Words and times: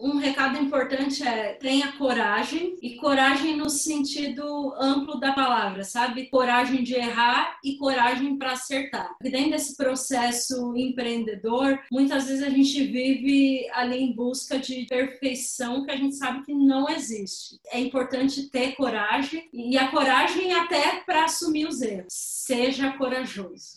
um 0.00 0.16
recado 0.16 0.58
importante 0.58 1.22
é 1.26 1.54
tenha 1.54 1.92
coragem 1.92 2.76
e 2.82 2.96
coragem 2.96 3.56
no 3.56 3.68
sentido 3.68 4.74
amplo 4.80 5.20
da 5.20 5.32
palavra, 5.32 5.84
sabe? 5.84 6.26
Coragem 6.26 6.82
de 6.82 6.94
errar 6.94 7.58
e 7.62 7.76
coragem 7.76 8.36
para 8.36 8.52
acertar. 8.52 9.14
E 9.22 9.30
dentro 9.30 9.50
desse 9.50 9.76
processo 9.76 10.74
empreendedor, 10.76 11.78
muitas 11.92 12.26
vezes 12.26 12.42
a 12.42 12.48
gente 12.48 12.84
vive 12.84 13.68
ali 13.74 13.98
em 13.98 14.14
busca 14.14 14.58
de 14.58 14.86
perfeição 14.86 15.84
que 15.84 15.90
a 15.90 15.96
gente 15.96 16.16
sabe 16.16 16.42
que 16.44 16.54
não 16.54 16.88
existe. 16.88 17.60
É 17.70 17.78
importante 17.78 18.48
ter 18.48 18.72
coragem 18.72 19.48
e 19.52 19.76
a 19.76 19.88
coragem 19.88 20.52
até 20.54 21.00
para 21.04 21.24
assumir 21.24 21.66
os 21.66 21.82
erros. 21.82 22.06
Seja 22.08 22.92
corajoso. 22.92 23.76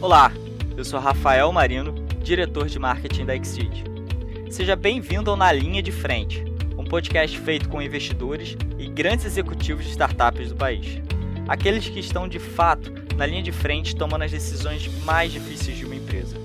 Olá, 0.00 0.32
eu 0.76 0.84
sou 0.84 0.98
Rafael 0.98 1.52
Marino, 1.52 1.94
diretor 2.22 2.66
de 2.66 2.78
marketing 2.78 3.26
da 3.26 3.36
Exceed. 3.36 3.89
Seja 4.50 4.74
bem-vindo 4.74 5.30
ao 5.30 5.36
Na 5.36 5.52
Linha 5.52 5.80
de 5.80 5.92
Frente, 5.92 6.44
um 6.76 6.82
podcast 6.82 7.38
feito 7.38 7.68
com 7.68 7.80
investidores 7.80 8.56
e 8.80 8.88
grandes 8.88 9.24
executivos 9.24 9.84
de 9.84 9.92
startups 9.92 10.48
do 10.48 10.56
país. 10.56 11.00
Aqueles 11.46 11.88
que 11.88 12.00
estão 12.00 12.26
de 12.26 12.40
fato 12.40 12.92
na 13.16 13.24
linha 13.24 13.44
de 13.44 13.52
frente 13.52 13.94
tomando 13.94 14.24
as 14.24 14.32
decisões 14.32 14.90
mais 15.04 15.30
difíceis 15.30 15.78
de 15.78 15.86
uma 15.86 15.94
empresa. 15.94 16.36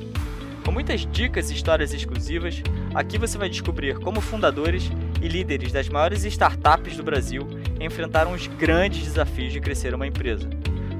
Com 0.63 0.71
muitas 0.71 1.03
dicas 1.11 1.49
e 1.49 1.55
histórias 1.55 1.95
exclusivas, 1.95 2.61
aqui 2.93 3.17
você 3.17 3.39
vai 3.39 3.49
descobrir 3.49 3.97
como 3.97 4.21
fundadores 4.21 4.91
e 5.19 5.27
líderes 5.27 5.71
das 5.71 5.89
maiores 5.89 6.23
startups 6.25 6.95
do 6.95 7.03
Brasil 7.03 7.47
enfrentaram 7.79 8.33
os 8.33 8.45
grandes 8.45 9.03
desafios 9.03 9.51
de 9.51 9.59
crescer 9.59 9.95
uma 9.95 10.05
empresa 10.05 10.47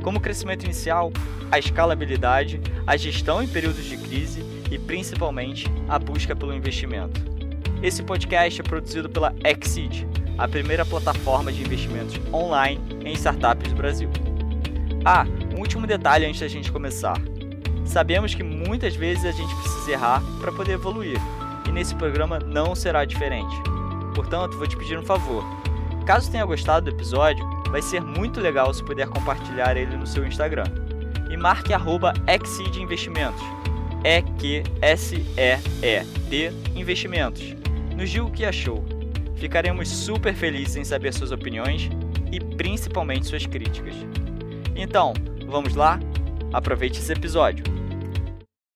como 0.05 0.19
o 0.19 0.22
crescimento 0.22 0.66
inicial, 0.66 1.11
a 1.52 1.58
escalabilidade, 1.58 2.61
a 2.85 2.95
gestão 2.95 3.41
em 3.41 3.47
períodos 3.47 3.83
de 3.85 3.97
crise 3.97 4.55
e 4.71 4.77
principalmente 4.77 5.65
a 5.87 5.97
busca 5.99 6.35
pelo 6.35 6.53
investimento. 6.53 7.21
Esse 7.81 8.01
podcast 8.03 8.59
é 8.59 8.63
produzido 8.63 9.09
pela 9.09 9.33
Exceed, 9.43 10.07
a 10.38 10.47
primeira 10.47 10.85
plataforma 10.85 11.52
de 11.52 11.61
investimentos 11.61 12.19
online 12.33 12.80
em 13.03 13.13
startups 13.13 13.72
do 13.72 13.75
Brasil. 13.75 14.09
Ah, 15.05 15.25
um 15.55 15.59
último 15.59 15.85
detalhe 15.85 16.25
antes 16.25 16.39
da 16.39 16.47
gente 16.47 16.72
começar. 16.72 17.16
Sabemos 17.85 18.33
que 18.33 18.44
muitas 18.44 18.95
vezes 18.95 19.25
a 19.25 19.31
gente 19.31 19.53
precisa 19.55 19.91
errar 19.91 20.23
para 20.41 20.52
poder 20.52 20.73
evoluir, 20.73 21.19
e 21.67 21.72
nesse 21.72 21.94
programa 21.95 22.39
não 22.39 22.73
será 22.73 23.05
diferente. 23.05 23.55
Portanto, 24.16 24.57
vou 24.57 24.67
te 24.67 24.75
pedir 24.75 24.97
um 24.97 25.03
favor. 25.03 25.44
Caso 26.05 26.31
tenha 26.31 26.45
gostado 26.45 26.89
do 26.89 26.95
episódio, 26.95 27.45
vai 27.69 27.81
ser 27.81 28.02
muito 28.02 28.39
legal 28.39 28.73
se 28.73 28.83
puder 28.83 29.07
compartilhar 29.07 29.75
ele 29.75 29.95
no 29.95 30.07
seu 30.07 30.25
Instagram. 30.25 30.66
E 31.29 31.38
marque 31.38 31.73
arroba 31.73 32.13
Investimentos, 32.81 33.41
E-Q-S-E-E-D 34.06 35.31
Investimentos. 36.75 37.56
Nos 37.98 38.12
diga 38.12 38.23
o 38.23 38.31
que 38.31 38.45
achou. 38.45 38.86
Ficaremos 39.36 39.89
super 39.89 40.36
felizes 40.36 40.75
em 40.75 40.84
saber 40.84 41.12
suas 41.12 41.31
opiniões 41.31 41.89
e 42.31 42.39
principalmente 42.39 43.25
suas 43.25 43.47
críticas. 43.47 43.95
Então, 44.75 45.14
vamos 45.47 45.73
lá? 45.73 46.00
Aproveite 46.53 47.00
esse 47.00 47.12
episódio. 47.12 47.75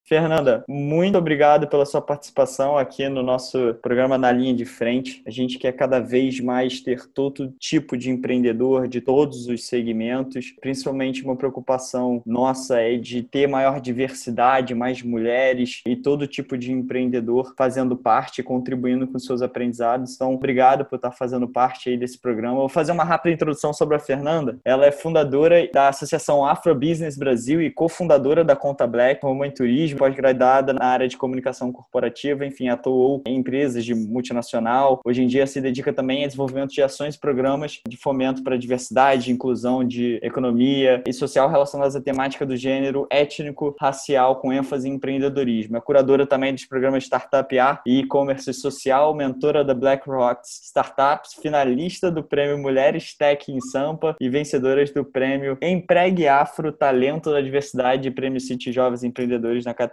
Fernanda, 0.10 0.64
muito 0.68 1.20
obrigado 1.20 1.68
pela 1.68 1.86
sua 1.86 2.02
participação 2.02 2.76
aqui 2.76 3.08
no 3.08 3.22
nosso 3.22 3.76
programa 3.76 4.18
Na 4.18 4.32
Linha 4.32 4.56
de 4.56 4.66
Frente. 4.66 5.22
A 5.24 5.30
gente 5.30 5.60
quer 5.60 5.72
cada 5.74 6.00
vez 6.00 6.40
mais 6.40 6.82
ter 6.82 7.06
todo 7.06 7.54
tipo 7.60 7.96
de 7.96 8.10
empreendedor 8.10 8.88
de 8.88 9.02
todos 9.02 9.46
os 9.48 9.68
segmentos, 9.68 10.52
principalmente 10.60 11.24
uma 11.24 11.36
preocupação 11.36 12.24
nossa 12.26 12.80
é 12.80 12.98
de 12.98 13.22
ter 13.22 13.48
maior 13.48 13.80
diversidade, 13.80 14.74
mais 14.74 15.04
mulheres 15.04 15.84
e 15.86 15.96
todo 15.96 16.26
tipo 16.26 16.58
de 16.58 16.72
empreendedor 16.72 17.54
fazendo 17.56 17.96
parte, 17.96 18.42
contribuindo 18.42 19.06
com 19.06 19.20
seus 19.20 19.44
aprendizados. 19.44 20.16
Então, 20.16 20.34
obrigado 20.34 20.86
por 20.86 20.96
estar 20.96 21.12
fazendo 21.12 21.48
parte 21.48 21.88
aí 21.88 21.98
desse 21.98 22.18
programa. 22.18 22.56
vou 22.56 22.68
fazer 22.68 22.94
uma 22.94 23.04
rápida 23.04 23.36
introdução 23.36 23.72
sobre 23.72 23.96
a 23.96 24.00
Fernanda. 24.00 24.58
Ela 24.66 24.88
é 24.88 24.92
fundadora 24.92 25.70
da 25.72 25.90
Associação 25.90 26.44
Afro 26.44 26.74
Business 26.74 27.16
Brasil 27.16 27.62
e 27.62 27.70
cofundadora 27.70 28.44
da 28.44 28.56
Conta 28.56 28.88
Black, 28.88 29.24
Roma 29.24 29.46
em 29.46 29.52
Turismo 29.52 29.99
pós-graduada 30.00 30.72
na 30.72 30.86
área 30.86 31.10
de 31.10 31.18
comunicação 31.18 31.74
corporativa, 31.74 32.46
enfim, 32.46 32.70
atuou 32.70 33.22
em 33.28 33.36
empresas 33.36 33.84
de 33.84 33.94
multinacional. 33.94 35.02
Hoje 35.06 35.22
em 35.22 35.28
dia 35.28 35.46
se 35.46 35.60
dedica 35.60 35.92
também 35.92 36.22
ao 36.22 36.28
desenvolvimento 36.28 36.72
de 36.72 36.82
ações 36.82 37.16
e 37.16 37.20
programas 37.20 37.82
de 37.86 37.98
fomento 37.98 38.42
para 38.42 38.58
diversidade, 38.58 39.30
inclusão 39.30 39.84
de 39.84 40.18
economia 40.24 41.04
e 41.06 41.12
social 41.12 41.50
relacionadas 41.50 41.98
à 41.98 42.02
temática 42.02 42.46
do 42.46 42.56
gênero 42.56 43.06
étnico, 43.12 43.76
racial, 43.78 44.38
com 44.38 44.54
ênfase 44.54 44.88
em 44.88 44.94
empreendedorismo. 44.94 45.76
É 45.76 45.82
curadora 45.82 46.26
também 46.26 46.54
dos 46.54 46.66
programas 46.66 47.04
Startup 47.04 47.60
A 47.60 47.82
e 47.86 48.00
e-commerce 48.00 48.54
social, 48.54 49.14
mentora 49.14 49.66
da 49.66 49.74
BlackRock 49.74 50.42
Startups, 50.46 51.34
finalista 51.42 52.10
do 52.10 52.24
prêmio 52.24 52.58
Mulheres 52.58 53.14
Tech 53.18 53.52
em 53.52 53.60
Sampa 53.60 54.16
e 54.20 54.30
vencedoras 54.30 54.92
do 54.92 55.04
prêmio 55.04 55.58
Empregue 55.62 56.26
Afro 56.26 56.72
Talento 56.72 57.32
da 57.32 57.42
Diversidade 57.42 58.08
e 58.08 58.12
Prêmio 58.12 58.40
City 58.40 58.72
Jovens 58.72 59.04
Empreendedores 59.04 59.66
na 59.66 59.74
categoria 59.74 59.89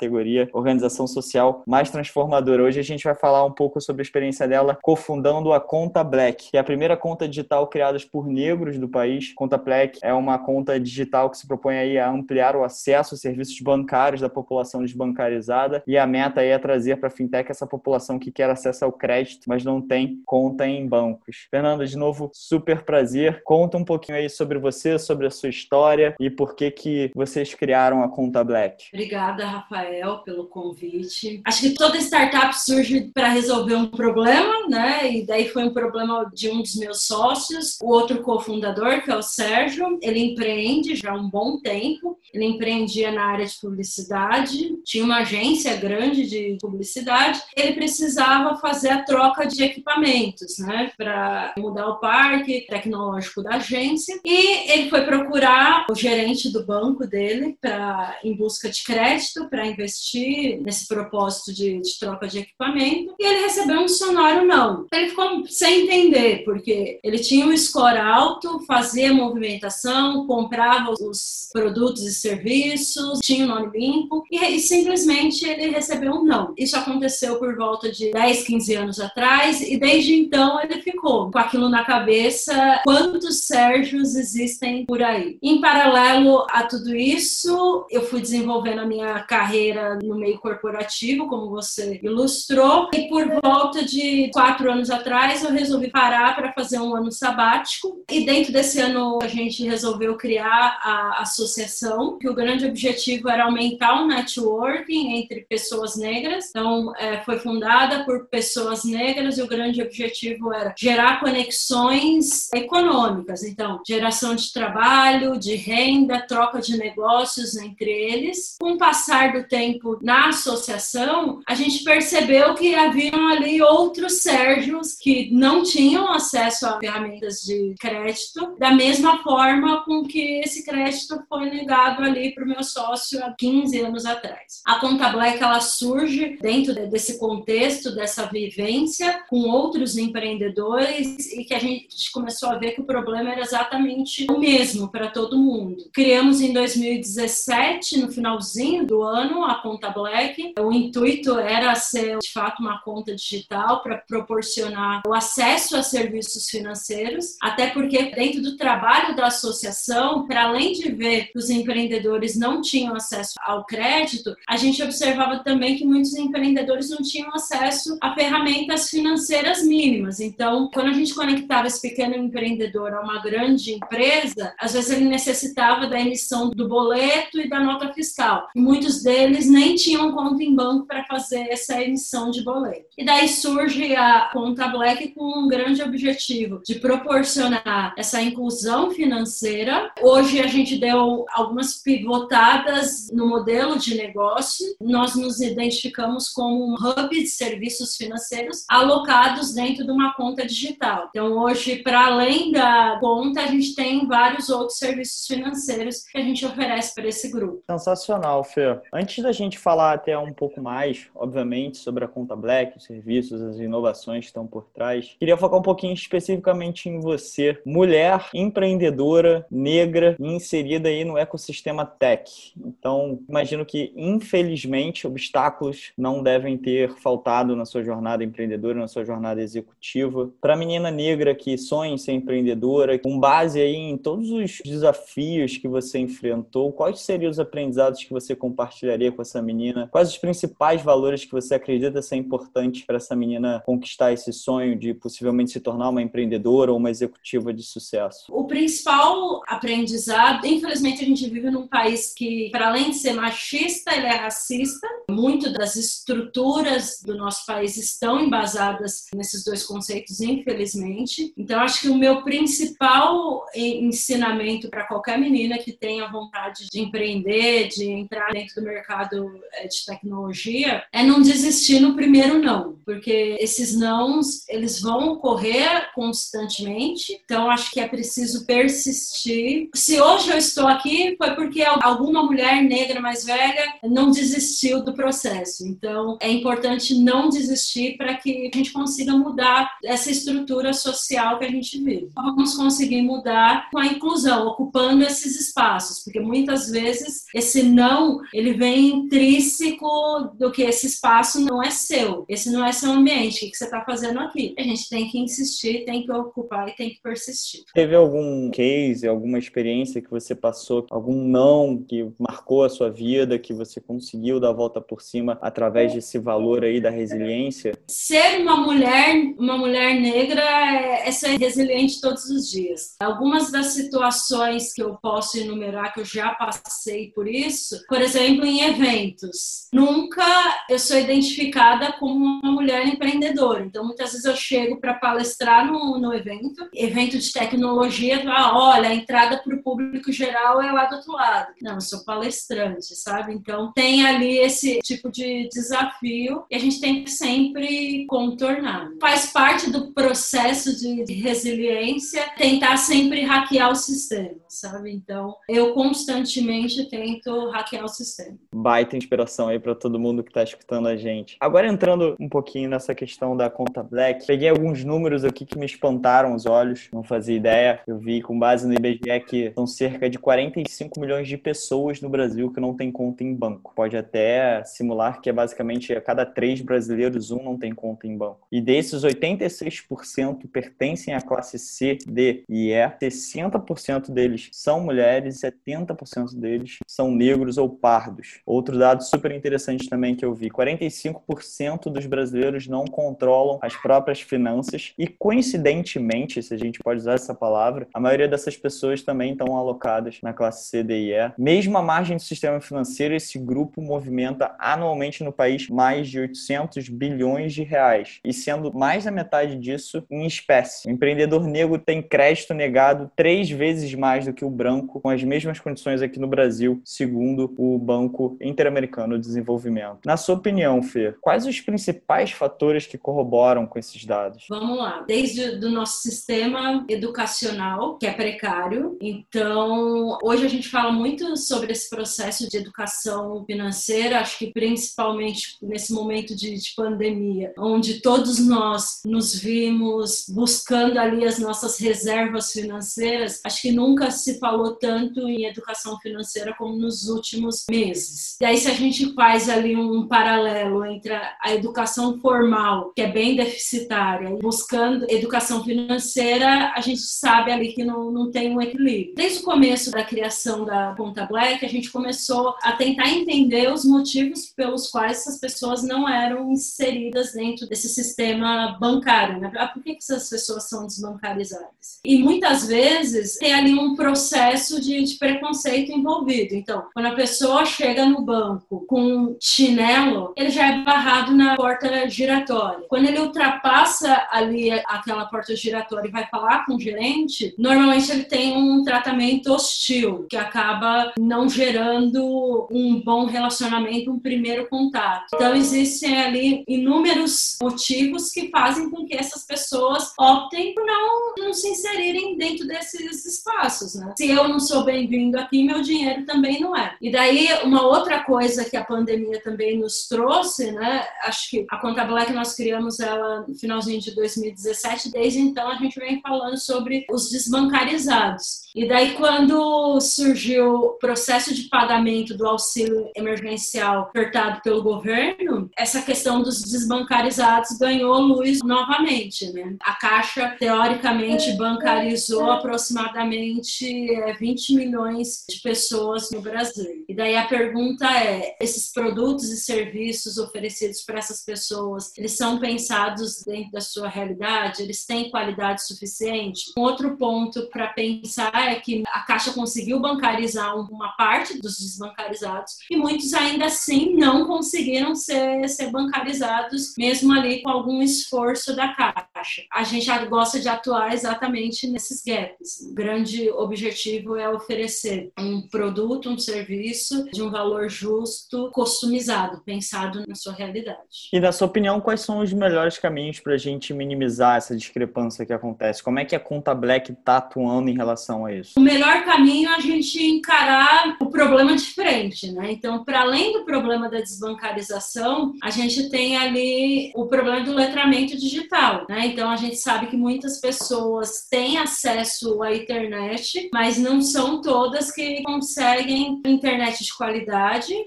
Organização 0.53 1.07
Social 1.07 1.63
mais 1.67 1.91
transformadora. 1.91 2.63
Hoje 2.63 2.81
a 2.81 2.83
gente 2.83 3.05
vai 3.05 3.15
falar 3.15 3.45
um 3.45 3.53
pouco 3.53 3.81
sobre 3.81 4.03
a 4.03 4.05
experiência 4.05 4.47
dela 4.47 4.79
cofundando 4.83 5.53
a 5.53 5.61
Conta 5.61 6.05
Black, 6.05 6.51
que 6.51 6.57
é 6.57 6.61
a 6.61 6.65
primeira 6.65 6.97
conta 6.97 7.29
digital 7.29 7.67
criada 7.69 7.97
por 8.13 8.27
negros 8.27 8.79
do 8.79 8.89
país. 8.89 9.33
Conta 9.35 9.57
Black 9.57 9.99
é 10.03 10.13
uma 10.13 10.39
conta 10.39 10.79
digital 10.79 11.31
que 11.31 11.39
se 11.39 11.47
propõe 11.47 11.77
aí 11.79 11.99
a 11.99 12.11
ampliar 12.11 12.57
o 12.57 12.65
acesso 12.65 13.15
a 13.15 13.19
serviços 13.19 13.59
bancários 13.61 14.21
da 14.21 14.29
população 14.29 14.83
desbancarizada 14.83 15.83
e 15.87 15.97
a 15.97 16.07
meta 16.07 16.43
é 16.43 16.59
trazer 16.59 16.97
para 16.97 17.09
a 17.09 17.11
fintech 17.11 17.51
essa 17.51 17.67
população 17.67 18.19
que 18.19 18.31
quer 18.31 18.51
acesso 18.51 18.85
ao 18.85 18.93
crédito, 18.93 19.45
mas 19.47 19.65
não 19.65 19.81
tem 19.81 20.21
conta 20.25 20.67
em 20.67 20.87
bancos. 20.87 21.47
Fernanda, 21.51 21.87
de 21.87 21.97
novo, 21.97 22.31
super 22.33 22.83
prazer. 22.83 23.43
Conta 23.45 23.77
um 23.77 23.85
pouquinho 23.85 24.19
aí 24.19 24.29
sobre 24.29 24.59
você, 24.59 24.99
sobre 24.99 25.27
a 25.27 25.31
sua 25.31 25.49
história 25.49 26.15
e 26.19 26.31
por 26.31 26.55
que 26.55 26.71
que 26.71 27.11
vocês 27.15 27.55
criaram 27.55 28.03
a 28.03 28.09
Conta 28.09 28.43
Black. 28.43 28.85
Obrigada, 28.93 29.47
Rafael. 29.47 29.86
Rafael, 29.87 30.19
pelo 30.19 30.47
convite. 30.47 31.41
Acho 31.45 31.61
que 31.61 31.75
toda 31.75 31.99
startup 31.99 32.59
surge 32.59 33.11
para 33.15 33.29
resolver 33.29 33.75
um 33.75 33.87
problema, 33.87 34.69
né? 34.69 35.13
E 35.13 35.27
daí 35.27 35.49
foi 35.49 35.65
um 35.65 35.73
problema 35.73 36.31
de 36.35 36.51
um 36.51 36.61
dos 36.61 36.75
meus 36.75 37.07
sócios, 37.07 37.79
o 37.81 37.89
outro 37.89 38.23
cofundador, 38.23 39.03
que 39.03 39.11
é 39.11 39.17
o 39.17 39.23
Sérgio. 39.23 39.99
Ele 40.03 40.19
empreende 40.19 40.97
já 40.97 41.13
há 41.13 41.15
um 41.15 41.31
bom 41.31 41.61
tempo. 41.61 42.19
Ele 42.33 42.45
empreendia 42.45 43.13
na 43.13 43.25
área 43.25 43.47
de 43.47 43.59
publicidade, 43.61 44.77
tinha 44.85 45.05
uma 45.05 45.19
agência 45.19 45.77
grande 45.77 46.27
de 46.27 46.59
publicidade. 46.61 47.41
Ele 47.57 47.73
precisava 47.73 48.57
fazer 48.57 48.91
a 48.91 49.03
troca 49.03 49.47
de 49.47 49.63
equipamentos, 49.63 50.59
né? 50.59 50.91
Para 50.97 51.55
mudar 51.59 51.89
o 51.89 52.01
parque 52.01 52.67
tecnológico 52.69 53.43
da 53.43 53.57
agência. 53.57 54.19
E 54.25 54.71
ele 54.71 54.91
foi 54.91 55.05
procurar 55.05 55.87
o 55.91 55.95
gerente 55.95 56.51
do 56.51 56.65
banco 56.65 57.07
dele 57.07 57.57
para 57.61 58.19
em 58.25 58.37
busca 58.37 58.69
de 58.69 58.83
crédito 58.83 59.49
para 59.49 59.66
investir 59.67 60.61
nesse 60.63 60.87
propósito 60.87 61.53
de, 61.53 61.81
de, 61.81 61.99
troca 61.99 62.27
de 62.27 62.41
equipamento 62.41 63.15
e 63.19 63.27
ele 63.27 63.43
recebeu 63.43 63.81
um 63.81 63.89
sonoro 63.89 64.47
não. 64.47 64.87
Ele 64.93 65.09
ficou 65.09 65.47
sem 65.47 65.83
entender, 65.83 66.45
porque 66.45 67.01
ele 67.03 67.19
tinha 67.19 67.47
um 67.47 67.57
score 67.57 67.99
alto, 67.99 68.61
fazia 68.67 69.13
movimentação, 69.13 70.27
comprava 70.27 70.93
os 70.93 71.49
produtos 71.53 72.03
e 72.03 72.15
serviços, 72.15 73.19
tinha 73.23 73.45
o 73.45 73.49
nome 73.49 73.79
limpo 73.79 74.25
e, 74.31 74.39
e 74.45 74.61
simplesmente 74.61 75.45
ele 75.45 75.71
recebeu 75.71 76.13
um 76.13 76.25
não. 76.25 76.55
Isso 76.57 76.77
aconteceu 76.77 77.39
por 77.39 77.57
volta 77.57 77.91
de 77.91 78.11
10, 78.11 78.47
15 78.47 78.75
anos 78.75 79.01
atrás 79.01 79.61
e 79.61 79.77
desde 79.77 80.15
então 80.15 80.61
ele 80.63 80.81
ficou 80.83 81.31
com 81.31 81.39
aquilo 81.39 81.69
na 81.69 81.85
cabeça. 81.85 82.81
Quantos 82.85 83.41
Sérgios 83.41 84.15
existem 84.15 84.85
por 84.87 85.03
aí? 85.03 85.39
Em 85.43 85.61
paralelo 85.61 86.47
a 86.51 86.63
tudo 86.65 86.95
isso, 86.95 87.87
eu 87.91 88.03
fui 88.03 88.21
desenvolvendo 88.21 88.81
a 88.81 88.87
minha 88.87 89.21
carreira 89.21 89.56
carreira 89.57 89.99
no 90.03 90.19
meio 90.19 90.39
corporativo, 90.39 91.29
como 91.29 91.49
você 91.49 91.99
ilustrou, 92.03 92.91
e 92.95 93.09
por 93.09 93.27
volta 93.43 93.85
de 93.85 94.31
quatro 94.33 94.71
anos 94.71 94.91
atrás 94.91 95.43
eu 95.43 95.51
resolvi 95.51 95.91
parar 95.91 96.37
para 96.37 96.53
fazer 96.53 96.79
um 96.79 96.95
ano 96.95 97.11
sabático. 97.11 98.05
E 98.11 98.25
dentro 98.25 98.53
desse 98.53 98.81
ano 98.81 99.19
a 99.23 99.29
gente 99.29 99.65
resolveu 99.65 100.17
criar 100.17 100.79
a 100.83 101.23
associação, 101.23 102.19
que 102.19 102.29
o 102.29 102.35
grande 102.35 102.67
objetivo 102.67 103.29
era 103.29 103.45
aumentar 103.45 104.03
o 104.03 104.07
networking 104.07 105.17
entre 105.17 105.47
pessoas 105.49 105.97
negras. 105.97 106.51
Então, 106.51 106.93
é, 106.97 107.21
foi 107.23 107.39
fundada 107.39 108.05
por 108.05 108.27
pessoas 108.27 108.85
negras 108.85 109.39
e 109.39 109.43
o 109.43 109.47
grande 109.47 109.81
objetivo 109.83 110.53
era 110.53 110.75
gerar 110.77 111.21
conexões 111.21 112.53
econômicas. 112.53 113.43
Então, 113.43 113.81
geração 113.87 114.35
de 114.35 114.53
trabalho, 114.53 115.39
de 115.39 115.55
renda, 115.55 116.21
troca 116.21 116.61
de 116.61 116.77
negócios 116.77 117.57
entre 117.57 117.91
eles. 117.91 118.57
Com 118.61 118.73
o 118.73 118.79
passar 118.79 119.33
do 119.33 119.46
tempo 119.49 119.99
na 120.03 120.29
associação, 120.29 121.41
a 121.47 121.55
gente 121.55 121.83
percebeu 121.85 122.55
que 122.55 122.75
haviam 122.75 123.29
ali 123.29 123.61
outros 123.63 124.21
Sérgios 124.21 124.95
que 124.95 125.31
não 125.33 125.63
tinham 125.63 126.11
acesso 126.13 126.67
a 126.67 126.79
ferramentas 126.79 127.41
de 127.41 127.75
crédito, 127.79 128.57
da 128.59 128.73
mesma 128.73 129.23
forma 129.23 129.85
com 129.85 130.03
que 130.05 130.41
esse 130.41 130.65
crédito 130.65 131.23
foi 131.29 131.51
negado 131.51 132.03
ali 132.03 132.35
para 132.35 132.45
o 132.45 132.49
meu 132.49 132.63
sócio 132.63 133.23
há 133.25 133.33
15 133.33 133.81
anos 133.81 134.07
atrás. 134.07 134.63
A 134.65 134.79
Conta 134.79 135.09
Black 135.11 135.43
ela 135.43 135.61
surge 135.61 136.39
dentro 136.41 136.75
desse 136.89 137.19
contexto, 137.19 137.95
dessa 137.95 138.27
vivência 138.27 139.23
com 139.29 139.49
outros 139.49 139.97
empreendedores 139.97 141.33
e 141.33 141.45
que 141.45 141.55
a 141.55 141.59
gente 141.59 142.11
começou 142.13 142.51
a 142.51 142.59
ver 142.59 142.73
que 142.73 142.81
o 142.81 142.87
problema 142.87 143.33
era 143.33 143.41
exatamente 143.41 144.27
o 144.31 144.39
mesmo 144.39 144.89
para 144.91 145.09
todo 145.09 145.39
mundo. 145.39 145.85
Criamos 145.93 146.41
em 146.41 146.53
2017, 146.53 147.99
no 147.99 148.11
finalzinho 148.11 148.87
do 148.87 149.03
ano, 149.03 149.36
a 149.45 149.57
Conta 149.57 149.91
Black. 149.91 150.55
O 150.59 150.73
intuito 150.73 151.39
era 151.39 151.75
ser, 151.75 152.19
de 152.19 152.33
fato, 152.33 152.61
uma 152.61 152.81
conta 152.81 153.15
digital 153.15 153.83
para 153.83 153.99
proporcionar 153.99 155.03
o 155.07 155.15
acesso 155.15 155.77
a 155.77 155.83
serviços 155.83 156.49
financeiros, 156.49 157.37
até 157.43 157.69
porque 157.69 158.11
dentro 158.15 158.43
do 158.43 158.57
trabalho 158.57 159.15
da 159.15 159.27
associação, 159.27 160.27
para 160.27 160.45
além 160.45 160.73
de 160.73 160.91
ver 160.91 161.27
que 161.33 161.39
os 161.39 161.51
empreendedores 161.51 162.37
não 162.37 162.61
tinham 162.61 162.95
acesso 162.95 163.35
ao 163.41 163.65
crédito, 163.65 164.35
a 164.49 164.57
gente 164.57 164.83
observava 164.83 165.43
também 165.43 165.77
que 165.77 165.85
muitos 165.85 166.15
empreendedores 166.15 166.91
não 166.91 166.99
tinham 166.99 167.35
acesso 167.35 167.99
a 168.01 168.15
ferramentas 168.15 168.89
financeiras 168.89 169.63
mínimas. 169.63 170.21
Então, 170.21 170.71
quando 170.73 170.91
a 170.91 170.93
gente 170.93 171.15
conectava 171.15 171.67
esse 171.67 171.81
pequeno 171.81 172.15
empreendedor 172.17 172.95
a 172.95 173.01
uma 173.01 173.21
grande 173.21 173.73
empresa, 173.73 174.55
às 174.59 174.73
vezes 174.73 174.91
ele 174.91 175.05
necessitava 175.05 175.87
da 175.87 176.01
emissão 176.01 176.51
do 176.51 176.69
boleto 176.69 177.41
e 177.41 177.49
da 177.49 177.61
nota 177.61 177.93
fiscal. 177.93 178.49
E 178.55 178.61
muitos 178.61 179.03
deles 179.03 179.26
nem 179.47 179.75
tinham 179.75 180.13
conta 180.13 180.43
em 180.43 180.55
banco 180.55 180.87
para 180.87 181.05
fazer 181.05 181.49
essa 181.51 181.81
emissão 181.83 182.31
de 182.31 182.43
boleto. 182.43 182.87
E 182.97 183.05
daí 183.05 183.29
surge 183.29 183.95
a 183.95 184.31
conta 184.33 184.69
Black 184.69 185.09
com 185.09 185.41
um 185.41 185.49
grande 185.49 185.83
objetivo 185.83 186.61
de 186.65 186.77
proporcionar 186.77 187.95
essa 187.97 188.21
inclusão 188.21 188.91
financeira. 188.91 189.91
Hoje 190.01 190.41
a 190.41 190.47
gente 190.47 190.79
deu 190.79 191.25
algumas 191.31 191.83
pivotadas 191.83 193.09
no 193.13 193.27
modelo 193.29 193.79
de 193.79 193.95
negócio. 193.95 194.67
Nós 194.81 195.15
nos 195.15 195.41
identificamos 195.41 196.29
como 196.29 196.73
um 196.73 196.75
hub 196.75 197.11
de 197.11 197.27
serviços 197.27 197.97
financeiros 197.97 198.65
alocados 198.69 199.55
dentro 199.55 199.85
de 199.85 199.91
uma 199.91 200.15
conta 200.15 200.47
digital. 200.47 201.09
Então 201.11 201.39
hoje, 201.39 201.77
para 201.77 202.07
além 202.07 202.53
da 202.53 202.99
conta, 203.01 203.43
a 203.43 203.47
gente 203.47 203.75
tem 203.75 204.07
vários 204.07 204.49
outros 204.49 204.79
serviços 204.79 205.27
financeiros 205.27 206.05
que 206.05 206.19
a 206.19 206.23
gente 206.23 206.45
oferece 206.45 206.95
para 206.95 207.09
esse 207.09 207.31
grupo. 207.31 207.63
Sensacional, 207.71 208.43
Fê. 208.45 208.79
Antes 208.93 209.16
da 209.23 209.33
gente 209.33 209.59
falar 209.59 209.93
até 209.93 210.17
um 210.19 210.33
pouco 210.33 210.61
mais, 210.61 211.09
obviamente, 211.15 211.79
sobre 211.79 212.05
a 212.05 212.09
conta 212.09 212.37
Black, 212.37 212.77
os 212.77 212.85
serviços, 212.85 213.43
as 213.43 213.59
inovações 213.59 214.21
que 214.21 214.27
estão 214.27 214.47
por 214.47 214.67
trás, 214.75 215.17
queria 215.19 215.37
focar 215.37 215.59
um 215.59 215.63
pouquinho 215.63 215.95
especificamente 215.95 216.89
em 216.89 217.01
você, 217.01 217.61
mulher 217.65 218.29
empreendedora, 218.35 219.47
negra, 219.51 220.17
inserida 220.19 220.89
aí 220.89 221.05
no 221.05 221.19
ecossistema 221.19 221.85
tech. 221.85 222.53
Então, 222.57 223.21
imagino 223.29 223.65
que, 223.65 223.93
infelizmente, 223.97 225.07
obstáculos 225.07 225.93
não 225.97 226.23
devem 226.23 226.57
ter 226.57 226.91
faltado 226.97 227.55
na 227.57 227.65
sua 227.65 227.83
jornada 227.83 228.25
empreendedora, 228.25 228.79
na 228.79 228.89
sua 228.89 229.05
jornada 229.05 229.41
executiva. 229.41 230.31
Para 230.41 230.55
a 230.55 230.57
menina 230.57 230.91
negra 230.91 231.35
que 231.35 231.57
sonha 231.57 231.93
em 231.93 231.99
ser 231.99 232.13
empreendedora, 232.13 232.99
com 232.99 233.19
base 233.19 233.61
aí 233.61 233.75
em 233.75 233.97
todos 233.97 234.31
os 234.31 234.61
desafios 234.65 235.57
que 235.57 235.69
você 235.69 235.99
enfrentou, 235.99 236.73
quais 236.73 237.01
seriam 237.01 237.31
os 237.31 237.39
aprendizados 237.39 238.03
que 238.03 238.13
você 238.13 238.35
compartilharia 238.35 239.06
com 239.13 239.23
essa 239.23 239.41
menina? 239.43 239.89
Quais 239.91 240.09
os 240.09 240.19
principais 240.19 240.83
valores 240.83 241.25
que 241.25 241.33
você 241.33 241.55
acredita 241.55 242.03
ser 242.03 242.17
importantes 242.17 242.85
para 242.85 242.97
essa 242.97 243.17
menina 243.17 243.63
conquistar 243.65 244.13
esse 244.13 244.33
sonho 244.33 244.77
de 244.77 244.95
possivelmente 244.95 245.53
se 245.53 245.61
tornar 245.61 245.89
uma 245.89 246.03
empreendedora 246.03 246.71
ou 246.73 246.79
uma 246.79 246.91
executiva 246.91 247.53
de 247.53 247.63
sucesso? 247.63 248.27
O 248.29 248.45
principal 248.45 249.43
aprendizado, 249.47 250.47
infelizmente 250.47 251.03
a 251.03 251.07
gente 251.07 251.29
vive 251.29 251.51
num 251.51 251.67
país 251.67 252.13
que, 252.15 252.51
para 252.51 252.69
além 252.69 252.91
de 252.91 252.97
ser 252.97 253.13
machista, 253.13 253.95
ele 253.95 254.07
é 254.07 254.17
racista. 254.17 254.87
Muito 255.11 255.53
das 255.53 255.77
estruturas 255.77 257.01
do 257.05 257.17
nosso 257.17 257.47
país 257.47 257.77
estão 257.77 258.21
embasadas 258.21 259.07
nesses 259.15 259.45
dois 259.45 259.65
conceitos, 259.65 260.21
infelizmente. 260.21 261.33
Então, 261.37 261.61
acho 261.61 261.81
que 261.83 261.89
o 261.89 261.97
meu 261.97 262.23
principal 262.23 263.45
ensinamento 263.55 264.69
para 264.69 264.87
qualquer 264.87 265.19
menina 265.19 265.59
que 265.59 265.73
tenha 265.73 266.11
vontade 266.11 266.67
de 266.71 266.81
empreender, 266.81 267.69
de 267.69 267.91
entrar 267.91 268.33
dentro 268.33 268.57
do 268.57 268.63
mercado 268.63 268.96
eh, 269.05 269.69
de 269.69 269.85
tecnologia, 269.85 270.85
é 270.93 271.03
não 271.03 271.21
desistir 271.21 271.81
no 271.81 271.95
primeiro 271.95 272.41
não, 272.41 272.79
porque 272.85 273.37
esses 273.41 273.77
nãos 273.77 274.49
eles 274.49 274.81
vão 274.81 275.11
ocorrer 275.11 275.93
constantemente. 275.95 277.21
Então, 277.25 277.51
acho 277.51 277.71
que 277.71 277.81
é 277.81 277.89
preciso 277.89 278.47
persistir. 278.47 279.69
Se 279.75 280.01
hoje 280.01 280.31
eu 280.31 280.39
estou 280.39 280.67
aqui, 280.67 281.17
foi 281.19 281.35
porque 281.35 281.63
alguma 281.63 282.23
mulher 282.23 282.63
negra 282.63 283.01
mais 283.01 283.25
velha 283.25 283.75
não 283.83 284.11
desistiu 284.11 284.83
do 284.83 284.95
processo. 284.95 285.67
Então, 285.67 286.17
é 286.21 286.31
importante 286.31 286.95
não 286.95 287.29
desistir 287.29 287.97
para 287.97 288.15
que 288.15 288.51
a 288.53 288.57
gente 288.57 288.73
consiga 288.73 289.13
mudar 289.13 289.77
essa 289.85 290.11
estrutura 290.11 290.73
social 290.73 291.39
que 291.39 291.45
a 291.45 291.51
gente 291.51 291.83
vive. 291.83 292.11
Vamos 292.15 292.55
conseguir 292.55 293.03
mudar 293.03 293.69
com 293.71 293.79
a 293.79 293.87
inclusão, 293.87 294.47
ocupando 294.47 295.05
esses 295.05 295.39
espaços, 295.41 296.03
porque 296.03 296.21
muitas 296.21 296.71
vezes 296.71 297.25
esse 297.35 297.63
não, 297.63 298.21
ele 298.33 298.53
vem 298.53 298.76
intrínseco 298.77 300.33
do 300.39 300.51
que 300.51 300.63
esse 300.63 300.87
espaço 300.87 301.41
não 301.41 301.63
é 301.63 301.71
seu, 301.71 302.25
esse 302.29 302.51
não 302.51 302.65
é 302.65 302.73
seu 302.73 302.91
ambiente, 302.91 303.47
o 303.47 303.51
que 303.51 303.57
você 303.57 303.65
está 303.65 303.83
fazendo 303.85 304.19
aqui? 304.21 304.55
A 304.59 304.63
gente 304.63 304.89
tem 304.89 305.09
que 305.09 305.19
insistir, 305.19 305.85
tem 305.85 306.05
que 306.05 306.13
ocupar 306.13 306.69
e 306.69 306.77
tem 306.77 306.91
que 306.91 307.01
persistir. 307.03 307.65
Teve 307.75 307.95
algum 307.95 308.51
case, 308.51 309.07
alguma 309.07 309.39
experiência 309.39 310.01
que 310.01 310.11
você 310.11 310.35
passou, 310.35 310.87
algum 310.91 311.25
não 311.27 311.83
que 311.83 312.09
marcou 312.19 312.65
a 312.65 312.69
sua 312.69 312.91
vida, 312.91 313.39
que 313.39 313.53
você 313.53 313.81
conseguiu 313.81 314.41
dar 314.41 314.51
a 314.51 314.53
volta 314.53 314.81
por 314.81 315.03
cima 315.03 315.39
através 315.41 315.93
desse 315.93 316.19
valor 316.19 316.65
aí 316.65 316.81
da 316.81 316.91
resiliência? 316.91 317.73
Ser 317.89 318.41
uma 318.41 318.57
mulher, 318.57 319.35
uma 319.39 319.57
mulher 319.57 319.95
negra 320.01 320.43
é, 320.43 321.09
é 321.09 321.11
ser 321.11 321.39
resiliente 321.39 322.01
todos 322.01 322.25
os 322.31 322.51
dias. 322.51 322.95
Algumas 323.01 323.51
das 323.51 323.67
situações 323.69 324.73
que 324.73 324.83
eu 324.83 324.97
posso 325.03 325.39
enumerar 325.39 325.93
que 325.93 326.01
eu 326.01 326.05
já 326.05 326.35
passei 326.35 327.11
por 327.13 327.29
isso, 327.29 327.77
por 327.89 328.01
exemplo, 328.01 328.45
em 328.45 328.63
eventos. 328.69 329.69
Nunca 329.73 330.25
eu 330.69 330.79
sou 330.79 330.99
identificada 330.99 331.93
como 331.93 332.15
uma 332.15 332.53
mulher 332.53 332.87
empreendedora. 332.87 333.65
Então, 333.65 333.85
muitas 333.85 334.13
vezes 334.13 334.25
eu 334.25 334.37
chego 334.37 334.81
para 334.81 334.95
palestrar 334.95 335.67
no, 335.67 335.99
no 335.99 336.13
evento, 336.13 336.69
evento 336.75 337.19
de 337.19 337.33
tecnologia, 337.33 338.23
ah, 338.27 338.57
olha, 338.57 338.89
a 338.89 338.95
entrada 338.95 339.39
para 339.39 339.55
o 339.55 339.63
público 339.63 340.11
geral 340.13 340.61
é 340.61 340.73
lá 340.73 340.87
do 340.87 340.97
outro 340.97 341.13
lado. 341.13 341.53
Não, 341.63 341.75
eu 341.75 341.81
sou 341.81 342.05
palestrante, 342.05 342.95
sabe? 342.97 343.33
Então, 343.33 343.73
tem 343.75 344.07
ali 344.07 344.39
esse 344.39 344.79
tipo 344.81 345.11
de 345.11 345.49
desafio 345.49 346.45
e 346.51 346.57
a 346.57 346.59
gente 346.59 346.81
tem 346.81 347.05
que 347.05 347.11
sempre 347.11 348.07
contornar. 348.07 348.91
Faz 349.01 349.33
parte 349.33 349.71
do 349.71 349.93
processo 349.93 350.77
de 350.77 351.13
resiliência 351.15 352.23
tentar 352.37 352.77
sempre 352.77 353.23
hackear 353.23 353.71
o 353.71 353.75
sistema, 353.75 354.37
sabe? 354.49 354.91
Então, 354.93 355.35
eu 355.49 355.73
constantemente 355.73 356.89
tento 356.89 357.51
hackear 357.51 357.85
o 357.85 357.89
sistema. 357.89 358.39
Baita 358.59 358.97
inspiração 358.97 359.49
aí 359.49 359.59
para 359.59 359.75
todo 359.75 359.99
mundo 359.99 360.23
que 360.23 360.31
está 360.31 360.43
escutando 360.43 360.89
a 360.89 360.97
gente. 360.97 361.37
Agora 361.39 361.69
entrando 361.69 362.17
um 362.19 362.29
pouquinho 362.29 362.71
nessa 362.71 362.95
questão 362.95 363.37
da 363.37 363.51
conta 363.51 363.83
Black, 363.83 364.27
peguei 364.27 364.49
alguns 364.49 364.83
números 364.83 365.25
aqui 365.25 365.45
que 365.45 365.59
me 365.59 365.67
espantaram 365.67 366.35
os 366.35 366.47
olhos, 366.47 366.89
não 366.93 367.03
fazia 367.03 367.37
ideia. 367.37 367.81
Eu 367.87 367.99
vi 367.99 368.23
com 368.23 368.39
base 368.39 368.67
no 368.67 368.73
IBGE 368.73 369.21
que 369.27 369.53
são 369.55 369.67
cerca 369.67 370.09
de 370.09 370.19
45 370.19 370.99
milhões 370.99 371.29
de 371.29 371.37
pessoas 371.37 372.01
no 372.01 372.09
Brasil 372.09 372.51
que 372.51 372.59
não 372.59 372.75
tem 372.75 372.91
conta 372.91 373.23
em 373.23 373.35
banco. 373.35 373.73
Pode 373.77 373.97
até 373.97 374.65
simular 374.65 375.21
que 375.21 375.29
é 375.29 375.33
basicamente 375.33 375.93
a 375.93 376.01
cada 376.01 376.25
três 376.25 376.61
brasileiros 376.61 377.31
um 377.31 377.43
não 377.43 377.59
tem 377.59 377.75
conta 377.75 378.07
em 378.07 378.17
banco. 378.17 378.47
E 378.51 378.61
desses 378.61 379.03
86% 379.03 380.49
pertencem 380.51 381.15
à 381.15 381.21
classe 381.21 381.59
C, 381.59 381.99
D 382.07 382.45
e 382.49 382.73
E, 382.73 382.89
60% 383.01 384.11
deles 384.11 384.49
são 384.53 384.81
mulheres, 384.81 385.41
70% 385.41 386.35
deles 386.35 386.79
são 386.87 387.11
negros 387.11 387.59
ou 387.59 387.69
pardos. 387.69 388.41
Outro 388.47 388.79
dado 388.79 389.03
super 389.03 389.33
interessante 389.33 389.89
também 389.89 390.15
que 390.15 390.25
eu 390.25 390.33
vi: 390.33 390.49
45% 390.49 391.91
dos 391.91 392.07
brasileiros 392.07 392.69
não 392.69 392.85
controlam 392.85 393.59
as 393.61 393.75
próprias 393.77 394.21
finanças 394.21 394.93
e, 394.97 395.09
coincidentemente, 395.09 396.41
se 396.41 396.55
a 396.55 396.57
gente 396.57 396.79
pode 396.79 397.01
usar 397.01 397.15
essa 397.15 397.35
palavra, 397.35 397.89
a 397.93 397.99
maioria 397.99 398.29
dessas 398.29 398.57
pessoas 398.57 399.03
também 399.03 399.33
estão 399.33 399.57
alocadas 399.57 400.21
na 400.23 400.33
classe 400.33 400.69
C, 400.69 400.85
D 400.85 400.95
e 400.95 401.13
E. 401.13 401.33
Mesmo 401.37 401.77
a 401.77 401.83
margem 401.83 402.17
do 402.17 402.23
sistema 402.23 402.61
financeiro, 402.61 403.15
esse 403.15 403.37
grupo 403.39 403.83
movimenta 403.83 404.55
anualmente 404.59 405.25
no 405.25 405.33
país 405.33 405.69
mais 405.69 406.09
de 406.09 406.21
800 406.21 406.89
bilhões 406.89 407.53
de 407.53 407.65
reais, 407.65 408.21
e 408.25 408.33
sendo 408.33 408.73
mais 408.73 409.05
da 409.05 409.11
metade 409.11 409.57
disso 409.57 410.05
em 410.09 410.25
espécie. 410.25 410.89
O 410.89 410.91
empreendedor 410.93 411.45
negro 411.47 411.79
tem 411.79 412.01
crédito 412.01 412.55
negado 412.55 413.11
três 413.17 413.51
vezes 413.51 413.93
mais 413.95 414.25
do 414.25 414.33
que 414.33 414.45
o 414.45 414.51
branco, 414.51 415.01
com 415.01 415.09
as 415.09 415.23
mesmas 415.25 415.59
condições 415.59 416.01
aqui 416.01 416.21
no 416.21 416.29
Brasil, 416.29 416.81
segundo 416.85 417.53
o 417.59 417.79
Banco 417.79 418.36
Interamericano 418.41 419.19
de 419.19 419.27
Desenvolvimento. 419.27 420.01
Na 420.05 420.17
sua 420.17 420.35
opinião, 420.35 420.83
Fê, 420.83 421.15
quais 421.21 421.47
os 421.47 421.61
principais 421.61 422.31
fatores 422.31 422.87
que 422.87 422.99
corroboram 422.99 423.67
com 423.67 423.79
esses 423.79 424.05
dados? 424.05 424.47
Vamos 424.49 424.79
lá. 424.79 425.05
Desde 425.07 425.65
o 425.65 425.71
nosso 425.71 426.03
sistema 426.03 426.85
educacional, 426.89 427.99
que 427.99 428.07
é 428.07 428.13
precário. 428.13 428.97
Então, 429.01 430.19
hoje 430.23 430.45
a 430.45 430.49
gente 430.49 430.69
fala 430.69 430.93
muito 430.93 431.37
sobre 431.37 431.73
esse 431.73 431.89
processo 431.89 432.49
de 432.49 432.57
educação 432.57 433.45
financeira, 433.47 434.21
acho 434.21 434.39
que 434.39 434.53
principalmente 434.53 435.59
nesse 435.63 435.93
momento 435.93 436.35
de, 436.35 436.57
de 436.57 436.75
pandemia, 436.75 437.53
onde 437.59 438.01
todos 438.01 438.39
nós 438.39 439.01
nos 439.05 439.35
vimos 439.35 440.27
buscando 440.29 440.99
ali 440.99 441.25
as 441.25 441.39
nossas 441.39 441.79
reservas 441.79 442.53
financeiras, 442.53 443.41
acho 443.45 443.63
que 443.63 443.73
nunca 443.73 444.11
se 444.11 444.39
falou 444.39 444.75
tanto 444.75 445.29
em 445.29 445.47
educação 445.47 445.99
financeira 446.01 446.55
como 446.57 446.77
nos 446.77 447.09
últimos 447.09 447.65
meses. 447.71 448.26
E 448.41 448.45
aí, 448.45 448.57
se 448.59 448.69
a 448.69 448.75
gente 448.75 449.13
faz 449.15 449.49
ali 449.49 449.77
um 449.77 450.07
paralelo 450.07 450.85
entre 450.85 451.15
a 451.15 451.53
educação 451.53 452.19
formal, 452.21 452.93
que 452.95 453.03
é 453.03 453.11
bem 453.11 453.37
deficitária, 453.37 454.37
buscando 454.41 455.07
educação 455.09 455.65
financeira, 455.65 456.73
a 456.75 456.81
gente 456.81 457.01
sabe 457.01 457.51
ali 457.51 457.73
que 457.73 457.85
não, 457.85 458.11
não 458.11 458.31
tem 458.31 458.55
um 458.55 458.61
equilíbrio. 458.61 459.15
Desde 459.15 459.41
o 459.41 459.43
começo 459.43 459.91
da 459.91 460.05
criação 460.05 460.65
da 460.65 460.95
Conta 460.97 461.25
Black, 461.27 461.65
a 461.65 461.69
gente 461.69 461.91
começou 461.91 462.55
a 462.63 462.73
tentar 462.73 463.09
entender 463.09 463.73
os 463.73 463.85
motivos 463.85 464.47
pelos 464.55 464.91
quais 464.91 465.19
essas 465.19 465.39
pessoas 465.39 465.83
não 465.83 466.09
eram 466.09 466.51
inseridas 466.51 467.33
dentro 467.33 467.69
desse 467.69 467.89
sistema 467.89 468.77
bancário. 468.81 469.41
Né? 469.41 469.53
Ah, 469.57 469.69
por 469.69 469.83
que 469.83 469.97
essas 469.97 470.29
pessoas 470.29 470.69
são 470.69 470.87
desbancarizadas? 470.87 472.01
E 472.05 472.19
muitas 472.19 472.67
vezes 472.67 473.37
tem 473.37 473.53
ali 473.53 473.75
um 473.75 473.95
processo 473.95 474.81
de, 474.81 475.03
de 475.03 475.15
preconceito 475.17 475.93
envolvido. 475.93 476.55
Então, 476.55 476.85
quando 476.93 477.07
a 477.07 477.15
pessoa 477.15 477.65
chega 477.65 478.07
no 478.07 478.16
banco 478.25 478.85
com 478.87 479.37
chinelo, 479.41 480.33
ele 480.37 480.51
já 480.51 480.67
é 480.67 480.83
barrado 480.83 481.33
na 481.33 481.57
porta 481.57 482.09
giratória. 482.09 482.85
Quando 482.89 483.07
ele 483.07 483.21
ultrapassa 483.21 484.27
ali 484.31 484.71
aquela 484.71 485.27
porta 485.27 485.55
giratória 485.55 486.09
e 486.09 486.13
vai 486.13 486.27
falar 486.29 486.65
com 486.65 486.75
o 486.75 486.81
gerente, 486.81 487.55
normalmente 487.59 488.11
ele 488.11 488.25
tem 488.25 488.57
um 488.57 488.83
tratamento 488.85 489.53
hostil, 489.53 490.27
que 490.29 490.37
acaba 490.37 491.13
não 491.19 491.49
gerando 491.49 492.67
um 492.71 493.01
bom 493.03 493.27
relacionamento, 493.27 494.11
um 494.11 494.19
primeiro 494.19 494.69
contato. 494.69 495.27
Então, 495.35 495.55
existem 495.55 496.21
ali 496.21 496.65
inúmeros 496.69 497.57
motivos 497.61 498.31
que 498.31 498.49
fazem 498.51 498.91
com 498.91 499.05
que 499.05 499.15
essas 499.15 499.45
pessoas 499.45 500.13
optem 500.19 500.75
por 500.75 500.85
não, 500.85 501.35
não 501.39 501.53
se 501.53 501.69
inserirem 501.69 502.37
dentro 502.37 502.67
desses 502.67 503.25
espaços. 503.25 503.95
Né? 503.95 504.15
Se 504.17 504.29
eu 504.31 504.49
não 504.49 504.61
sou 504.61 504.85
bem-vindo 504.85 505.39
aqui, 505.39 505.65
meu 505.65 505.81
dinheiro 505.83 506.25
também 506.25 506.61
não 506.61 506.77
é. 506.77 506.95
E 507.01 507.11
daí, 507.11 507.49
uma 507.65 507.83
outra 507.83 508.06
coisa 508.25 508.65
que 508.65 508.77
a 508.77 508.85
pandemia 508.85 509.41
também 509.43 509.79
nos 509.79 510.07
trouxe, 510.09 510.73
né? 510.73 511.07
Acho 511.25 511.51
que 511.51 511.67
a 511.71 511.79
Conta 511.79 512.05
Black 512.05 512.33
nós 512.33 512.55
criamos 512.55 513.01
ela 513.01 513.45
no 513.47 513.55
finalzinho 513.55 514.01
de 514.01 514.15
2017, 514.15 515.11
desde 515.11 515.41
então 515.41 515.69
a 515.69 515.77
gente 515.77 515.99
vem 515.99 516.21
falando 516.21 516.59
sobre 516.59 517.05
os 517.11 517.31
desbancarizados. 517.31 518.67
E 518.77 518.87
daí, 518.87 519.15
quando 519.15 519.99
surgiu 520.03 520.75
o 520.75 520.99
processo 520.99 521.55
de 521.55 521.63
pagamento 521.63 522.37
do 522.37 522.47
auxílio 522.47 523.11
emergencial 523.17 524.03
apertado 524.03 524.61
pelo 524.61 524.83
governo, 524.83 525.71
essa 525.79 526.03
questão 526.03 526.43
dos 526.43 526.63
desbancarizados 526.63 527.79
ganhou 527.79 528.19
luz 528.19 528.61
novamente. 528.63 529.51
Né? 529.51 529.77
A 529.81 529.95
Caixa, 529.95 530.55
teoricamente, 530.59 531.57
bancarizou 531.57 532.51
aproximadamente 532.51 534.09
20 534.39 534.73
é, 534.73 534.77
milhões 534.77 535.45
de 535.49 535.61
pessoas 535.63 536.31
no 536.31 536.43
Brasil. 536.43 537.05
E 537.09 537.15
daí 537.15 537.35
a 537.35 537.47
pergunta 537.47 537.86
é: 538.05 538.57
esses 538.61 538.93
produtos 538.93 539.51
e 539.51 539.57
serviços 539.57 540.39
oferecidos 540.39 541.03
para 541.03 541.19
essas 541.19 541.45
pessoas, 541.45 542.13
eles 542.17 542.33
são 542.33 542.59
pensados 542.59 543.43
dentro 543.45 543.71
da 543.73 543.81
sua 543.81 544.09
realidade? 544.09 544.83
Eles 544.83 545.05
têm 545.05 545.31
qualidade 545.31 545.87
suficiente? 545.87 546.73
Um 546.77 546.83
outro 546.83 547.17
ponto 547.17 547.69
para 547.71 547.89
pensar 547.89 548.53
é 548.55 548.77
que 548.77 549.03
a 549.09 549.21
Caixa 549.21 549.53
conseguiu 549.53 550.01
bancarizar 550.01 550.77
uma 550.77 551.13
parte 551.17 551.61
dos 551.61 551.79
desbancarizados 551.79 552.77
e 552.91 552.97
muitos 552.97 553.33
ainda 553.35 553.67
assim 553.67 554.15
não 554.15 554.47
conseguiram 554.47 555.15
ser, 555.15 555.69
ser 555.69 555.91
bancarizados, 555.91 556.95
mesmo 556.97 557.33
ali 557.33 557.63
com 557.63 557.71
algum 557.71 558.03
esforço 558.03 558.75
da 558.75 558.89
Caixa. 558.89 559.63
A 559.73 559.83
gente 559.83 560.07
gosta 560.27 560.59
de 560.59 560.69
atuar 560.69 561.13
exatamente 561.13 561.87
nesses 561.87 562.23
gaps. 562.23 562.81
O 562.91 562.95
grande 562.95 563.51
objetivo 563.51 564.37
é 564.37 564.49
oferecer 564.49 565.31
um 565.39 565.63
produto, 565.69 566.31
um 566.31 566.39
serviço 566.39 567.25
de 567.33 567.43
um 567.43 567.51
valor 567.51 567.76
justo, 567.89 568.71
customizado, 568.73 569.63
pensado 569.65 570.25
na 570.27 570.35
sua 570.35 570.53
realidade. 570.53 571.31
E 571.33 571.41
na 571.41 571.53
sua 571.53 571.67
opinião, 571.67 572.01
quais 572.01 572.21
são 572.21 572.41
os 572.41 572.53
melhores 572.53 572.99
caminhos 572.99 573.41
para 573.41 573.55
a 573.55 573.59
gente 573.59 573.93
minimizar 573.93 574.57
essa 574.57 574.77
discrepância 574.77 575.45
que 575.45 575.53
acontece? 575.53 576.03
Como 576.03 576.19
é 576.19 576.25
que 576.25 576.35
a 576.35 576.41
Conta 576.41 576.75
Black 576.75 577.13
está 577.13 577.39
atuando 577.39 577.91
em 577.91 577.97
relação 577.97 578.47
a 578.47 578.53
isso? 578.53 578.73
O 578.77 578.81
melhor 578.83 579.25
caminho 579.25 579.69
é 579.71 579.75
a 579.75 579.81
gente 579.81 580.23
encarar 580.23 581.17
o 581.21 581.27
problema 581.27 581.77
de 581.77 581.85
frente, 581.85 582.53
né? 582.53 582.73
Então, 582.73 583.05
para 583.05 583.21
além 583.21 583.53
do 583.53 583.65
problema 583.65 584.09
da 584.09 584.21
desbancarização, 584.21 585.53
a 585.63 585.71
gente 585.71 586.09
tem 586.09 586.37
ali 586.37 587.13
o 587.15 587.27
problema 587.27 587.65
do 587.65 587.75
letramento 587.75 588.37
digital, 588.37 589.07
né? 589.09 589.27
Então, 589.27 589.51
a 589.51 589.57
gente 589.57 589.77
sabe 589.77 590.07
que 590.07 590.17
muitas 590.17 590.61
pessoas 590.61 591.47
têm 591.51 591.79
acesso 591.79 592.63
à 592.63 592.75
internet, 592.75 593.69
mas 593.73 593.99
não 593.99 594.21
são 594.21 594.61
todas 594.61 595.11
que 595.11 595.43
conseguem 595.43 596.41
internet 596.47 597.05
de 597.05 597.15
qualidade. 597.15 597.47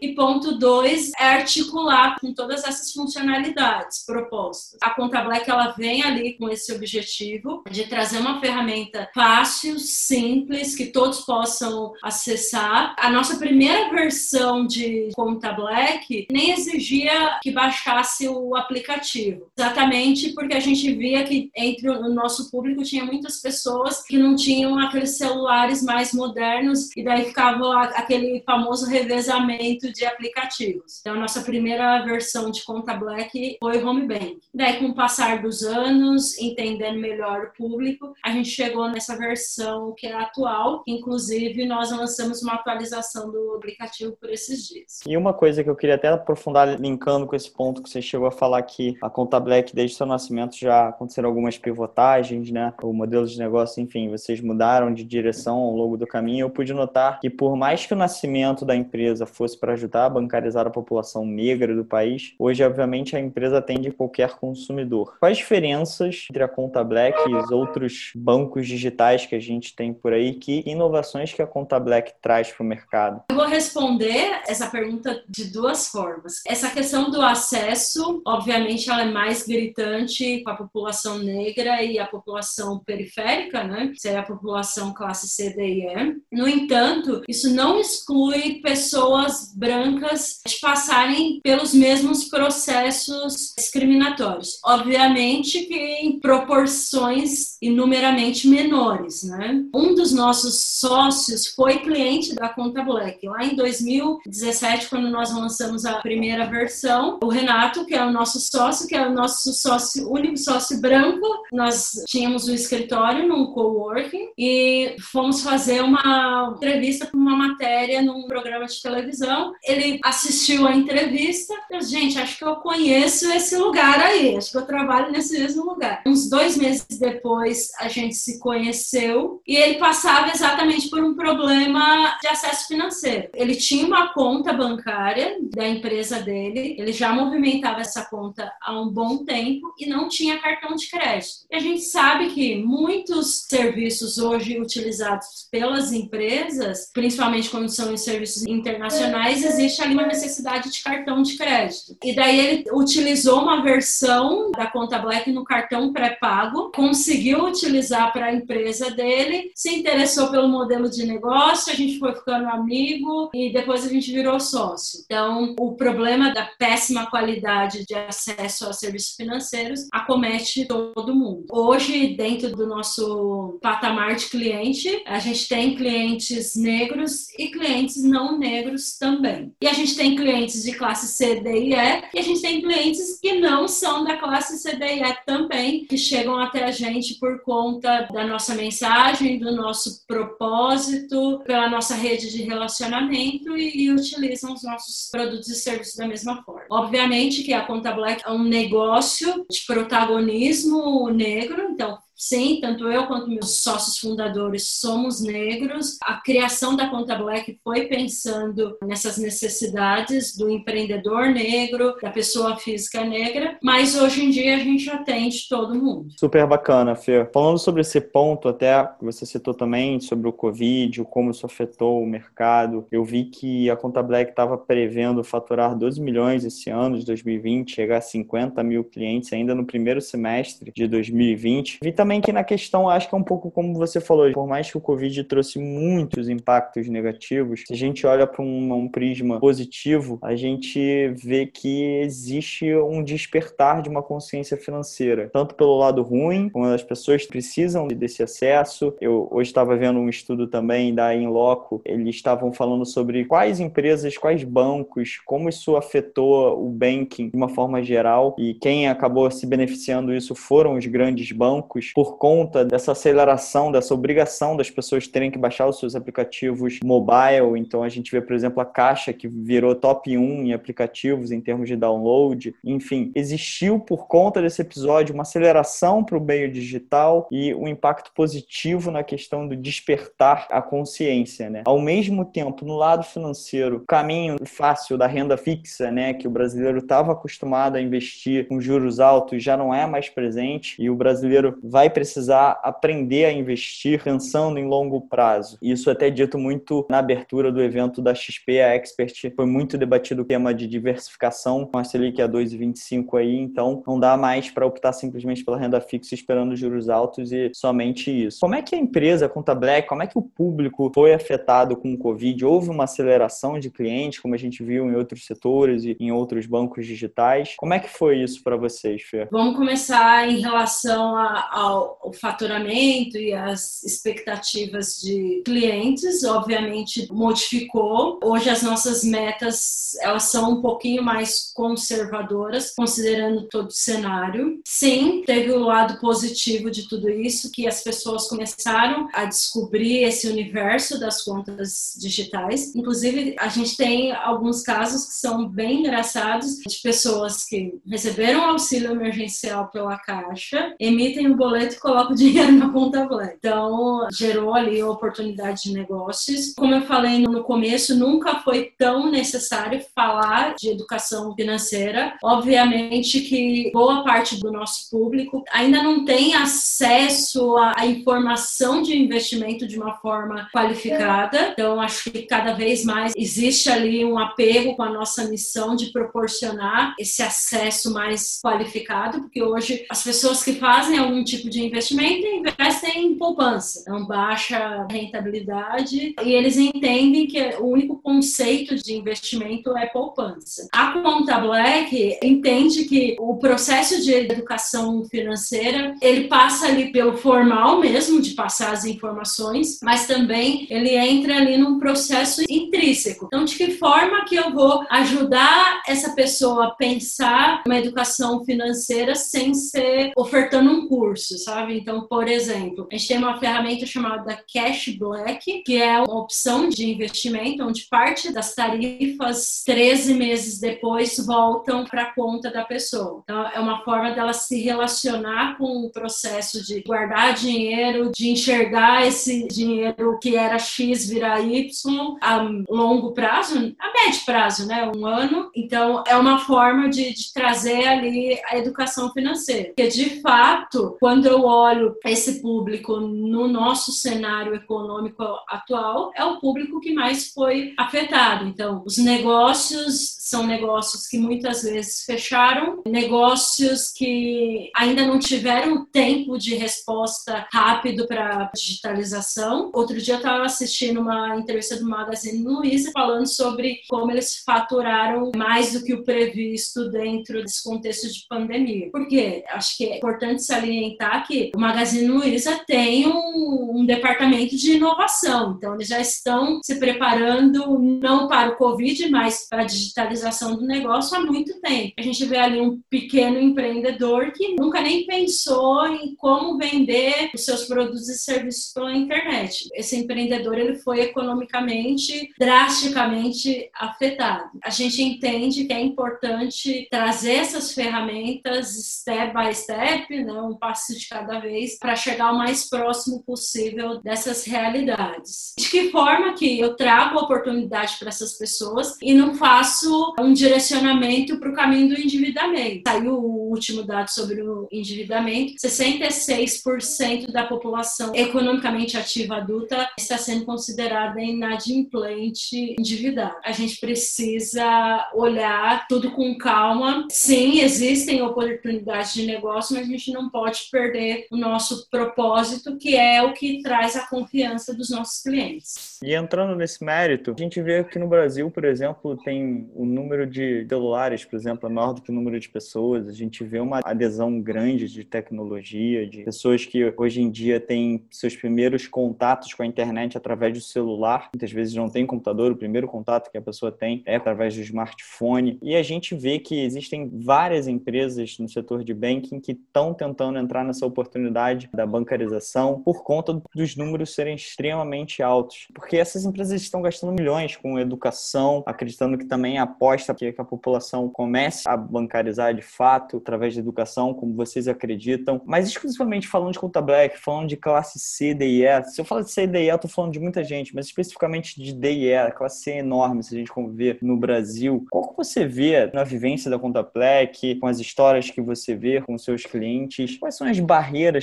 E 0.02 0.16
ponto 0.16 0.58
dois 0.58 1.12
é 1.20 1.26
articular 1.26 2.18
com 2.20 2.34
todas 2.34 2.64
essas 2.64 2.94
funcionalidades 2.94 4.06
propostas. 4.06 4.78
A 4.82 4.92
Conta 4.92 5.22
Black 5.22 5.50
ela 5.50 5.72
vem 5.72 6.02
ali 6.02 6.34
com 6.38 6.50
esse 6.50 6.74
objetivo 6.74 7.64
de 7.70 7.88
trazer 7.88 8.20
uma 8.20 8.40
ferramenta 8.40 9.10
fácil, 9.14 9.78
simples 9.80 10.76
que 10.76 10.88
todos 10.88 11.22
possam 11.22 11.94
acessar. 12.02 12.96
A 12.98 13.10
nossa 13.10 13.38
primeira 13.38 13.90
versão 13.90 14.66
de 14.66 15.10
Conta 15.14 15.52
Black 15.52 16.28
nem 16.32 16.52
exigia 16.52 17.40
que 17.42 17.52
baixasse 17.52 18.28
o 18.28 18.56
aplicativo, 18.56 19.48
exatamente 19.58 20.34
porque 20.34 20.56
a 20.56 20.60
gente 20.60 20.94
via 20.94 21.24
que 21.26 21.52
entre 21.56 21.90
o 21.90 22.10
nosso 22.14 22.50
público 22.50 22.84
tinha 22.84 23.06
muitas 23.06 23.42
pessoas 23.42 24.04
que 24.04 24.18
não 24.18 24.36
tinham 24.36 24.80
aqueles 24.80 25.18
celulares 25.18 25.84
mais 25.84 26.14
modernos 26.14 26.96
e 26.96 27.04
daí 27.04 27.26
ficava 27.26 27.84
aquele 27.84 28.42
famoso 28.46 28.86
revezamento 28.86 29.49
de 29.58 30.06
aplicativos. 30.06 31.00
Então, 31.02 31.14
a 31.16 31.20
nossa 31.20 31.42
primeira 31.42 32.04
versão 32.04 32.52
de 32.52 32.64
Conta 32.64 32.94
Black 32.94 33.58
foi 33.60 33.84
Home 33.84 34.08
Bank. 34.08 34.40
Daí, 34.54 34.78
com 34.78 34.88
o 34.88 34.96
passar 34.96 35.42
dos 35.42 35.64
anos, 35.64 36.38
entendendo 36.38 37.00
melhor 37.00 37.46
o 37.46 37.58
público, 37.58 38.14
a 38.24 38.32
gente 38.32 38.50
chegou 38.50 38.90
nessa 38.90 39.18
versão 39.18 39.94
que 39.98 40.08
é 40.08 40.14
atual. 40.14 40.84
Inclusive, 40.88 41.66
nós 41.66 41.92
lançamos 41.92 42.42
uma 42.42 42.54
atualização 42.54 43.32
do 43.32 43.56
aplicativo 43.56 44.16
por 44.20 44.30
esses 44.30 44.68
dias. 44.68 45.00
E 45.08 45.18
uma 45.18 45.34
coisa 45.34 45.64
que 45.64 45.70
eu 45.70 45.76
queria 45.76 45.96
até 45.96 46.10
aprofundar, 46.10 46.80
linkando 46.80 47.26
com 47.26 47.36
esse 47.36 47.52
ponto 47.52 47.82
que 47.82 47.90
você 47.90 48.02
chegou 48.02 48.28
a 48.28 48.32
falar 48.32 48.62
que 48.64 48.98
a 49.02 49.10
Conta 49.10 49.40
Black, 49.40 49.74
desde 49.76 49.96
seu 49.96 50.06
nascimento, 50.06 50.58
já 50.58 50.90
aconteceram 50.90 51.30
algumas 51.30 51.58
pivotagens, 51.58 52.52
né? 52.52 52.74
O 52.82 52.94
modelo 52.94 53.26
de 53.26 53.38
negócio, 53.38 53.82
enfim, 53.82 54.10
vocês 54.10 54.40
mudaram 54.42 54.94
de 54.94 55.04
direção 55.04 55.58
ao 55.58 55.76
longo 55.76 55.98
do 55.98 56.08
caminho. 56.08 56.46
Eu 56.46 56.50
pude 56.50 56.74
notar 56.74 57.20
que, 57.20 57.30
por 57.30 57.56
mais 57.56 57.86
que 57.86 57.94
o 57.94 57.98
nascimento 57.98 58.66
da 58.66 58.76
empresa 58.76 59.26
fosse 59.40 59.58
para 59.58 59.74
ajudar 59.74 60.06
a 60.06 60.10
bancarizar 60.10 60.68
a 60.68 60.72
população 60.72 61.26
negra 61.26 61.76
do 61.76 61.86
país, 61.86 62.34
hoje, 62.40 62.64
obviamente, 62.64 63.16
a 63.16 63.20
empresa 63.20 63.58
atende 63.58 63.92
qualquer 63.92 64.36
consumidor. 64.36 65.18
Quais 65.20 65.38
diferenças 65.38 66.28
entre 66.30 66.44
a 66.44 66.48
Conta 66.48 66.84
Black 66.84 67.18
e 67.30 67.36
os 67.36 67.50
outros 67.52 68.12
bancos 68.16 68.68
digitais 68.68 69.26
que 69.26 69.36
a 69.36 69.40
gente 69.40 69.76
tem 69.76 69.94
por 69.94 70.14
aí? 70.14 70.40
que 70.40 70.64
inovações 70.66 71.34
que 71.34 71.42
a 71.42 71.48
Conta 71.48 71.80
Black 71.80 72.14
traz 72.22 72.52
para 72.52 72.64
o 72.64 72.68
mercado? 72.68 73.24
Eu 73.30 73.36
vou 73.36 73.46
responder 73.46 74.42
essa 74.48 74.68
pergunta 74.68 75.24
de 75.28 75.46
duas 75.46 75.88
formas. 75.88 76.42
Essa 76.46 76.70
questão 76.70 77.10
do 77.10 77.22
acesso, 77.22 78.22
obviamente, 78.26 78.90
ela 78.90 79.04
é 79.04 79.12
mais 79.12 79.46
gritante 79.46 80.42
com 80.44 80.50
a 80.50 80.56
população 80.56 81.20
negra 81.20 81.84
e 81.84 82.00
a 82.00 82.08
população 82.08 82.80
periférica, 82.80 83.64
né? 83.64 83.92
Seria 83.96 84.22
a 84.22 84.24
população 84.24 84.94
classe 84.94 85.28
C, 85.28 85.52
D 85.52 85.68
e 85.68 85.86
E. 85.86 86.16
No 86.32 86.48
entanto, 86.48 87.22
isso 87.28 87.54
não 87.54 87.80
exclui 87.80 88.62
pessoas 88.62 89.29
brancas 89.56 90.40
de 90.46 90.60
passarem 90.60 91.40
pelos 91.44 91.74
mesmos 91.74 92.26
processos 92.26 93.54
discriminatórios. 93.58 94.60
Obviamente 94.66 95.66
que 95.66 95.76
em 95.76 96.20
proporções 96.20 97.58
inumeramente 97.62 98.48
menores, 98.48 99.24
né? 99.24 99.64
Um 99.74 99.94
dos 99.94 100.12
nossos 100.12 100.80
sócios 100.80 101.48
foi 101.48 101.80
cliente 101.80 102.34
da 102.36 102.50
Conta 102.50 102.84
Black. 102.84 103.28
Lá 103.28 103.44
em 103.44 103.56
2017, 103.56 104.88
quando 104.90 105.10
nós 105.10 105.34
lançamos 105.34 105.86
a 105.86 105.96
primeira 105.96 106.46
versão, 106.46 107.20
o 107.24 107.30
Renato, 107.30 107.86
que 107.86 107.96
é 107.96 108.04
o 108.04 108.12
nosso 108.12 108.40
sócio, 108.40 108.88
que 108.88 108.96
é 108.96 109.08
o 109.08 109.14
nosso 109.14 109.54
sócio, 109.54 110.10
único 110.12 110.38
sócio 110.38 110.80
branco. 110.80 111.28
Nós 111.52 111.92
tínhamos 112.08 112.48
um 112.48 112.54
escritório 112.54 113.28
num 113.28 113.48
coworking 113.48 114.30
e 114.38 114.96
fomos 115.12 115.42
fazer 115.42 115.82
uma 115.82 116.54
entrevista 116.56 117.06
para 117.06 117.20
uma 117.20 117.36
matéria 117.36 118.02
num 118.02 118.28
programa 118.28 118.66
de 118.66 118.82
televisão. 118.82 119.19
Ele 119.64 120.00
assistiu 120.04 120.68
a 120.68 120.76
entrevista. 120.76 121.54
Eu, 121.70 121.82
gente, 121.82 122.18
acho 122.18 122.38
que 122.38 122.46
eu 122.46 122.56
conheço 122.58 123.32
esse 123.32 123.56
lugar 123.58 124.00
aí. 124.00 124.36
Acho 124.36 124.52
que 124.52 124.58
eu 124.58 124.66
trabalho 124.66 125.12
nesse 125.12 125.38
mesmo 125.40 125.66
lugar. 125.66 126.02
Uns 126.06 126.30
dois 126.30 126.58
meses 126.58 126.86
depois, 127.00 127.72
a 127.80 127.88
gente 127.88 128.16
se 128.16 128.40
conheceu 128.40 129.42
e 129.48 129.56
ele 129.56 129.76
passava 129.76 130.32
exatamente 130.32 130.90
por 130.90 131.04
um 131.04 131.16
problema 131.16 132.18
de 132.22 132.28
acesso 132.28 132.68
financeiro. 132.68 133.30
Ele 133.34 133.56
tinha 133.56 133.86
uma 133.86 134.14
conta 134.14 134.54
bancária 134.54 135.38
da 135.56 135.68
empresa 135.68 136.20
dele, 136.20 136.76
ele 136.78 136.92
já 136.92 137.12
movimentava 137.12 137.82
essa 137.82 138.06
conta 138.06 138.52
há 138.62 138.80
um 138.80 138.90
bom 138.90 139.24
tempo 139.24 139.74
e 139.80 139.88
não 139.88 140.08
tinha 140.08 140.40
cartão 140.40 140.76
de 140.76 140.90
crédito. 140.90 141.46
E 141.50 141.56
a 141.56 141.60
gente 141.60 141.82
sabe 141.82 142.30
que 142.30 142.64
muitos 142.64 143.46
serviços 143.48 144.18
hoje 144.18 144.60
utilizados 144.60 145.48
pelas 145.52 145.92
empresas, 145.92 146.90
principalmente 146.94 147.50
quando 147.50 147.70
são 147.70 147.94
em 147.94 147.98
serviços 147.98 148.46
internacionais, 148.46 149.09
existe 149.44 149.82
ali 149.82 149.94
uma 149.94 150.06
necessidade 150.06 150.72
de 150.72 150.84
cartão 150.84 151.22
de 151.22 151.38
crédito. 151.38 151.98
E 152.04 152.16
daí 152.16 152.40
ele 152.40 152.66
utilizou 152.72 153.42
uma 153.42 153.62
versão 153.62 154.52
da 154.52 154.68
conta 154.68 155.00
Black 155.00 155.32
no 155.32 155.44
cartão 155.44 155.92
pré-pago, 155.94 156.72
conseguiu 156.74 157.46
utilizar 157.46 158.12
para 158.14 158.28
a 158.28 158.34
empresa 158.34 158.92
dele, 158.92 159.52
se 159.56 159.70
interessou 159.76 160.30
pelo 160.30 160.48
modelo 160.48 160.90
de 160.90 161.06
negócio, 161.06 161.72
a 161.72 161.76
gente 161.76 162.00
foi 162.00 162.14
ficando 162.14 162.48
amigo 162.48 163.30
e 163.34 163.52
depois 163.52 163.86
a 163.86 163.90
gente 163.90 164.12
virou 164.12 164.40
sócio. 164.40 165.02
Então, 165.06 165.56
o 165.60 165.76
problema 165.76 166.34
da 166.34 166.46
péssima 166.58 167.10
qualidade 167.10 167.86
de 167.86 167.96
acesso 167.96 168.68
a 168.68 168.74
serviços 168.74 169.16
financeiros 169.16 169.88
acomete 169.92 170.66
todo 170.66 171.16
mundo. 171.16 171.46
Hoje, 171.52 172.16
dentro 172.16 172.56
do 172.56 172.68
nosso 172.68 173.60
patamar 173.62 174.16
de 174.16 174.26
cliente, 174.28 175.04
a 175.06 175.20
gente 175.20 175.48
tem 175.48 175.76
clientes 175.76 176.56
negros 176.56 177.28
e 177.38 177.48
clientes 177.48 178.04
não 178.04 178.38
negros 178.38 178.98
também. 179.00 179.54
E 179.62 179.68
a 179.68 179.74
gente 179.74 179.96
tem 179.96 180.16
clientes 180.16 180.64
de 180.64 180.74
classe 180.74 181.08
C, 181.08 181.40
D 181.40 181.50
e 181.50 181.74
E, 181.74 182.04
e 182.14 182.20
a 182.20 182.22
gente 182.22 182.42
tem 182.42 182.62
clientes 182.62 183.20
que 183.20 183.40
não 183.40 183.68
são 183.68 184.04
da 184.04 184.18
classe 184.18 184.58
C, 184.58 184.76
D 184.76 184.86
e 184.86 185.04
E 185.04 185.14
também, 185.26 185.86
que 185.86 185.98
chegam 185.98 186.38
até 186.38 186.66
a 186.66 186.72
gente 186.72 187.16
por 187.20 187.42
conta 187.42 188.08
da 188.14 188.28
nossa 188.28 188.54
mensagem, 188.54 189.40
do 189.40 189.56
nosso 189.56 190.06
propósito, 190.06 191.42
pela 191.46 191.70
nossa 191.70 191.96
rede 191.96 192.30
de 192.30 192.44
relacionamento 192.44 193.58
e, 193.58 193.86
e 193.86 193.92
utilizam 193.92 194.54
os 194.54 194.64
nossos 194.64 195.10
produtos 195.10 195.48
e 195.48 195.56
serviços 195.56 195.96
da 195.96 196.08
mesma 196.08 196.44
forma. 196.44 196.66
Obviamente 196.70 197.44
que 197.44 197.54
a 197.54 197.66
Conta 197.66 197.92
Black 197.92 198.24
é 198.26 198.32
um 198.32 198.44
negócio 198.44 199.46
de 199.50 199.66
protagonismo 199.66 201.10
negro, 201.10 201.70
então 201.72 201.98
Sim, 202.20 202.60
tanto 202.60 202.86
eu 202.90 203.08
quanto 203.08 203.30
meus 203.30 203.62
sócios 203.62 203.98
fundadores 203.98 204.68
somos 204.82 205.22
negros. 205.22 205.98
A 206.04 206.16
criação 206.16 206.76
da 206.76 206.90
Conta 206.90 207.16
Black 207.16 207.58
foi 207.64 207.86
pensando 207.86 208.78
nessas 208.84 209.18
necessidades 209.18 210.36
do 210.36 210.50
empreendedor 210.50 211.30
negro, 211.30 211.96
da 212.02 212.10
pessoa 212.10 212.58
física 212.58 213.06
negra, 213.06 213.58
mas 213.64 213.96
hoje 213.96 214.26
em 214.26 214.32
dia 214.32 214.58
a 214.58 214.60
gente 214.60 214.90
atende 214.90 215.48
todo 215.48 215.74
mundo. 215.74 216.10
Super 216.20 216.46
bacana, 216.46 216.94
Fê. 216.94 217.26
Falando 217.34 217.58
sobre 217.58 217.82
esse 217.82 218.02
ponto, 218.02 218.50
até 218.50 218.90
você 219.02 219.26
citou 219.26 219.54
também 219.54 220.02
sobre 220.02 220.28
o 220.28 220.34
Covid, 220.34 221.06
como 221.06 221.32
isso 221.32 221.46
afetou 221.46 222.04
o 222.04 222.06
mercado, 222.06 222.86
eu 222.92 223.06
vi 223.06 223.26
que 223.26 223.70
a 223.70 223.78
Conta 223.78 224.04
Black 224.04 224.32
estava 224.32 224.58
prevendo 224.58 225.24
faturar 225.24 225.74
12 225.74 226.02
milhões 226.02 226.44
esse 226.44 226.70
ano 226.70 227.00
de 227.00 227.06
2020, 227.06 227.72
chegar 227.74 228.00
a 228.00 228.02
50 228.02 228.62
mil 228.62 228.84
clientes 228.84 229.32
ainda 229.32 229.56
no 229.56 229.66
primeiro 229.66 230.02
semestre 230.02 230.74
de 230.76 230.86
2020. 230.86 231.80
Vi 231.82 231.94
também 231.94 232.09
também 232.10 232.22
que 232.22 232.34
na 232.34 232.44
questão, 232.44 232.90
acho 232.90 233.08
que 233.08 233.14
é 233.14 233.18
um 233.20 233.24
pouco 233.24 233.52
como 233.52 233.76
você 233.76 234.02
falou, 234.02 234.32
por 234.34 234.48
mais 234.48 234.72
que 234.72 234.76
o 234.76 234.82
Covid 234.82 235.24
trouxe 235.26 235.60
muitos 235.60 236.28
impactos 236.28 236.88
negativos, 236.90 237.64
se 237.68 237.72
a 237.72 237.78
gente 237.78 238.08
olha 238.08 238.26
para 238.26 238.42
um, 238.42 238.74
um, 238.74 238.90
prisma 238.90 239.40
positivo, 239.40 240.18
a 240.24 240.36
gente 240.36 241.10
vê 241.24 241.46
que 241.46 242.00
existe 242.02 242.74
um 242.74 243.04
despertar 243.04 243.84
de 243.84 243.90
uma 243.90 244.02
consciência 244.02 244.58
financeira, 244.58 245.30
tanto 245.32 245.54
pelo 245.54 245.78
lado 245.78 246.02
ruim, 246.02 246.50
quando 246.50 246.74
as 246.74 246.82
pessoas 246.82 247.28
precisam 247.28 247.88
desse 247.88 248.24
acesso. 248.24 248.96
Eu 249.00 249.28
hoje 249.30 249.52
estava 249.52 249.78
vendo 249.78 250.00
um 250.00 250.10
estudo 250.10 250.48
também 250.48 250.96
da 250.96 251.14
Inloco, 251.14 251.80
eles 251.86 252.16
estavam 252.16 252.52
falando 252.52 252.88
sobre 252.88 253.26
quais 253.26 253.60
empresas, 253.60 254.18
quais 254.18 254.44
bancos, 254.44 255.20
como 255.28 255.48
isso 255.48 255.76
afetou 255.76 256.60
o 256.60 256.72
banking 256.72 257.30
de 257.30 257.38
uma 257.38 257.50
forma 257.50 257.84
geral 257.84 258.36
e 258.40 258.56
quem 258.56 258.88
acabou 258.88 259.30
se 259.30 259.46
beneficiando 259.46 260.12
disso 260.12 260.34
foram 260.34 260.76
os 260.76 260.88
grandes 260.88 261.32
bancos 261.32 261.92
por 262.00 262.18
conta 262.18 262.64
dessa 262.64 262.94
aceleração, 262.94 263.74
dessa 263.74 263.94
obrigação 263.94 264.56
das 264.56 264.72
pessoas 264.72 265.06
terem 265.06 265.30
que 265.30 265.38
baixar 265.38 265.68
os 265.68 265.80
seus 265.80 265.98
aplicativos 265.98 266.80
mobile. 266.82 267.58
Então 267.60 267.84
a 267.84 267.90
gente 267.90 268.10
vê, 268.10 268.22
por 268.22 268.34
exemplo, 268.34 268.62
a 268.62 268.66
Caixa 268.66 269.12
que 269.12 269.28
virou 269.28 269.76
top 269.76 270.18
1 270.18 270.46
em 270.46 270.54
aplicativos 270.54 271.30
em 271.30 271.42
termos 271.42 271.68
de 271.68 271.76
download. 271.76 272.56
Enfim, 272.64 273.12
existiu 273.14 273.82
por 273.82 274.08
conta 274.08 274.42
desse 274.42 274.62
episódio 274.62 275.14
uma 275.14 275.24
aceleração 275.24 276.02
para 276.02 276.18
o 276.18 276.22
meio 276.22 276.50
digital 276.50 277.28
e 277.30 277.54
um 277.54 277.68
impacto 277.68 278.14
positivo 278.16 278.92
na 278.92 279.04
questão 279.04 279.46
do 279.46 279.54
despertar 279.54 280.48
a 280.50 280.62
consciência, 280.62 281.50
né? 281.50 281.64
Ao 281.66 281.82
mesmo 281.82 282.24
tempo, 282.24 282.64
no 282.64 282.78
lado 282.78 283.04
financeiro, 283.04 283.76
o 283.76 283.86
caminho 283.86 284.38
fácil 284.46 284.98
da 284.98 285.06
renda 285.06 285.36
fixa, 285.36 285.92
né, 285.92 286.14
que 286.14 286.30
o 286.30 286.32
brasileiro 286.32 286.78
estava 286.78 287.12
acostumado 287.12 287.76
a 287.76 287.82
investir 287.82 288.48
com 288.48 288.62
juros 288.62 289.02
altos 289.02 289.44
já 289.44 289.58
não 289.58 289.74
é 289.74 289.86
mais 289.86 290.08
presente 290.08 290.82
e 290.82 290.90
o 290.90 290.96
brasileiro 290.96 291.60
vai 291.62 291.89
precisar 291.90 292.60
aprender 292.64 293.26
a 293.26 293.32
investir 293.32 294.04
pensando 294.04 294.58
em 294.58 294.66
longo 294.66 295.02
prazo. 295.02 295.58
Isso 295.62 295.90
é 295.90 295.94
até 295.94 296.10
dito 296.10 296.38
muito 296.38 296.86
na 296.90 297.00
abertura 297.00 297.52
do 297.52 297.62
evento 297.62 298.02
da 298.02 298.14
XP, 298.14 298.62
a 298.62 298.76
Expert, 298.76 299.34
foi 299.36 299.46
muito 299.46 299.78
debatido 299.78 300.22
o 300.22 300.26
tema 300.26 300.54
de 300.54 300.68
diversificação 300.68 301.66
com 301.66 301.78
a 301.78 301.84
Selic 301.84 302.22
a 302.22 302.28
2,25 302.28 303.20
aí, 303.20 303.36
então 303.36 303.84
não 303.86 304.00
dá 304.00 304.16
mais 304.16 304.50
para 304.50 304.66
optar 304.66 304.94
simplesmente 304.94 305.44
pela 305.44 305.58
renda 305.58 305.82
fixa 305.82 306.14
esperando 306.14 306.56
juros 306.56 306.90
altos 306.90 307.32
e 307.32 307.52
somente 307.54 308.28
isso. 308.28 308.40
Como 308.40 308.56
é 308.56 308.62
que 308.62 308.76
a 308.76 308.78
empresa, 308.78 309.26
a 309.26 309.30
Conta 309.30 309.56
Black, 309.56 309.88
como 309.88 310.04
é 310.04 310.08
que 310.08 310.18
o 310.18 310.22
público 310.22 310.92
foi 310.94 311.14
afetado 311.14 311.76
com 311.76 311.94
o 311.94 311.98
Covid? 311.98 312.46
Houve 312.46 312.70
uma 312.70 312.84
aceleração 312.86 313.60
de 313.60 313.70
clientes, 313.70 314.20
como 314.20 314.36
a 314.36 314.38
gente 314.38 314.64
viu 314.64 314.86
em 314.86 314.96
outros 314.96 315.26
setores 315.26 315.84
e 315.84 315.96
em 316.00 316.12
outros 316.12 316.46
bancos 316.46 316.86
digitais. 316.86 317.56
Como 317.58 317.74
é 317.74 317.80
que 317.80 317.90
foi 317.90 318.18
isso 318.18 318.44
para 318.44 318.58
vocês, 318.58 319.02
Fê? 319.04 319.28
Vamos 319.32 319.56
começar 319.56 320.28
em 320.30 320.40
relação 320.40 321.18
ao 321.52 321.79
o 322.04 322.14
faturamento 322.14 323.18
e 323.18 323.34
as 323.34 323.84
expectativas 323.84 325.00
de 325.00 325.42
clientes, 325.46 326.24
obviamente 326.24 327.08
modificou. 327.12 328.20
Hoje 328.24 328.50
as 328.50 328.62
nossas 328.62 329.04
metas 329.04 329.96
elas 330.02 330.24
são 330.24 330.54
um 330.54 330.62
pouquinho 330.62 331.04
mais 331.04 331.52
conservadoras, 331.54 332.74
considerando 332.76 333.48
todo 333.48 333.68
o 333.68 333.72
cenário. 333.72 334.60
Sim, 334.66 335.24
teve 335.26 335.52
o 335.52 335.60
lado 335.60 336.00
positivo 336.00 336.70
de 336.70 336.88
tudo 336.88 337.10
isso, 337.10 337.52
que 337.52 337.68
as 337.68 337.84
pessoas 337.84 338.28
começaram 338.28 339.08
a 339.14 339.26
descobrir 339.26 340.04
esse 340.04 340.28
universo 340.28 341.00
das 341.00 341.24
contas 341.24 341.94
digitais. 341.98 342.74
Inclusive, 342.76 343.36
a 343.40 343.48
gente 343.48 343.76
tem 343.76 344.12
alguns 344.12 344.62
casos 344.62 345.06
que 345.06 345.14
são 345.14 345.48
bem 345.48 345.82
engraçados 345.82 346.58
de 346.58 346.82
pessoas 346.82 347.46
que 347.46 347.74
receberam 347.88 348.50
auxílio 348.50 348.92
emergencial 348.92 349.70
pela 349.70 349.98
Caixa, 349.98 350.76
emitem 350.80 351.28
um 351.28 351.36
boleto 351.36 351.69
e 351.76 351.80
coloca 351.80 352.14
o 352.14 352.16
dinheiro 352.18 352.52
na 352.52 352.70
conta 352.70 353.06
Black. 353.06 353.36
Então, 353.38 354.08
gerou 354.12 354.54
ali 354.54 354.82
oportunidade 354.84 355.64
de 355.64 355.74
negócios. 355.74 356.54
Como 356.56 356.74
eu 356.74 356.82
falei 356.82 357.20
no 357.20 357.44
começo, 357.44 357.96
nunca 357.96 358.40
foi 358.40 358.72
tão 358.78 359.10
necessário 359.10 359.82
falar 359.96 360.56
de 360.56 360.70
educação 360.70 361.34
financeira. 361.36 362.14
Obviamente 362.24 363.22
que 363.22 363.72
boa 363.74 364.04
parte 364.04 364.40
do 364.40 364.52
nosso 364.52 364.90
público 364.90 365.44
ainda 365.52 365.82
não 365.82 366.06
tem 366.06 366.36
acesso 366.36 367.58
à 367.58 367.86
informação 367.86 368.82
de 368.82 368.98
investimento 368.98 369.68
de 369.68 369.78
uma 369.78 369.96
forma 369.96 370.48
qualificada. 370.54 371.50
Então, 371.54 371.80
acho 371.80 372.12
que 372.12 372.24
cada 372.24 372.54
vez 372.54 372.84
mais 372.84 373.14
existe 373.16 373.70
ali 373.70 374.04
um 374.06 374.18
apego 374.18 374.76
com 374.76 374.84
a 374.84 374.92
nossa 374.92 375.26
missão 375.26 375.76
de 375.76 375.92
proporcionar 375.92 376.96
esse 377.00 377.22
acesso 377.22 377.94
mais 377.94 378.40
qualificado, 378.44 379.22
porque 379.22 379.42
hoje 379.42 379.86
as 379.90 380.04
pessoas 380.04 380.44
que 380.44 380.54
fazem 380.54 380.98
algum 380.98 381.24
tipo 381.24 381.49
tipo 381.50 381.60
de 381.60 381.66
investimento 381.66 382.28
investem 382.28 383.08
em 383.08 383.16
poupança, 383.16 383.82
então 383.82 384.06
baixa 384.06 384.88
rentabilidade 384.90 386.16
e 386.24 386.32
eles 386.32 386.58
entendem 386.58 387.28
que 387.28 387.42
o 387.60 387.66
único 387.66 387.98
conceito 387.98 388.76
de 388.76 388.94
investimento 388.94 389.76
é 389.76 389.88
poupança. 389.88 390.68
A 390.72 390.92
conta 390.92 391.40
Black 391.40 392.18
entende 392.24 392.86
que 392.86 393.16
o 393.20 393.38
processo 393.38 394.02
de 394.02 394.14
educação 394.14 395.04
financeira 395.06 395.96
ele 396.02 396.28
passa 396.28 396.68
ali 396.68 396.92
pelo 396.92 397.18
formal 397.18 397.80
mesmo 397.80 398.22
de 398.22 398.32
passar 398.32 398.72
as 398.72 398.86
informações, 398.86 399.80
mas 399.82 400.06
também 400.06 400.68
ele 400.70 400.96
entra 400.96 401.38
ali 401.38 401.58
num 401.58 401.80
processo 401.80 402.44
intrínseco. 402.50 403.26
Então, 403.26 403.46
de 403.46 403.56
que 403.56 403.72
forma 403.72 404.26
que 404.26 404.36
eu 404.36 404.52
vou 404.52 404.86
ajudar 404.90 405.82
essa 405.88 406.14
pessoa 406.14 406.68
a 406.68 406.72
pensar 406.72 407.64
uma 407.66 407.78
educação 407.78 408.44
financeira 408.46 409.16
sem 409.16 409.54
ser 409.54 410.12
ofertando 410.16 410.70
um 410.70 410.88
curso, 410.88 411.39
sabe? 411.44 411.78
Então, 411.78 412.08
por 412.08 412.28
exemplo, 412.28 412.88
a 412.92 412.96
gente 412.96 413.08
tem 413.08 413.18
uma 413.18 413.40
ferramenta 413.40 413.86
chamada 413.86 414.44
Cash 414.52 414.90
Black, 414.98 415.64
que 415.64 415.82
é 415.82 416.00
uma 416.00 416.20
opção 416.20 416.70
de 416.70 416.90
investimento 416.90 417.64
onde 417.64 417.88
parte 417.90 418.32
das 418.32 418.54
tarifas 418.54 419.64
13 419.66 420.14
meses 420.14 420.60
depois 420.60 421.18
voltam 421.26 421.86
para 421.86 422.04
a 422.04 422.14
conta 422.14 422.52
da 422.52 422.64
pessoa. 422.64 423.22
Então, 423.24 423.48
é 423.48 423.60
uma 423.60 423.84
forma 423.84 424.12
dela 424.12 424.34
se 424.34 424.62
relacionar 424.62 425.58
com 425.58 425.86
o 425.86 425.92
processo 425.92 426.64
de 426.64 426.82
guardar 426.82 427.34
dinheiro, 427.34 428.12
de 428.14 428.30
enxergar 428.30 429.06
esse 429.06 429.48
dinheiro 429.48 430.18
que 430.22 430.36
era 430.36 430.60
X 430.60 431.08
virar 431.08 431.40
Y 431.42 432.18
a 432.22 432.50
longo 432.70 433.14
prazo, 433.14 433.76
a 433.80 433.94
médio 433.94 434.26
prazo, 434.26 434.68
né? 434.68 434.90
Um 434.96 435.06
ano. 435.06 435.50
Então, 435.56 436.04
é 436.08 436.16
uma 436.16 436.40
forma 436.40 436.90
de, 436.90 437.14
de 437.14 437.34
trazer 437.34 437.88
ali 437.88 438.40
a 438.46 438.58
educação 438.58 439.12
financeira. 439.12 439.66
Porque, 439.66 439.88
de 439.88 440.22
fato, 440.22 440.98
quando 441.00 441.29
eu 441.30 441.44
olho 441.44 441.96
esse 442.06 442.42
público 442.42 443.00
no 443.00 443.48
nosso 443.48 443.92
cenário 443.92 444.56
econômico 444.56 445.24
atual, 445.48 446.12
é 446.16 446.24
o 446.24 446.40
público 446.40 446.80
que 446.80 446.94
mais 446.94 447.30
foi 447.30 447.74
afetado. 447.78 448.46
Então, 448.46 448.84
os 448.86 448.98
negócios 448.98 450.18
são 450.20 450.46
negócios 450.46 451.08
que 451.08 451.18
muitas 451.18 451.64
vezes 451.64 452.04
fecharam, 452.04 452.84
negócios 452.86 453.92
que 453.92 454.70
ainda 454.76 455.06
não 455.06 455.18
tiveram 455.18 455.86
tempo 455.86 456.38
de 456.38 456.56
resposta 456.56 457.48
rápido 457.52 458.08
para 458.08 458.52
digitalização. 458.56 459.72
Outro 459.74 460.00
dia 460.00 460.16
eu 460.16 460.18
estava 460.18 460.46
assistindo 460.46 461.02
uma 461.02 461.36
entrevista 461.36 461.78
do 461.78 461.90
Magazine 461.90 462.44
Luiza 462.44 462.92
falando 462.92 463.26
sobre 463.26 463.80
como 463.90 464.12
eles 464.12 464.44
faturaram 464.46 465.32
mais 465.36 465.74
do 465.74 465.84
que 465.84 465.94
o 465.94 466.04
previsto 466.04 466.90
dentro 466.90 467.42
desse 467.42 467.64
contexto 467.64 468.08
de 468.08 468.26
pandemia. 468.30 468.92
Por 468.92 469.08
quê? 469.08 469.44
Acho 469.50 469.78
que 469.78 469.86
é 469.86 469.98
importante 469.98 470.44
salientar 470.44 471.19
que 471.22 471.52
o 471.56 471.60
Magazine 471.60 472.08
Luiza 472.08 472.62
tem 472.66 473.08
um, 473.08 473.80
um 473.80 473.86
departamento 473.86 474.56
de 474.56 474.74
inovação, 474.74 475.56
então 475.58 475.76
eles 475.76 475.88
já 475.88 476.00
estão 476.00 476.60
se 476.64 476.76
preparando 476.80 477.80
não 477.80 478.28
para 478.28 478.52
o 478.52 478.56
Covid, 478.56 479.10
mas 479.10 479.48
para 479.50 479.64
a 479.64 479.66
digitalização 479.66 480.56
do 480.56 480.66
negócio 480.66 481.18
há 481.18 481.22
muito 481.22 481.60
tempo. 481.62 481.94
A 481.98 482.02
gente 482.02 482.26
vê 482.26 482.38
ali 482.38 482.60
um 482.60 482.80
pequeno 482.90 483.40
empreendedor 483.40 484.32
que 484.32 484.56
nunca 484.56 484.82
nem 484.82 485.06
pensou 485.06 485.88
em 485.88 486.16
como 486.16 486.58
vender 486.58 487.30
os 487.34 487.46
seus 487.46 487.66
produtos 487.66 488.08
e 488.10 488.18
serviços 488.18 488.72
pela 488.74 488.96
internet. 488.96 489.68
Esse 489.74 489.96
empreendedor 489.98 490.58
ele 490.58 490.76
foi 490.76 491.02
economicamente 491.02 492.30
drasticamente 492.40 493.70
afetado. 493.74 494.50
A 494.64 494.70
gente 494.70 495.02
entende 495.02 495.66
que 495.66 495.74
é 495.74 495.82
importante 495.82 496.88
trazer 496.90 497.34
essas 497.34 497.74
ferramentas 497.74 498.68
step 499.00 499.34
by 499.34 499.54
step, 499.54 500.24
né, 500.24 500.42
um 500.42 500.56
passo 500.56 500.98
de 500.98 501.08
cada 501.10 501.40
vez, 501.40 501.78
para 501.78 501.96
chegar 501.96 502.32
o 502.32 502.38
mais 502.38 502.70
próximo 502.70 503.24
possível 503.24 504.02
dessas 504.02 504.46
realidades. 504.46 505.54
De 505.58 505.70
que 505.70 505.90
forma 505.90 506.34
que 506.34 506.60
eu 506.60 506.76
trago 506.76 507.20
oportunidade 507.20 507.98
para 508.00 508.10
essas 508.10 508.34
pessoas 508.34 508.96
e 509.02 509.14
não 509.14 509.36
faço 509.36 510.14
um 510.20 510.34
direcionamento 510.34 511.40
para 511.40 511.50
o 511.50 511.56
caminho 511.56 511.90
do 511.90 512.00
endividamento. 512.00 512.84
Saiu 512.88 513.14
o 513.14 513.50
último 513.50 513.84
dado 513.84 514.10
sobre 514.10 514.42
o 514.42 514.68
endividamento: 514.72 515.56
66% 515.56 517.32
da 517.32 517.46
população 517.46 518.14
economicamente 518.14 518.98
ativa 518.98 519.38
adulta 519.38 519.90
está 519.98 520.18
sendo 520.18 520.46
considerada 520.46 521.20
inadimplente 521.22 522.76
endividada. 522.80 523.36
A 523.44 523.52
gente 523.52 523.80
precisa 523.80 525.10
olhar 525.14 525.88
tudo 525.88 526.12
com 526.12 526.38
calma. 526.38 527.08
Sim, 527.10 527.62
existem 527.62 528.22
oportunidades 528.22 529.14
de 529.14 529.26
negócio, 529.26 529.76
mas 529.76 529.88
a 529.88 529.92
gente 529.92 530.12
não 530.12 530.30
pode 530.30 530.68
perder 530.72 530.99
o 531.32 531.38
nosso 531.38 531.90
propósito, 531.90 532.78
que 532.78 532.96
é 532.96 533.22
o 533.22 533.34
que 533.34 533.62
traz 533.62 533.96
a 533.96 534.08
confiança 534.08 534.74
dos 534.74 534.90
nossos 534.90 535.22
clientes. 535.22 536.00
E 536.04 536.14
entrando 536.14 536.56
nesse 536.56 536.84
mérito, 536.84 537.34
a 537.38 537.42
gente 537.42 537.62
vê 537.62 537.84
que 537.84 538.00
no 538.00 538.08
Brasil, 538.08 538.50
por 538.50 538.64
exemplo, 538.64 539.18
tem 539.18 539.70
o 539.74 539.86
número 539.86 540.26
de 540.26 540.66
celulares, 540.68 541.26
por 541.26 541.36
exemplo, 541.36 541.70
é 541.70 541.72
maior 541.72 541.94
do 541.94 542.02
que 542.02 542.12
o 542.12 542.14
número 542.14 542.40
de 542.40 542.50
pessoas. 542.50 543.08
A 543.08 543.14
gente 543.14 543.44
vê 543.44 543.60
uma 543.60 543.82
adesão 543.84 544.42
grande 544.42 544.88
de 544.88 545.04
tecnologia, 545.04 546.08
de 546.08 546.24
pessoas 546.24 546.66
que 546.66 546.94
hoje 546.98 547.22
em 547.22 547.30
dia 547.30 547.60
têm 547.60 548.06
seus 548.10 548.36
primeiros 548.36 548.88
contatos 548.88 549.54
com 549.54 549.64
a 549.64 549.66
internet 549.66 550.18
através 550.18 550.54
do 550.54 550.62
celular. 550.62 551.30
Muitas 551.34 551.52
vezes 551.52 551.74
não 551.76 551.90
tem 551.90 552.06
computador, 552.06 552.52
o 552.52 552.56
primeiro 552.56 552.88
contato 552.88 553.30
que 553.30 553.38
a 553.38 553.42
pessoa 553.42 553.72
tem 553.72 554.02
é 554.06 554.16
através 554.16 554.56
do 554.56 554.62
smartphone. 554.62 555.58
E 555.62 555.76
a 555.76 555.84
gente 555.84 556.16
vê 556.16 556.40
que 556.40 556.64
existem 556.64 557.10
várias 557.14 557.68
empresas 557.68 558.38
no 558.40 558.48
setor 558.48 558.84
de 558.84 558.94
banking 558.94 559.40
que 559.40 559.52
estão 559.52 559.94
tentando 559.94 560.40
entrar 560.40 560.64
nessa 560.64 560.86
oportunidade 560.90 561.70
da 561.74 561.86
bancarização 561.86 562.82
por 562.82 563.04
conta 563.04 563.42
dos 563.56 563.76
números 563.76 564.14
serem 564.14 564.36
extremamente 564.36 565.24
altos. 565.24 565.68
Porque 565.74 565.98
essas 565.98 566.26
empresas 566.26 566.62
estão 566.62 566.82
gastando 566.82 567.14
milhões 567.14 567.56
com 567.56 567.80
educação, 567.80 568.64
acreditando 568.66 569.18
que 569.18 569.26
também 569.26 569.58
aposta 569.58 570.14
que 570.14 570.34
a 570.38 570.44
população 570.44 571.10
comece 571.10 571.68
a 571.68 571.78
bancarizar 571.78 572.54
de 572.54 572.62
fato 572.62 573.18
através 573.18 573.56
da 573.56 573.62
educação, 573.62 574.14
como 574.14 574.36
vocês 574.36 574.68
acreditam. 574.68 575.42
Mas 575.46 575.68
exclusivamente 575.68 576.28
falando 576.28 576.54
de 576.54 576.60
conta 576.60 576.82
black, 576.82 577.20
falando 577.20 577.48
de 577.48 577.58
classe 577.58 578.00
C, 578.00 578.34
D 578.34 578.46
e 578.46 578.66
E. 578.66 578.84
Se 578.86 579.00
eu 579.00 579.06
falo 579.06 579.24
de 579.24 579.32
C, 579.32 579.48
D 579.48 579.60
e 579.60 579.66
E, 579.66 579.70
eu 579.70 579.78
tô 579.78 579.88
falando 579.88 580.14
de 580.14 580.20
muita 580.20 580.44
gente, 580.44 580.74
mas 580.76 580.88
especificamente 580.88 581.62
de 581.62 581.74
D 581.74 581.92
e 581.92 582.06
E, 582.06 582.16
a 582.16 582.32
classe 582.32 582.64
C 582.64 582.72
é 582.72 582.78
enorme 582.80 583.24
se 583.24 583.36
a 583.36 583.38
gente 583.38 583.52
conviver 583.52 583.98
no 584.02 584.18
Brasil. 584.18 584.86
Qual 584.90 585.10
que 585.10 585.18
você 585.18 585.46
vê 585.46 585.90
na 585.94 586.04
vivência 586.04 586.50
da 586.50 586.60
conta 586.60 586.84
black, 586.84 587.56
com 587.56 587.68
as 587.68 587.80
histórias 587.80 588.30
que 588.30 588.42
você 588.42 588.76
vê 588.76 589.02
com 589.02 589.18
seus 589.18 589.44
clientes? 589.46 590.18
Quais 590.18 590.36
são 590.36 590.48
as 590.48 590.60
barreiras 590.60 590.79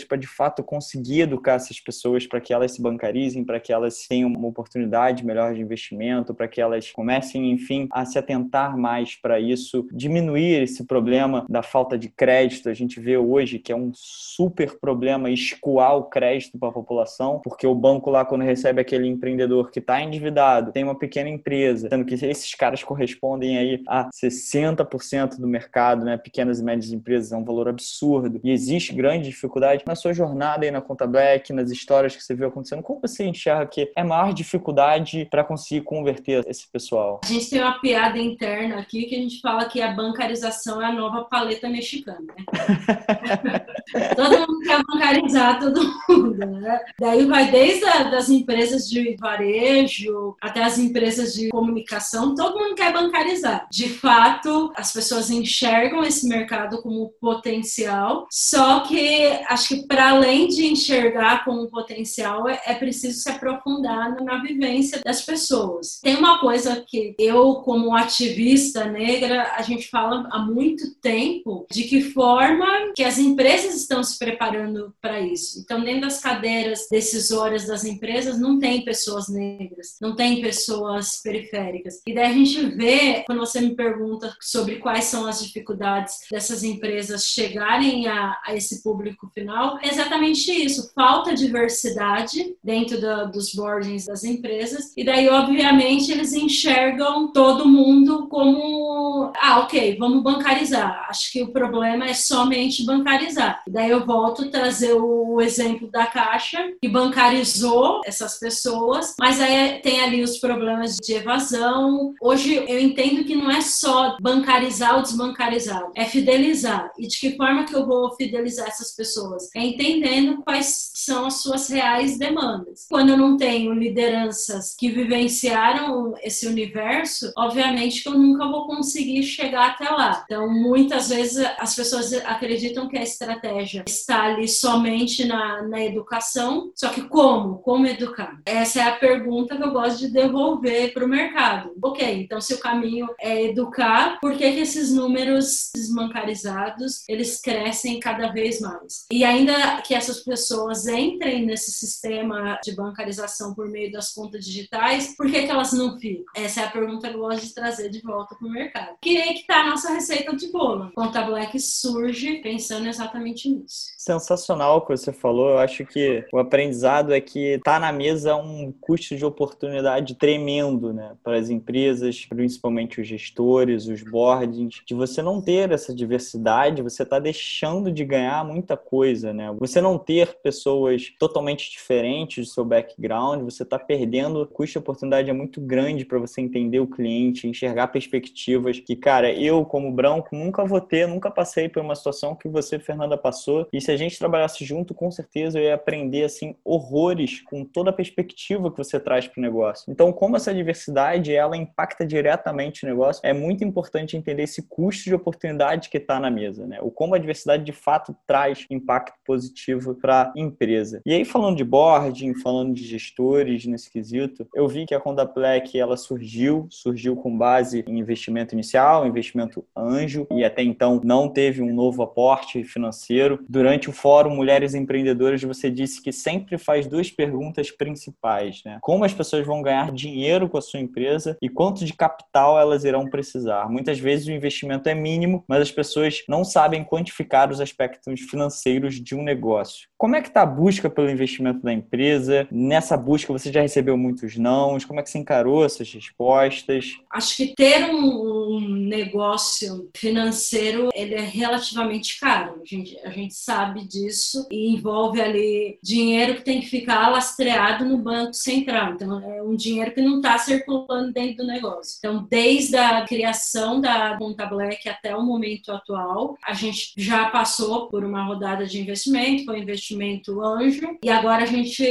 para 0.07 0.17
de 0.19 0.27
fato 0.27 0.63
conseguir 0.63 1.23
educar 1.23 1.55
essas 1.55 1.81
pessoas 1.81 2.27
para 2.27 2.41
que 2.41 2.53
elas 2.53 2.73
se 2.73 2.83
bancarizem, 2.83 3.45
para 3.45 3.61
que 3.61 3.73
elas 3.73 4.07
tenham 4.09 4.29
uma 4.29 4.49
oportunidade 4.49 5.25
melhor 5.25 5.55
de 5.55 5.61
investimento, 5.61 6.35
para 6.35 6.49
que 6.49 6.61
elas 6.61 6.91
comecem, 6.91 7.51
enfim, 7.51 7.89
a 7.93 8.05
se 8.05 8.19
atentar 8.19 8.77
mais 8.77 9.15
para 9.17 9.41
isso, 9.41 9.87
diminuir 9.93 10.63
esse 10.63 10.85
problema 10.85 11.45
da 11.49 11.63
falta 11.63 11.99
de 11.99 12.09
crédito. 12.09 12.69
A 12.69 12.75
gente 12.75 13.01
vê 13.01 13.17
hoje 13.17 13.59
que 13.59 13.73
é 13.73 13.77
um 13.77 13.91
super 13.95 14.79
problema 14.79 15.31
escoar 15.31 15.97
o 15.97 16.05
crédito 16.05 16.59
para 16.59 16.69
a 16.69 16.73
população, 16.73 17.41
porque 17.43 17.67
o 17.67 17.75
banco 17.75 18.11
lá, 18.11 18.25
quando 18.25 18.43
recebe 18.43 18.81
aquele 18.81 19.07
empreendedor 19.07 19.71
que 19.71 19.79
está 19.79 20.01
endividado, 20.01 20.73
tem 20.73 20.85
uma 20.85 20.99
pequena 20.99 21.29
empresa, 21.29 21.89
sendo 21.89 22.05
que 22.05 22.15
esses 22.15 22.55
caras 22.55 22.83
correspondem 22.83 23.59
aí 23.59 23.83
a 23.87 24.09
60% 24.11 25.39
do 25.39 25.47
mercado, 25.47 26.05
né? 26.05 26.17
Pequenas 26.17 26.61
e 26.61 26.65
médias 26.65 26.93
empresas, 26.93 27.33
é 27.33 27.37
um 27.37 27.45
valor 27.45 27.69
absurdo. 27.69 28.41
E 28.43 28.51
existe 28.51 28.95
grande 28.95 29.33
dificuldade 29.37 29.85
na 29.87 29.95
sua 29.95 30.13
jornada 30.13 30.65
aí 30.65 30.71
na 30.71 30.81
conta 30.81 31.07
black, 31.07 31.53
nas 31.53 31.71
histórias 31.71 32.17
que 32.17 32.23
você 32.23 32.35
viu 32.35 32.49
acontecendo. 32.49 32.83
Como 32.83 33.01
você 33.01 33.25
enxerga 33.25 33.67
que 33.67 33.93
é 33.95 34.03
maior 34.03 34.33
dificuldade 34.33 35.27
para 35.31 35.45
conseguir 35.45 35.83
converter 35.83 36.45
esse 36.49 36.69
pessoal? 36.71 37.21
A 37.25 37.29
gente 37.29 37.51
tem 37.51 37.61
uma 37.61 37.79
piada 37.79 38.19
interna 38.19 38.79
aqui 38.81 39.05
que 39.05 39.15
a 39.15 39.19
gente 39.19 39.41
fala 39.41 39.67
que 39.67 39.81
a 39.81 39.93
bancarização 39.93 40.81
é 40.81 40.87
a 40.87 40.93
nova 40.93 41.25
paleta 41.25 41.69
mexicana, 41.69 42.21
né? 42.21 42.45
todo 44.17 44.39
mundo 44.39 44.61
quer 44.65 44.83
bancarizar 44.83 45.59
todo 45.59 45.81
mundo, 46.09 46.47
né? 46.47 46.81
Daí 46.99 47.27
vai 47.27 47.51
desde 47.51 47.85
a, 47.85 48.05
das 48.05 48.29
empresas 48.29 48.89
de 48.89 49.17
varejo 49.17 50.37
até 50.41 50.63
as 50.63 50.79
empresas 50.79 51.35
de 51.35 51.49
comunicação, 51.49 52.35
todo 52.35 52.59
mundo 52.59 52.75
quer 52.75 52.93
bancarizar. 52.93 53.67
De 53.71 53.89
fato, 53.89 54.73
as 54.77 54.93
pessoas 54.93 55.31
enxergam 55.31 56.03
esse 56.03 56.29
mercado 56.29 56.81
como 56.83 57.11
potencial, 57.21 58.27
só 58.31 58.81
que 58.81 59.26
acho 59.49 59.69
que 59.69 59.87
para 59.87 60.11
além 60.11 60.49
de 60.49 60.67
enxergar 60.67 61.45
como 61.45 61.69
potencial, 61.69 62.49
é, 62.49 62.61
é 62.67 62.75
preciso 62.75 63.21
se 63.21 63.31
aprofundar 63.31 64.23
na 64.23 64.43
vivência 64.43 65.01
das 65.05 65.23
pessoas. 65.23 66.01
Tem 66.03 66.17
uma 66.17 66.39
coisa 66.39 66.85
que 66.87 67.15
eu, 67.19 67.57
como 67.57 67.95
ativista 67.95 68.85
negra, 68.85 69.53
a 69.57 69.63
gente 69.63 69.89
fala 69.89 70.29
há 70.31 70.39
muito 70.39 70.95
tempo 70.97 71.67
de 71.71 71.85
que 71.85 72.01
forma 72.01 72.67
que 72.95 73.05
as 73.05 73.19
empresas 73.19 73.75
estão 73.75 74.03
se 74.03 74.19
preparando 74.19 74.95
para 75.01 75.21
isso. 75.21 75.61
Então, 75.61 75.83
dentro 75.83 76.03
das 76.03 76.21
cadeiras 76.21 76.87
decisórias 76.91 77.67
das 77.67 77.85
empresas 77.85 78.39
não 78.39 78.59
tem 78.59 78.85
pessoas 78.85 79.29
negras, 79.29 79.97
não 80.01 80.15
tem 80.15 80.41
pessoas 80.41 81.21
periféricas. 81.23 82.01
E 82.07 82.15
daí 82.15 82.27
a 82.27 82.33
gente 82.33 82.65
vê, 82.77 83.25
quando 83.27 83.39
você 83.39 83.61
me 83.61 83.75
pergunta 83.75 84.35
sobre 84.41 84.77
quais 84.77 85.05
são 85.05 85.27
as 85.27 85.43
dificuldades 85.43 86.15
dessas 86.31 86.63
empresas 86.63 87.25
chegarem 87.25 88.07
a, 88.07 88.41
a 88.45 88.55
esse 88.55 88.83
público 88.83 89.16
final, 89.35 89.79
é 89.83 89.89
exatamente 89.89 90.51
isso: 90.51 90.93
falta 90.95 91.35
diversidade 91.35 92.55
dentro 92.63 92.99
dos 93.31 93.55
boardings 93.55 94.07
das 94.07 94.25
empresas, 94.25 94.93
e 94.97 95.05
daí, 95.05 95.29
obviamente, 95.29 96.11
eles 96.11 96.33
enxergam 96.33 97.33
todo 97.33 97.69
mundo 97.69 98.29
como: 98.29 99.33
ah, 99.41 99.61
ok, 99.61 99.97
vamos 99.99 100.23
bancarizar. 100.23 101.07
Acho 101.09 101.33
que 101.33 101.43
o 101.43 101.53
problema 101.53 102.07
é 102.07 102.15
somente 102.15 102.85
bancarizar. 102.85 103.63
E 103.67 103.71
daí 103.71 103.91
eu 103.91 104.05
volto 104.05 104.45
a 104.45 104.49
trazer 104.49 104.95
o 104.95 105.41
exemplo 105.41 105.91
da 105.91 106.07
Caixa, 106.07 106.73
que 106.81 106.89
bancarizou 106.89 108.01
essas 108.05 108.39
pessoas, 108.39 109.15
mas 109.19 109.41
aí 109.41 109.81
tem 109.81 110.01
ali 110.01 110.23
os 110.23 110.39
problemas 110.39 110.97
de 110.97 111.15
evasão. 111.15 112.15
Hoje 112.21 112.55
eu 112.55 112.79
entendo 112.79 113.25
que 113.25 113.35
não 113.35 113.51
é 113.51 113.61
só 113.61 114.17
bancarizar 114.21 114.97
ou 114.97 115.03
desbancarizar, 115.03 115.91
é 115.95 116.05
fidelizar. 116.05 116.91
E 116.99 117.07
de 117.07 117.19
que 117.19 117.37
forma 117.37 117.65
que 117.65 117.75
eu 117.75 117.87
vou 117.87 118.15
fidelizar 118.17 118.67
essas 118.69 118.95
pessoas? 118.95 119.06
É 119.55 119.61
entendendo 119.61 120.43
quais 120.43 120.91
são 120.95 121.27
as 121.27 121.43
suas 121.43 121.69
reais 121.69 122.19
demandas. 122.19 122.87
Quando 122.89 123.11
eu 123.11 123.17
não 123.17 123.37
tenho 123.37 123.73
lideranças 123.73 124.75
que 124.77 124.91
vivenciaram 124.91 126.15
esse 126.23 126.47
universo, 126.47 127.33
obviamente 127.37 128.03
que 128.03 128.09
eu 128.09 128.19
nunca 128.19 128.47
vou 128.49 128.67
conseguir 128.67 129.23
chegar 129.23 129.71
até 129.71 129.89
lá. 129.89 130.25
Então, 130.25 130.49
muitas 130.53 131.09
vezes 131.09 131.45
as 131.59 131.75
pessoas 131.75 132.13
acreditam 132.13 132.89
que 132.89 132.97
a 132.97 133.03
estratégia 133.03 133.85
está 133.87 134.25
ali 134.25 134.49
somente 134.49 135.25
na, 135.25 135.63
na 135.63 135.85
educação, 135.85 136.71
só 136.75 136.89
que 136.89 137.03
como? 137.03 137.59
Como 137.59 137.87
educar? 137.87 138.41
Essa 138.45 138.81
é 138.81 138.83
a 138.83 138.97
pergunta 138.97 139.57
que 139.57 139.63
eu 139.63 139.73
gosto 139.73 139.99
de 139.99 140.09
devolver 140.09 140.93
para 140.93 141.05
o 141.05 141.09
mercado. 141.09 141.73
Ok, 141.83 142.23
então 142.23 142.41
se 142.41 142.55
o 142.55 142.59
caminho 142.59 143.09
é 143.21 143.45
educar, 143.45 144.19
por 144.21 144.33
que, 144.33 144.53
que 144.53 144.61
esses 144.61 144.93
números 144.93 145.71
desbancarizados 145.75 147.05
eles 147.09 147.41
crescem 147.41 148.01
cada 148.01 148.29
vez 148.29 148.61
mais? 148.61 148.96
E 149.11 149.25
ainda 149.25 149.81
que 149.83 149.95
essas 149.95 150.21
pessoas 150.21 150.87
entrem 150.87 151.45
nesse 151.45 151.73
sistema 151.73 152.59
de 152.63 152.75
bancarização 152.75 153.55
por 153.55 153.69
meio 153.69 153.91
das 153.93 154.13
contas 154.13 154.45
digitais, 154.45 155.17
por 155.17 155.31
que, 155.31 155.43
que 155.45 155.51
elas 155.51 155.73
não 155.73 155.99
ficam? 155.99 156.25
Essa 156.35 156.63
é 156.63 156.65
a 156.65 156.71
pergunta 156.71 157.09
que 157.09 157.15
eu 157.15 157.21
gosto 157.21 157.47
de 157.47 157.55
trazer 157.55 157.91
de 157.91 158.01
volta 158.01 158.35
para 158.35 158.47
o 158.47 158.51
mercado. 158.51 158.97
Que 159.01 159.17
aí 159.19 159.35
que 159.35 159.41
está 159.41 159.61
a 159.61 159.71
nossa 159.71 159.93
receita 159.93 160.35
de 160.35 160.51
bolo. 160.51 160.91
Conta 160.95 161.23
Black 161.23 161.59
surge 161.61 162.37
pensando 162.37 162.89
exatamente 162.89 163.49
nisso. 163.49 163.87
Sensacional 163.97 164.79
o 164.79 164.81
que 164.83 164.97
você 164.97 165.13
falou. 165.13 165.51
Eu 165.51 165.59
acho 165.59 165.85
que 165.85 166.25
o 166.33 166.39
aprendizado 166.39 167.13
é 167.13 167.21
que 167.21 167.55
está 167.55 167.79
na 167.79 167.93
mesa 167.93 168.37
um 168.37 168.73
custo 168.81 169.17
de 169.17 169.25
oportunidade 169.25 170.15
tremendo 170.15 170.93
né, 170.93 171.17
para 171.23 171.39
as 171.39 171.51
empresas, 171.51 172.25
principalmente 172.27 173.01
os 173.01 173.07
gestores, 173.07 173.87
os 173.87 174.03
boardings, 174.03 174.83
de 174.87 174.95
você 174.95 175.23
não 175.23 175.41
ter 175.41 175.71
essa 175.71 175.95
diversidade, 175.95 176.83
você 176.83 177.03
está 177.03 177.19
deixando 177.19 177.91
de 177.91 178.05
ganhar 178.05 178.45
muita 178.45 178.77
coisa. 178.87 179.33
Né? 179.33 179.55
Você 179.59 179.81
não 179.81 179.99
ter 179.99 180.39
pessoas 180.43 181.11
totalmente 181.19 181.71
diferentes 181.71 182.47
do 182.47 182.53
seu 182.53 182.65
background, 182.65 183.43
você 183.43 183.63
está 183.63 183.79
perdendo. 183.79 184.43
O 184.43 184.47
custo 184.47 184.73
de 184.73 184.79
oportunidade 184.79 185.29
é 185.29 185.33
muito 185.33 185.61
grande 185.61 186.05
para 186.05 186.19
você 186.19 186.41
entender 186.41 186.81
o 186.81 186.87
cliente, 186.87 187.49
enxergar 187.49 187.89
perspectivas 187.89 188.79
que, 188.79 188.97
cara, 188.97 189.33
eu, 189.33 189.65
como 189.65 189.93
branco, 189.93 190.35
nunca 190.35 190.65
vou 190.65 190.81
ter, 190.81 191.07
nunca 191.07 191.31
passei 191.31 191.69
por 191.69 191.83
uma 191.83 191.95
situação 191.95 192.35
que 192.35 192.49
você, 192.49 192.79
Fernanda, 192.79 193.19
passou. 193.19 193.69
E 193.73 193.81
se 193.81 193.91
a 193.91 193.97
gente 193.97 194.19
trabalhasse 194.19 194.65
junto, 194.65 194.95
com 194.95 195.11
certeza 195.11 195.59
eu 195.59 195.65
ia 195.65 195.75
aprender, 195.75 196.25
assim, 196.25 196.55
horrores 196.65 197.41
com 197.41 197.65
toda 197.65 197.91
a 197.91 197.93
perspectiva 197.93 198.71
que 198.71 198.79
você 198.79 199.01
traz 199.01 199.27
para 199.27 199.41
o 199.41 199.43
negócio. 199.43 199.91
Então, 199.91 200.13
como 200.13 200.37
essa 200.37 200.55
diversidade, 200.55 201.35
ela 201.35 201.57
impacta 201.57 202.07
diretamente 202.07 202.85
o 202.85 202.89
negócio, 202.89 203.21
é 203.25 203.33
muito 203.33 203.65
importante 203.65 204.17
entender 204.17 204.45
esse 204.45 204.63
custo 204.63 205.05
de 205.05 205.15
oportunidade 205.15 205.89
que 205.89 205.99
está 205.99 206.21
na 206.21 206.31
mesa, 206.31 206.67
né? 206.67 206.79
O 206.81 206.91
como 206.91 207.15
a 207.15 207.19
diversidade, 207.19 207.65
de 207.65 207.73
fato, 207.73 208.17
traz 208.27 208.67
impacto 208.77 209.15
positivo 209.25 209.95
para 209.95 210.23
a 210.23 210.33
empresa. 210.37 211.01
E 211.05 211.13
aí, 211.13 211.25
falando 211.25 211.57
de 211.57 211.65
boarding, 211.65 212.35
falando 212.35 212.75
de 212.75 212.85
gestores 212.85 213.67
nesse 213.67 213.91
quesito, 213.91 214.47
eu 214.55 214.69
vi 214.69 214.87
que 214.87 214.95
a 214.95 215.01
Conda 215.01 215.25
Black, 215.25 215.79
ela 215.79 215.97
surgiu, 215.97 216.67
surgiu 216.71 217.17
com 217.17 217.37
base 217.37 217.85
em 217.87 217.99
investimento 217.99 218.55
inicial, 218.55 219.07
investimento 219.07 219.65
anjo, 219.77 220.27
e 220.31 220.45
até 220.45 220.63
então 220.63 221.01
não 221.03 221.29
teve 221.29 221.63
um 221.63 221.75
novo 221.75 222.03
aporte 222.03 222.63
financeiro. 222.65 223.45
Durante 223.49 223.89
o 223.89 223.93
fórum 223.93 224.35
Mulheres 224.35 224.75
Empreendedoras, 224.75 225.43
você 225.43 225.71
disse 225.71 226.03
que 226.03 226.13
sempre 226.13 226.59
faz 226.59 226.87
duas 226.87 227.11
perguntas 227.11 227.71
principais, 227.71 228.63
né? 228.65 228.79
Como 228.83 229.05
as 229.05 229.15
pessoas 229.15 229.47
vão 229.47 229.63
ganhar 229.63 229.93
dinheiro 229.93 230.49
com 230.49 230.59
a 230.59 230.63
sua 230.63 230.81
empresa 230.81 231.37
e 231.41 231.49
quanto 231.49 231.85
de 231.85 231.93
capital 231.93 232.59
elas 232.59 232.85
irão 232.85 233.07
precisar. 233.09 233.69
Muitas 233.69 233.99
vezes 233.99 234.27
o 234.27 234.33
investimento 234.33 234.89
é 234.89 234.95
mínimo, 234.95 235.45
mas 235.49 235.63
as 235.63 235.71
pessoas 235.71 236.23
não 236.29 236.45
sabem 236.45 236.85
quantificar 236.85 237.51
os 237.51 237.61
aspectos 237.61 238.21
financeiros 238.21 238.66
de 238.75 239.15
um 239.15 239.23
negócio. 239.23 239.89
Como 239.97 240.15
é 240.15 240.21
que 240.21 240.29
está 240.29 240.43
a 240.43 240.47
busca 240.47 240.91
pelo 240.91 241.09
investimento 241.09 241.63
da 241.63 241.73
empresa? 241.73 242.47
Nessa 242.51 242.97
busca 242.97 243.33
você 243.33 243.51
já 243.51 243.63
recebeu 243.63 243.97
muitos 243.97 244.37
nãos? 244.37 244.85
Como 244.85 245.01
é 245.01 245.03
que 245.03 245.09
você 245.09 245.19
encarou 245.19 245.65
essas 245.65 245.91
respostas? 245.91 246.97
Acho 247.11 247.37
que 247.37 247.55
ter 247.55 247.85
um 247.85 248.61
negócio 248.61 249.89
financeiro 249.97 250.91
ele 250.95 251.15
é 251.15 251.21
relativamente 251.21 252.21
caro. 252.21 252.61
A 252.61 252.65
gente, 252.65 252.99
a 253.05 253.11
gente 253.11 253.35
sabe 253.35 253.87
disso 253.87 254.47
e 254.51 254.75
envolve 254.75 255.21
ali 255.21 255.79
dinheiro 255.83 256.35
que 256.35 256.45
tem 256.45 256.61
que 256.61 256.67
ficar 256.67 257.09
lastreado 257.09 257.85
no 257.85 257.99
banco 257.99 258.35
central. 258.35 258.95
Então 258.95 259.19
é 259.21 259.43
um 259.43 259.57
dinheiro 259.57 259.93
que 259.93 260.03
não 260.03 260.17
está 260.17 260.37
circulando 260.39 261.13
dentro 261.13 261.39
do 261.39 261.47
negócio. 261.47 261.97
Então 261.99 262.27
desde 262.29 262.77
a 262.77 263.03
criação 263.05 263.81
da 263.81 264.17
Conta 264.19 264.45
Black 264.45 264.89
até 264.89 265.17
o 265.17 265.23
momento 265.23 265.73
atual, 265.73 266.37
a 266.45 266.53
gente 266.53 266.93
já 266.97 267.31
passou 267.31 267.89
por 267.89 268.05
uma 268.05 268.25
rodada 268.25 268.56
de 268.65 268.81
investimento, 268.81 269.45
foi 269.45 269.61
investimento 269.61 269.97
investimento 269.97 270.41
anjo 270.43 270.99
e 271.03 271.11
agora 271.11 271.45
a 271.45 271.47
gente 271.47 271.83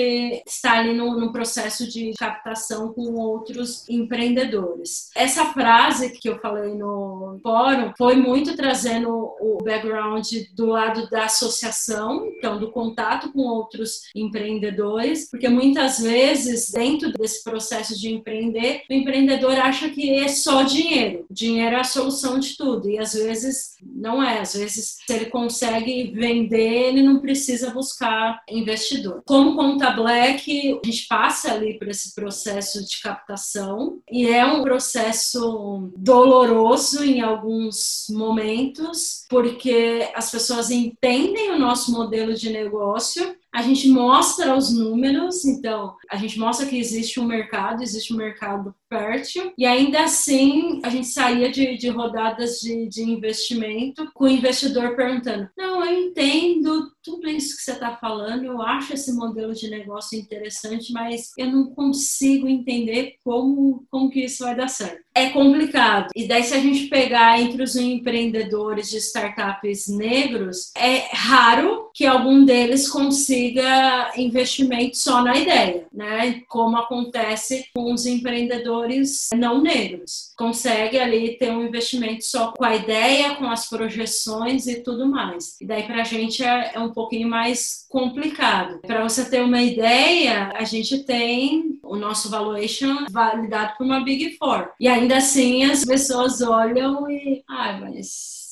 está 0.45 0.79
ali 0.79 0.93
no, 0.93 1.19
no 1.19 1.31
processo 1.31 1.89
de 1.89 2.13
captação 2.17 2.93
com 2.93 3.13
outros 3.13 3.87
empreendedores. 3.89 5.09
Essa 5.15 5.45
frase 5.45 6.11
que 6.11 6.29
eu 6.29 6.39
falei 6.39 6.73
no 6.73 7.39
fórum 7.41 7.93
foi 7.97 8.15
muito 8.15 8.55
trazendo 8.55 9.09
o 9.09 9.57
background 9.63 10.25
do 10.53 10.67
lado 10.67 11.09
da 11.09 11.25
associação, 11.25 12.27
então 12.37 12.59
do 12.59 12.71
contato 12.71 13.31
com 13.31 13.41
outros 13.41 14.01
empreendedores, 14.15 15.29
porque 15.29 15.49
muitas 15.49 15.99
vezes 15.99 16.71
dentro 16.71 17.11
desse 17.11 17.43
processo 17.43 17.99
de 17.99 18.13
empreender, 18.13 18.83
o 18.89 18.93
empreendedor 18.93 19.53
acha 19.53 19.89
que 19.89 20.11
é 20.11 20.27
só 20.27 20.63
dinheiro. 20.63 21.25
Dinheiro 21.29 21.75
é 21.75 21.79
a 21.79 21.83
solução 21.83 22.39
de 22.39 22.55
tudo 22.57 22.89
e 22.89 22.97
às 22.97 23.13
vezes 23.13 23.75
não 23.81 24.21
é. 24.21 24.39
Às 24.39 24.55
vezes 24.55 24.97
se 25.05 25.13
ele 25.13 25.25
consegue 25.25 26.11
vender, 26.11 26.44
ele 26.53 27.01
não 27.01 27.19
precisa 27.19 27.71
buscar 27.71 27.95
buscar 27.95 28.43
investidor. 28.49 29.21
Como 29.25 29.55
conta 29.55 29.91
Black, 29.91 30.79
a 30.83 30.87
gente 30.87 31.07
passa 31.07 31.53
ali 31.53 31.77
por 31.77 31.87
esse 31.87 32.13
processo 32.13 32.85
de 32.85 33.01
captação 33.01 33.99
e 34.11 34.27
é 34.27 34.45
um 34.45 34.61
processo 34.61 35.91
doloroso 35.95 37.03
em 37.03 37.21
alguns 37.21 38.07
momentos, 38.09 39.25
porque 39.29 40.09
as 40.13 40.29
pessoas 40.31 40.71
entendem 40.71 41.51
o 41.51 41.59
nosso 41.59 41.91
modelo 41.91 42.33
de 42.33 42.49
negócio, 42.49 43.35
a 43.55 43.61
gente 43.61 43.87
mostra 43.87 44.53
os 44.53 44.69
números, 44.77 45.45
então 45.45 45.95
a 46.11 46.17
gente 46.17 46.37
mostra 46.37 46.65
que 46.65 46.77
existe 46.77 47.21
um 47.21 47.25
mercado, 47.25 47.81
existe 47.81 48.13
um 48.13 48.17
mercado 48.17 48.75
fértil, 48.89 49.53
e 49.57 49.65
ainda 49.65 50.03
assim 50.03 50.81
a 50.83 50.89
gente 50.89 51.07
saía 51.07 51.49
de, 51.49 51.77
de 51.77 51.87
rodadas 51.87 52.59
de, 52.59 52.85
de 52.89 53.03
investimento 53.03 54.11
com 54.13 54.25
o 54.25 54.29
investidor 54.29 54.97
perguntando: 54.97 55.49
Não, 55.57 55.85
eu 55.85 56.07
entendo 56.07 56.91
tudo 57.05 57.29
isso 57.29 57.55
que 57.55 57.61
você 57.61 57.73
está 57.73 57.95
falando, 57.95 58.45
eu 58.45 58.61
acho 58.61 58.95
esse 58.95 59.13
modelo 59.13 59.53
de 59.53 59.69
negócio 59.69 60.17
interessante, 60.17 60.91
mas 60.91 61.31
eu 61.37 61.51
não 61.51 61.67
consigo 61.67 62.47
entender 62.47 63.15
como, 63.23 63.85
como 63.91 64.09
que 64.09 64.25
isso 64.25 64.43
vai 64.43 64.55
dar 64.55 64.67
certo. 64.67 65.05
É 65.13 65.29
complicado. 65.29 66.09
E 66.13 66.27
daí, 66.27 66.43
se 66.43 66.53
a 66.53 66.59
gente 66.59 66.87
pegar 66.87 67.39
entre 67.39 67.63
os 67.63 67.77
empreendedores 67.77 68.89
de 68.89 68.97
startups 68.97 69.87
negros, 69.87 70.71
é 70.75 71.07
raro 71.13 71.89
que 71.93 72.05
algum 72.05 72.43
deles 72.43 72.89
consiga 72.89 74.11
investimento 74.17 74.97
só 74.97 75.23
na 75.23 75.37
ideia, 75.37 75.87
né? 75.93 76.41
Como 76.49 76.75
acontece 76.75 77.69
com 77.73 77.93
os 77.93 78.05
empreendedores 78.05 79.29
não 79.33 79.61
negros. 79.61 80.33
Consegue 80.37 80.99
ali 80.99 81.37
ter 81.37 81.51
um 81.51 81.65
investimento 81.65 82.25
só 82.25 82.51
com 82.51 82.65
a 82.65 82.75
ideia, 82.75 83.35
com 83.35 83.45
as 83.45 83.69
projeções 83.69 84.67
e 84.67 84.81
tudo 84.81 85.07
mais. 85.07 85.55
E 85.61 85.65
daí, 85.65 85.83
para 85.83 86.01
a 86.01 86.03
gente, 86.03 86.43
é, 86.43 86.71
é 86.73 86.79
um 86.79 86.91
pouquinho 86.95 87.29
mais 87.29 87.85
complicado. 87.89 88.79
Para 88.79 89.03
você 89.03 89.29
ter 89.29 89.43
uma 89.43 89.61
ideia, 89.61 90.51
a 90.55 90.63
gente 90.63 91.03
tem 91.03 91.79
o 91.83 91.95
nosso 91.95 92.29
valuation 92.29 93.05
validado 93.11 93.77
por 93.77 93.85
uma 93.85 94.03
Big 94.03 94.37
Four. 94.37 94.69
E 94.79 94.87
ainda 94.87 95.17
assim, 95.17 95.63
as 95.65 95.85
pessoas 95.85 96.41
olham 96.41 97.09
e, 97.11 97.43
ah, 97.47 97.77
mas 97.79 98.45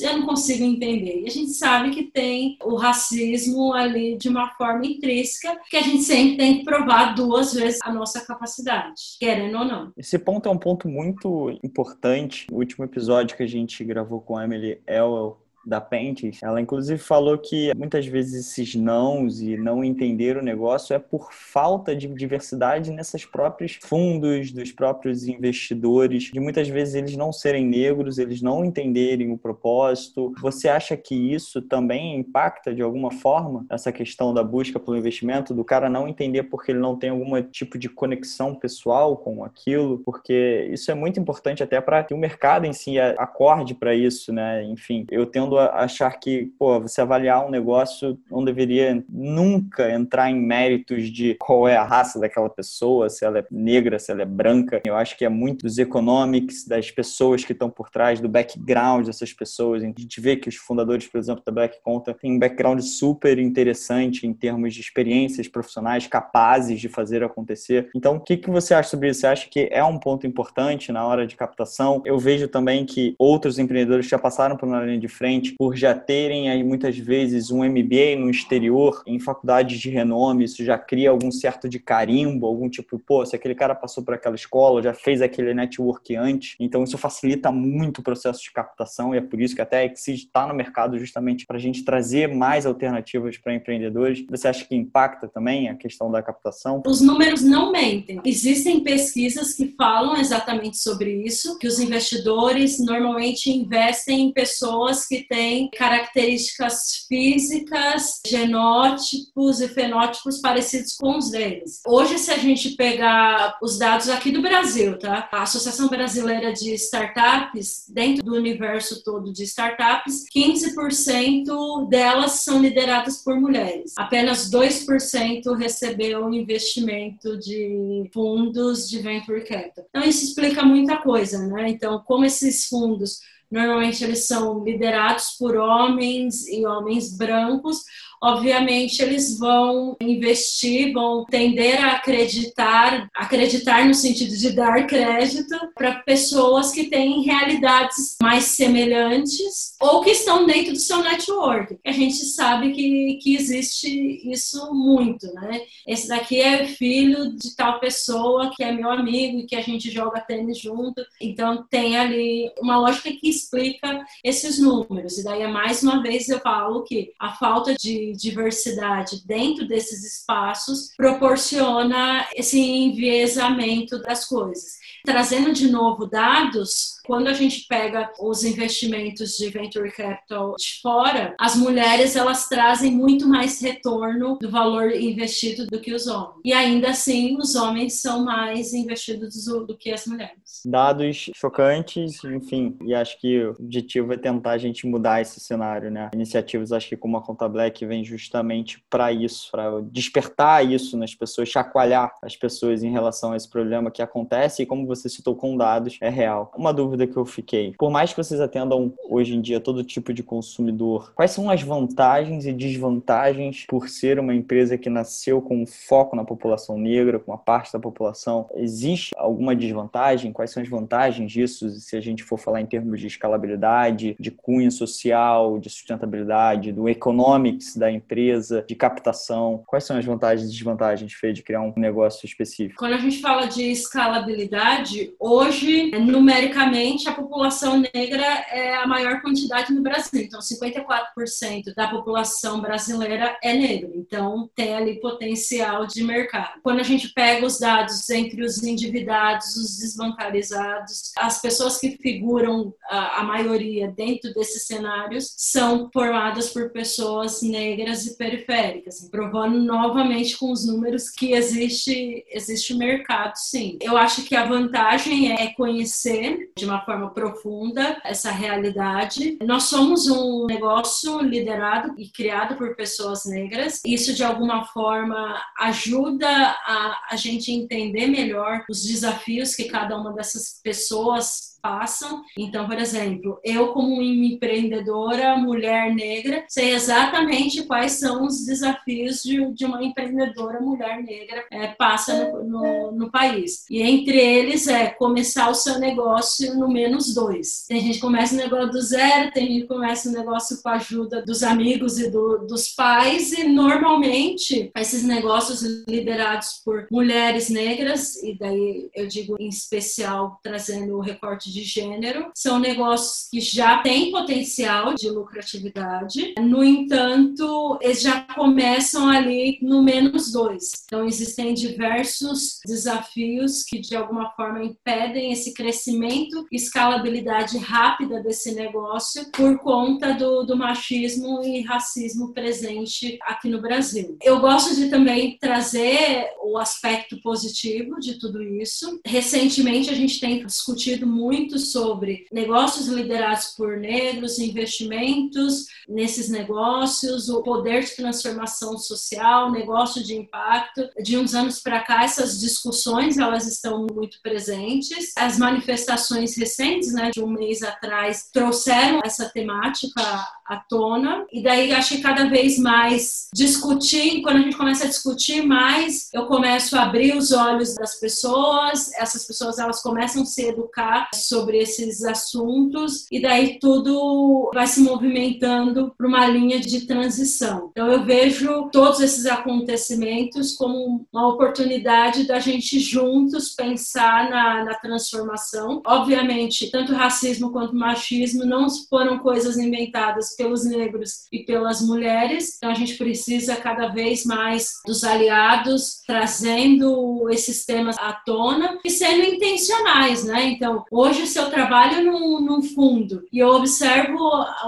eu 0.00 0.18
não 0.18 0.26
consigo 0.26 0.62
entender. 0.62 1.22
E 1.22 1.26
a 1.26 1.30
gente 1.30 1.50
sabe 1.52 1.90
que 1.90 2.04
tem 2.04 2.58
o 2.62 2.76
racismo 2.76 3.72
ali 3.72 4.16
de 4.16 4.28
uma 4.28 4.50
forma 4.50 4.84
intrínseca, 4.84 5.58
que 5.70 5.76
a 5.76 5.82
gente 5.82 6.02
sempre 6.02 6.36
tem 6.36 6.58
que 6.58 6.64
provar 6.64 7.14
duas 7.14 7.54
vezes 7.54 7.80
a 7.82 7.92
nossa 7.92 8.24
capacidade, 8.24 9.00
querendo 9.18 9.58
ou 9.58 9.64
não. 9.64 9.92
Esse 9.96 10.18
ponto 10.18 10.48
é 10.48 10.52
um 10.52 10.58
ponto 10.58 10.88
muito 10.88 11.58
importante. 11.62 12.46
O 12.52 12.56
último 12.56 12.84
episódio 12.84 13.36
que 13.36 13.42
a 13.42 13.48
gente 13.48 13.82
gravou 13.84 14.20
com 14.20 14.36
a 14.36 14.44
Emily 14.44 14.80
Elwell 14.86 15.38
da 15.66 15.80
Pentes, 15.80 16.42
ela 16.42 16.60
inclusive 16.60 16.98
falou 16.98 17.36
que 17.36 17.74
muitas 17.76 18.06
vezes 18.06 18.46
esses 18.46 18.76
nãos 18.76 19.40
e 19.40 19.56
não 19.56 19.82
entender 19.82 20.36
o 20.36 20.42
negócio 20.42 20.94
é 20.94 20.98
por 20.98 21.32
falta 21.32 21.94
de 21.94 22.06
diversidade 22.06 22.92
nesses 22.92 23.24
próprios 23.24 23.78
fundos, 23.82 24.52
dos 24.52 24.70
próprios 24.70 25.26
investidores, 25.26 26.24
de 26.24 26.38
muitas 26.38 26.68
vezes 26.68 26.94
eles 26.94 27.16
não 27.16 27.32
serem 27.32 27.66
negros, 27.66 28.18
eles 28.18 28.40
não 28.40 28.64
entenderem 28.64 29.32
o 29.32 29.38
propósito. 29.38 30.32
Você 30.40 30.68
acha 30.68 30.96
que 30.96 31.14
isso 31.14 31.60
também 31.60 32.20
impacta 32.20 32.72
de 32.72 32.82
alguma 32.82 33.10
forma 33.10 33.66
essa 33.68 33.90
questão 33.90 34.32
da 34.32 34.44
busca 34.44 34.78
pelo 34.78 34.96
investimento, 34.96 35.52
do 35.52 35.64
cara 35.64 35.90
não 35.90 36.06
entender 36.06 36.44
porque 36.44 36.70
ele 36.70 36.78
não 36.78 36.96
tem 36.96 37.10
algum 37.10 37.42
tipo 37.42 37.76
de 37.76 37.88
conexão 37.88 38.54
pessoal 38.54 39.16
com 39.16 39.42
aquilo? 39.42 39.98
Porque 39.98 40.68
isso 40.70 40.90
é 40.90 40.94
muito 40.94 41.18
importante 41.18 41.62
até 41.62 41.80
para 41.80 42.04
que 42.04 42.14
o 42.14 42.18
mercado 42.18 42.66
em 42.66 42.72
si 42.72 42.98
acorde 42.98 43.74
para 43.74 43.94
isso, 43.94 44.32
né? 44.32 44.62
Enfim, 44.64 45.04
eu 45.10 45.26
tendo 45.26 45.55
a 45.58 45.84
achar 45.84 46.10
que, 46.18 46.52
pô, 46.58 46.80
você 46.80 47.00
avaliar 47.00 47.46
um 47.46 47.50
negócio 47.50 48.18
não 48.30 48.44
deveria 48.44 49.04
nunca 49.08 49.90
entrar 49.92 50.30
em 50.30 50.38
méritos 50.38 51.10
de 51.10 51.34
qual 51.34 51.68
é 51.68 51.76
a 51.76 51.84
raça 51.84 52.18
daquela 52.18 52.48
pessoa, 52.48 53.08
se 53.08 53.24
ela 53.24 53.38
é 53.38 53.46
negra, 53.50 53.98
se 53.98 54.10
ela 54.10 54.22
é 54.22 54.26
branca. 54.26 54.80
Eu 54.86 54.96
acho 54.96 55.16
que 55.16 55.24
é 55.24 55.28
muito 55.28 55.64
dos 55.64 55.78
economics, 55.78 56.66
das 56.66 56.90
pessoas 56.90 57.44
que 57.44 57.52
estão 57.52 57.70
por 57.70 57.90
trás, 57.90 58.20
do 58.20 58.28
background 58.28 59.06
dessas 59.06 59.32
pessoas. 59.32 59.82
A 59.82 59.86
gente 59.86 60.20
vê 60.20 60.36
que 60.36 60.48
os 60.48 60.56
fundadores, 60.56 61.06
por 61.06 61.18
exemplo, 61.18 61.42
da 61.44 61.52
Black 61.52 61.78
Conta 61.82 62.14
têm 62.14 62.32
um 62.32 62.38
background 62.38 62.80
super 62.80 63.38
interessante 63.38 64.26
em 64.26 64.32
termos 64.32 64.74
de 64.74 64.80
experiências 64.80 65.48
profissionais 65.48 66.06
capazes 66.06 66.80
de 66.80 66.88
fazer 66.88 67.22
acontecer. 67.22 67.90
Então, 67.94 68.16
o 68.16 68.20
que, 68.20 68.36
que 68.36 68.50
você 68.50 68.74
acha 68.74 68.90
sobre 68.90 69.10
isso? 69.10 69.20
Você 69.20 69.26
acha 69.26 69.48
que 69.48 69.68
é 69.70 69.84
um 69.84 69.98
ponto 69.98 70.26
importante 70.26 70.92
na 70.92 71.06
hora 71.06 71.26
de 71.26 71.36
captação? 71.36 72.02
Eu 72.04 72.18
vejo 72.18 72.48
também 72.48 72.84
que 72.84 73.14
outros 73.18 73.58
empreendedores 73.58 74.06
já 74.06 74.18
passaram 74.18 74.56
por 74.56 74.68
uma 74.68 74.84
linha 74.84 74.98
de 74.98 75.08
frente 75.08 75.45
por 75.50 75.76
já 75.76 75.94
terem 75.94 76.50
aí 76.50 76.62
muitas 76.62 76.96
vezes 76.96 77.50
um 77.50 77.64
MBA 77.64 78.16
no 78.18 78.30
exterior, 78.30 79.02
em 79.06 79.18
faculdades 79.18 79.78
de 79.78 79.90
renome, 79.90 80.44
isso 80.44 80.64
já 80.64 80.78
cria 80.78 81.10
algum 81.10 81.30
certo 81.30 81.68
de 81.68 81.78
carimbo, 81.78 82.46
algum 82.46 82.68
tipo, 82.68 82.98
pô, 82.98 83.24
se 83.24 83.36
aquele 83.36 83.54
cara 83.54 83.74
passou 83.74 84.04
por 84.04 84.14
aquela 84.14 84.34
escola, 84.34 84.82
já 84.82 84.94
fez 84.94 85.22
aquele 85.22 85.54
network 85.54 86.14
antes, 86.16 86.56
então 86.58 86.84
isso 86.84 86.98
facilita 86.98 87.50
muito 87.50 87.98
o 87.98 88.02
processo 88.02 88.42
de 88.42 88.50
captação 88.52 89.14
e 89.14 89.18
é 89.18 89.20
por 89.20 89.40
isso 89.40 89.54
que 89.54 89.62
até 89.62 89.78
a 89.78 89.84
Exige 89.84 90.26
está 90.26 90.46
no 90.46 90.54
mercado 90.54 90.98
justamente 90.98 91.46
para 91.46 91.56
a 91.56 91.60
gente 91.60 91.84
trazer 91.84 92.28
mais 92.28 92.66
alternativas 92.66 93.38
para 93.38 93.54
empreendedores. 93.54 94.24
Você 94.28 94.48
acha 94.48 94.64
que 94.64 94.74
impacta 94.74 95.28
também 95.28 95.68
a 95.68 95.74
questão 95.74 96.10
da 96.10 96.22
captação? 96.22 96.82
Os 96.86 97.00
números 97.00 97.42
não 97.42 97.72
mentem. 97.72 98.20
Existem 98.24 98.80
pesquisas 98.80 99.54
que 99.54 99.74
falam 99.76 100.16
exatamente 100.16 100.78
sobre 100.78 101.22
isso, 101.24 101.58
que 101.58 101.66
os 101.66 101.78
investidores 101.78 102.78
normalmente 102.78 103.50
investem 103.50 104.28
em 104.28 104.32
pessoas 104.32 105.06
que 105.06 105.26
têm 105.28 105.35
tem 105.36 105.68
características 105.68 107.04
físicas, 107.06 108.22
genótipos 108.26 109.60
e 109.60 109.68
fenótipos 109.68 110.40
parecidos 110.40 110.96
com 110.96 111.18
os 111.18 111.30
deles. 111.30 111.82
Hoje, 111.86 112.18
se 112.18 112.30
a 112.30 112.38
gente 112.38 112.70
pegar 112.70 113.58
os 113.60 113.78
dados 113.78 114.08
aqui 114.08 114.30
do 114.32 114.40
Brasil, 114.40 114.98
tá? 114.98 115.28
A 115.30 115.42
Associação 115.42 115.88
Brasileira 115.88 116.54
de 116.54 116.72
Startups, 116.72 117.84
dentro 117.86 118.24
do 118.24 118.34
universo 118.34 119.04
todo 119.04 119.30
de 119.30 119.42
startups, 119.42 120.24
15% 120.34 121.86
delas 121.86 122.42
são 122.42 122.62
lideradas 122.62 123.22
por 123.22 123.38
mulheres. 123.38 123.92
Apenas 123.98 124.50
2% 124.50 125.54
recebeu 125.54 126.32
investimento 126.32 127.38
de 127.38 128.08
fundos 128.10 128.88
de 128.88 129.00
venture 129.00 129.44
capital. 129.44 129.84
Então, 129.90 130.02
isso 130.02 130.24
explica 130.24 130.64
muita 130.64 130.96
coisa, 130.96 131.46
né? 131.46 131.68
Então, 131.68 132.02
como 132.06 132.24
esses 132.24 132.64
fundos 132.64 133.20
Normalmente 133.50 134.02
eles 134.02 134.26
são 134.26 134.64
liderados 134.64 135.36
por 135.38 135.56
homens 135.56 136.46
e 136.48 136.66
homens 136.66 137.16
brancos, 137.16 137.82
obviamente 138.22 139.00
eles 139.02 139.38
vão 139.38 139.96
investir, 140.00 140.92
vão 140.92 141.24
tender 141.24 141.82
a 141.82 141.92
acreditar, 141.92 143.08
acreditar 143.14 143.84
no 143.84 143.94
sentido 143.94 144.36
de 144.36 144.50
dar 144.50 144.86
crédito 144.86 145.54
para 145.74 146.00
pessoas 146.00 146.72
que 146.72 146.84
têm 146.84 147.22
realidades 147.22 148.16
mais 148.20 148.44
semelhantes 148.44 149.74
ou 149.80 150.02
que 150.02 150.10
estão 150.10 150.46
dentro 150.46 150.72
do 150.72 150.78
seu 150.78 151.02
network. 151.02 151.78
A 151.86 151.92
gente 151.92 152.24
sabe 152.24 152.72
que, 152.72 153.18
que 153.22 153.34
existe 153.34 154.30
isso 154.30 154.72
muito, 154.72 155.26
né? 155.34 155.60
Esse 155.86 156.08
daqui 156.08 156.40
é 156.40 156.66
filho 156.66 157.36
de 157.36 157.54
tal 157.54 157.80
pessoa 157.80 158.50
que 158.54 158.62
é 158.62 158.72
meu 158.72 158.90
amigo 158.90 159.38
e 159.38 159.46
que 159.46 159.56
a 159.56 159.62
gente 159.62 159.90
joga 159.90 160.20
tênis 160.20 160.58
junto. 160.58 161.04
Então 161.20 161.64
tem 161.68 161.96
ali 161.96 162.50
uma 162.58 162.78
lógica 162.78 163.10
que 163.10 163.28
explica 163.28 164.04
esses 164.24 164.58
números. 164.58 165.18
E 165.18 165.24
daí, 165.24 165.46
mais 165.46 165.82
uma 165.82 166.02
vez, 166.02 166.28
eu 166.28 166.40
falo 166.40 166.82
que 166.84 167.12
a 167.18 167.32
falta 167.32 167.74
de 167.74 168.05
diversidade 168.12 169.26
dentro 169.26 169.66
desses 169.66 170.04
espaços 170.04 170.90
proporciona 170.96 172.26
esse 172.34 172.60
enviesamento 172.60 174.00
das 174.00 174.24
coisas. 174.24 174.76
Trazendo 175.04 175.52
de 175.52 175.70
novo 175.70 176.04
dados, 176.04 176.96
quando 177.06 177.28
a 177.28 177.32
gente 177.32 177.66
pega 177.68 178.10
os 178.18 178.42
investimentos 178.42 179.36
de 179.36 179.48
venture 179.48 179.90
capital 179.92 180.56
de 180.56 180.80
fora, 180.82 181.34
as 181.38 181.54
mulheres 181.54 182.16
elas 182.16 182.48
trazem 182.48 182.90
muito 182.90 183.28
mais 183.28 183.60
retorno 183.60 184.36
do 184.40 184.50
valor 184.50 184.90
investido 184.90 185.66
do 185.66 185.80
que 185.80 185.94
os 185.94 186.08
homens. 186.08 186.40
E 186.44 186.52
ainda 186.52 186.90
assim, 186.90 187.36
os 187.38 187.54
homens 187.54 188.00
são 188.00 188.24
mais 188.24 188.74
investidos 188.74 189.44
do, 189.44 189.76
que 189.76 189.92
as 189.92 190.06
mulheres. 190.06 190.62
Dados 190.64 191.30
chocantes, 191.36 192.24
enfim, 192.24 192.76
e 192.84 192.92
acho 192.92 193.20
que 193.20 193.44
o 193.44 193.50
objetivo 193.50 194.12
é 194.12 194.16
tentar 194.16 194.52
a 194.52 194.58
gente 194.58 194.86
mudar 194.86 195.20
esse 195.20 195.38
cenário, 195.38 195.88
né? 195.88 196.10
Iniciativas, 196.12 196.72
acho 196.72 196.88
que 196.88 196.96
como 196.96 197.16
a 197.16 197.22
Conta 197.22 197.48
Black 197.48 197.86
vem 197.86 197.95
justamente 198.04 198.82
para 198.90 199.12
isso, 199.12 199.50
para 199.50 199.80
despertar 199.82 200.66
isso 200.66 200.96
nas 200.96 201.14
pessoas, 201.14 201.48
chacoalhar 201.48 202.12
as 202.22 202.36
pessoas 202.36 202.82
em 202.82 202.90
relação 202.90 203.32
a 203.32 203.36
esse 203.36 203.48
problema 203.48 203.90
que 203.90 204.02
acontece 204.02 204.62
e 204.62 204.66
como 204.66 204.86
você 204.86 205.08
citou 205.08 205.34
com 205.36 205.56
dados, 205.56 205.98
é 206.00 206.08
real. 206.08 206.52
Uma 206.56 206.72
dúvida 206.72 206.86
dúvida 206.86 207.06
que 207.06 207.16
eu 207.16 207.24
fiquei. 207.24 207.74
Por 207.78 207.90
mais 207.90 208.10
que 208.10 208.16
vocês 208.16 208.40
atendam 208.40 208.92
hoje 209.08 209.34
em 209.34 209.40
dia 209.40 209.60
todo 209.60 209.84
tipo 209.84 210.12
de 210.12 210.22
consumidor, 210.22 211.12
quais 211.14 211.30
são 211.32 211.50
as 211.50 211.62
vantagens 211.62 212.46
e 212.46 212.52
desvantagens 212.52 213.66
por 213.68 213.88
ser 213.88 214.18
uma 214.18 214.34
empresa 214.34 214.78
que 214.78 214.88
nasceu 214.88 215.42
com 215.42 215.66
foco 215.66 216.16
na 216.16 216.24
população 216.24 216.78
negra, 216.78 217.18
com 217.18 217.32
uma 217.32 217.38
parte 217.38 217.72
da 217.72 217.78
população? 217.78 218.48
Existe 218.54 219.12
alguma 219.16 219.54
desvantagem? 219.54 220.32
Quais 220.32 220.50
são 220.50 220.62
as 220.62 220.68
vantagens 220.68 221.30
disso, 221.30 221.68
se 221.68 221.96
a 221.96 222.00
gente 222.00 222.22
for 222.22 222.38
falar 222.38 222.60
em 222.60 222.66
termos 222.66 223.00
de 223.00 223.06
escalabilidade, 223.06 224.16
de 224.18 224.30
cunho 224.30 224.70
social, 224.70 225.58
de 225.58 225.68
sustentabilidade, 225.68 226.72
do 226.72 226.88
economics 226.88 227.76
da 227.76 227.85
empresa, 227.90 228.64
de 228.66 228.74
captação? 228.74 229.62
Quais 229.66 229.84
são 229.84 229.96
as 229.96 230.04
vantagens 230.04 230.48
e 230.48 230.52
desvantagens, 230.52 231.12
Fê, 231.12 231.32
de 231.32 231.42
criar 231.42 231.62
um 231.62 231.72
negócio 231.76 232.26
específico? 232.26 232.78
Quando 232.78 232.94
a 232.94 232.98
gente 232.98 233.20
fala 233.20 233.46
de 233.46 233.62
escalabilidade, 233.62 235.14
hoje, 235.18 235.90
numericamente, 235.92 237.08
a 237.08 237.12
população 237.12 237.82
negra 237.94 238.24
é 238.50 238.74
a 238.76 238.86
maior 238.86 239.20
quantidade 239.20 239.72
no 239.72 239.82
Brasil. 239.82 240.22
Então, 240.22 240.40
54% 240.40 241.74
da 241.74 241.88
população 241.88 242.60
brasileira 242.60 243.38
é 243.42 243.54
negra. 243.54 243.90
Então, 243.94 244.48
tem 244.54 244.74
ali 244.74 245.00
potencial 245.00 245.86
de 245.86 246.02
mercado. 246.02 246.60
Quando 246.62 246.80
a 246.80 246.84
gente 246.84 247.12
pega 247.12 247.46
os 247.46 247.58
dados 247.58 248.08
entre 248.10 248.42
os 248.42 248.62
endividados, 248.62 249.56
os 249.56 249.78
desbancarizados, 249.78 251.12
as 251.16 251.40
pessoas 251.40 251.78
que 251.78 251.96
figuram 252.02 252.74
a, 252.88 253.20
a 253.20 253.24
maioria 253.24 253.88
dentro 253.88 254.32
desses 254.34 254.66
cenários 254.66 255.34
são 255.36 255.90
formadas 255.92 256.50
por 256.50 256.70
pessoas 256.70 257.42
negras 257.42 257.75
e 258.06 258.16
periféricas, 258.16 259.08
provando 259.10 259.58
novamente 259.58 260.36
com 260.36 260.50
os 260.50 260.66
números 260.66 261.10
que 261.10 261.32
existe 261.32 262.24
existe 262.30 262.74
mercado, 262.74 263.34
sim. 263.36 263.78
Eu 263.80 263.96
acho 263.96 264.24
que 264.24 264.34
a 264.34 264.44
vantagem 264.44 265.32
é 265.32 265.48
conhecer 265.48 266.50
de 266.56 266.64
uma 266.64 266.84
forma 266.84 267.10
profunda 267.10 268.00
essa 268.04 268.30
realidade. 268.30 269.38
Nós 269.42 269.64
somos 269.64 270.08
um 270.08 270.46
negócio 270.46 271.20
liderado 271.20 271.94
e 271.98 272.08
criado 272.08 272.56
por 272.56 272.74
pessoas 272.74 273.24
negras. 273.24 273.80
Isso, 273.84 274.14
de 274.14 274.24
alguma 274.24 274.64
forma, 274.66 275.40
ajuda 275.58 276.28
a, 276.28 277.06
a 277.10 277.16
gente 277.16 277.50
entender 277.50 278.06
melhor 278.06 278.64
os 278.68 278.84
desafios 278.84 279.54
que 279.54 279.64
cada 279.64 279.98
uma 279.98 280.12
dessas 280.12 280.60
pessoas 280.62 281.55
passam. 281.66 282.22
Então, 282.38 282.66
por 282.68 282.78
exemplo, 282.78 283.40
eu 283.42 283.72
como 283.72 284.00
empreendedora, 284.00 285.36
mulher 285.36 285.92
negra, 285.92 286.44
sei 286.48 286.72
exatamente 286.74 287.64
quais 287.64 287.92
são 287.92 288.24
os 288.24 288.46
desafios 288.46 289.22
de, 289.22 289.52
de 289.52 289.64
uma 289.64 289.82
empreendedora 289.82 290.60
mulher 290.60 291.02
negra 291.02 291.44
é, 291.50 291.66
passa 291.68 292.30
no, 292.30 292.44
no, 292.44 292.92
no, 292.92 293.10
país. 293.10 293.64
E 293.68 293.82
entre 293.82 294.16
eles 294.16 294.68
é 294.68 294.86
começar 294.86 295.50
o 295.50 295.54
seu 295.54 295.80
negócio 295.80 296.54
no 296.54 296.68
menos 296.68 297.12
dois. 297.12 297.64
Tem 297.68 297.80
gente 297.80 297.94
que 297.94 298.00
começa 298.00 298.34
o 298.34 298.38
negócio 298.38 298.70
do 298.70 298.80
zero, 298.80 299.32
tem 299.32 299.46
gente 299.48 299.62
que 299.62 299.68
começa 299.68 300.08
o 300.08 300.12
negócio 300.12 300.62
com 300.62 300.68
a 300.68 300.74
ajuda 300.74 301.22
dos 301.22 301.42
amigos 301.42 301.98
e 301.98 302.10
do, 302.10 302.46
dos 302.46 302.68
pais, 302.68 303.32
e 303.32 303.44
normalmente 303.44 304.70
esses 304.76 305.02
negócios 305.02 305.62
liderados 305.88 306.60
por 306.64 306.86
mulheres 306.90 307.48
negras, 307.48 308.22
e 308.22 308.38
daí 308.38 308.88
eu 308.94 309.08
digo 309.08 309.36
em 309.40 309.48
especial 309.48 310.38
trazendo 310.42 310.96
o 310.96 311.00
recorte 311.00 311.52
de 311.52 311.55
gênero, 311.62 312.30
são 312.34 312.58
negócios 312.58 313.28
que 313.30 313.40
já 313.40 313.78
têm 313.78 314.10
potencial 314.10 314.94
de 314.94 315.08
lucratividade, 315.08 316.34
no 316.40 316.64
entanto, 316.64 317.78
eles 317.80 318.00
já 318.00 318.22
começam 318.22 319.08
ali 319.08 319.58
no 319.62 319.82
menos 319.82 320.32
dois. 320.32 320.72
Então, 320.84 321.06
existem 321.06 321.54
diversos 321.54 322.60
desafios 322.64 323.62
que, 323.62 323.78
de 323.78 323.96
alguma 323.96 324.30
forma, 324.30 324.64
impedem 324.64 325.32
esse 325.32 325.52
crescimento 325.52 326.46
e 326.50 326.56
escalabilidade 326.56 327.58
rápida 327.58 328.22
desse 328.22 328.54
negócio 328.54 329.30
por 329.32 329.58
conta 329.58 330.12
do, 330.14 330.44
do 330.44 330.56
machismo 330.56 331.42
e 331.42 331.62
racismo 331.62 332.32
presente 332.32 333.18
aqui 333.22 333.48
no 333.48 333.60
Brasil. 333.60 334.16
Eu 334.22 334.40
gosto 334.40 334.74
de 334.74 334.88
também 334.88 335.36
trazer 335.38 336.28
o 336.42 336.58
aspecto 336.58 337.20
positivo 337.20 337.98
de 338.00 338.18
tudo 338.18 338.42
isso. 338.42 339.00
Recentemente, 339.04 339.90
a 339.90 339.94
gente 339.94 340.20
tem 340.20 340.44
discutido 340.44 341.06
muito 341.06 341.45
sobre 341.58 342.26
negócios 342.32 342.86
liderados 342.88 343.48
por 343.56 343.76
negros, 343.76 344.38
investimentos 344.38 345.66
nesses 345.88 346.28
negócios, 346.28 347.28
o 347.28 347.42
poder 347.42 347.84
de 347.84 347.94
transformação 347.94 348.76
social, 348.78 349.50
negócio 349.50 350.02
de 350.02 350.14
impacto. 350.14 350.88
De 351.02 351.16
uns 351.16 351.34
anos 351.34 351.60
para 351.60 351.80
cá, 351.80 352.04
essas 352.04 352.40
discussões 352.40 353.18
elas 353.18 353.46
estão 353.46 353.86
muito 353.92 354.20
presentes. 354.22 355.12
As 355.16 355.38
manifestações 355.38 356.36
recentes, 356.36 356.92
né, 356.92 357.10
de 357.10 357.20
um 357.20 357.28
mês 357.28 357.62
atrás, 357.62 358.28
trouxeram 358.32 359.00
essa 359.04 359.28
temática 359.28 360.02
à 360.48 360.56
tona. 360.56 361.26
E 361.32 361.42
daí 361.42 361.72
acho 361.72 361.96
que 361.96 362.02
cada 362.02 362.28
vez 362.28 362.58
mais 362.58 363.28
discutir, 363.34 364.22
quando 364.22 364.36
a 364.36 364.40
gente 364.40 364.56
começa 364.56 364.84
a 364.84 364.88
discutir 364.88 365.42
mais, 365.42 366.08
eu 366.12 366.26
começo 366.26 366.76
a 366.76 366.82
abrir 366.82 367.16
os 367.16 367.32
olhos 367.32 367.74
das 367.74 367.98
pessoas, 367.98 368.92
essas 368.94 369.26
pessoas 369.26 369.58
elas 369.58 369.82
começam 369.82 370.22
a 370.22 370.26
se 370.26 370.46
educar 370.46 371.08
sobre 371.14 371.58
esses 371.58 372.04
assuntos 372.04 373.06
e 373.10 373.20
daí 373.20 373.58
tudo 373.58 374.50
vai 374.54 374.66
se 374.66 374.80
movimentando 374.80 375.92
para 375.96 376.06
uma 376.06 376.26
linha 376.26 376.60
de 376.60 376.86
transição. 376.86 377.68
Então 377.70 377.90
eu 377.90 378.04
vejo 378.04 378.68
todos 378.70 379.00
esses 379.00 379.26
acontecimentos 379.26 380.52
como 380.54 381.06
uma 381.12 381.28
oportunidade 381.28 382.26
da 382.26 382.38
gente 382.38 382.78
juntos 382.78 383.54
pensar 383.54 384.30
na, 384.30 384.64
na 384.64 384.74
transformação. 384.74 385.82
Obviamente, 385.86 386.70
tanto 386.70 386.92
racismo 386.92 387.50
quanto 387.50 387.74
machismo 387.74 388.44
não 388.44 388.66
foram 388.88 389.18
coisas 389.18 389.56
inventadas 389.56 390.35
pelos 390.36 390.64
negros 390.64 391.26
e 391.32 391.40
pelas 391.40 391.80
mulheres. 391.80 392.56
Então 392.56 392.70
a 392.70 392.74
gente 392.74 392.96
precisa 392.96 393.56
cada 393.56 393.88
vez 393.88 394.24
mais 394.24 394.74
dos 394.86 395.04
aliados 395.04 396.02
trazendo 396.06 397.28
esses 397.30 397.64
temas 397.64 397.96
à 397.98 398.12
tona 398.12 398.78
e 398.84 398.90
sendo 398.90 399.24
intencionais, 399.24 400.24
né? 400.24 400.44
Então, 400.44 400.84
hoje 400.90 401.26
se 401.26 401.38
eu 401.38 401.50
trabalho 401.50 402.04
num, 402.04 402.62
fundo 402.62 403.22
e 403.32 403.38
eu 403.38 403.48
observo 403.48 404.18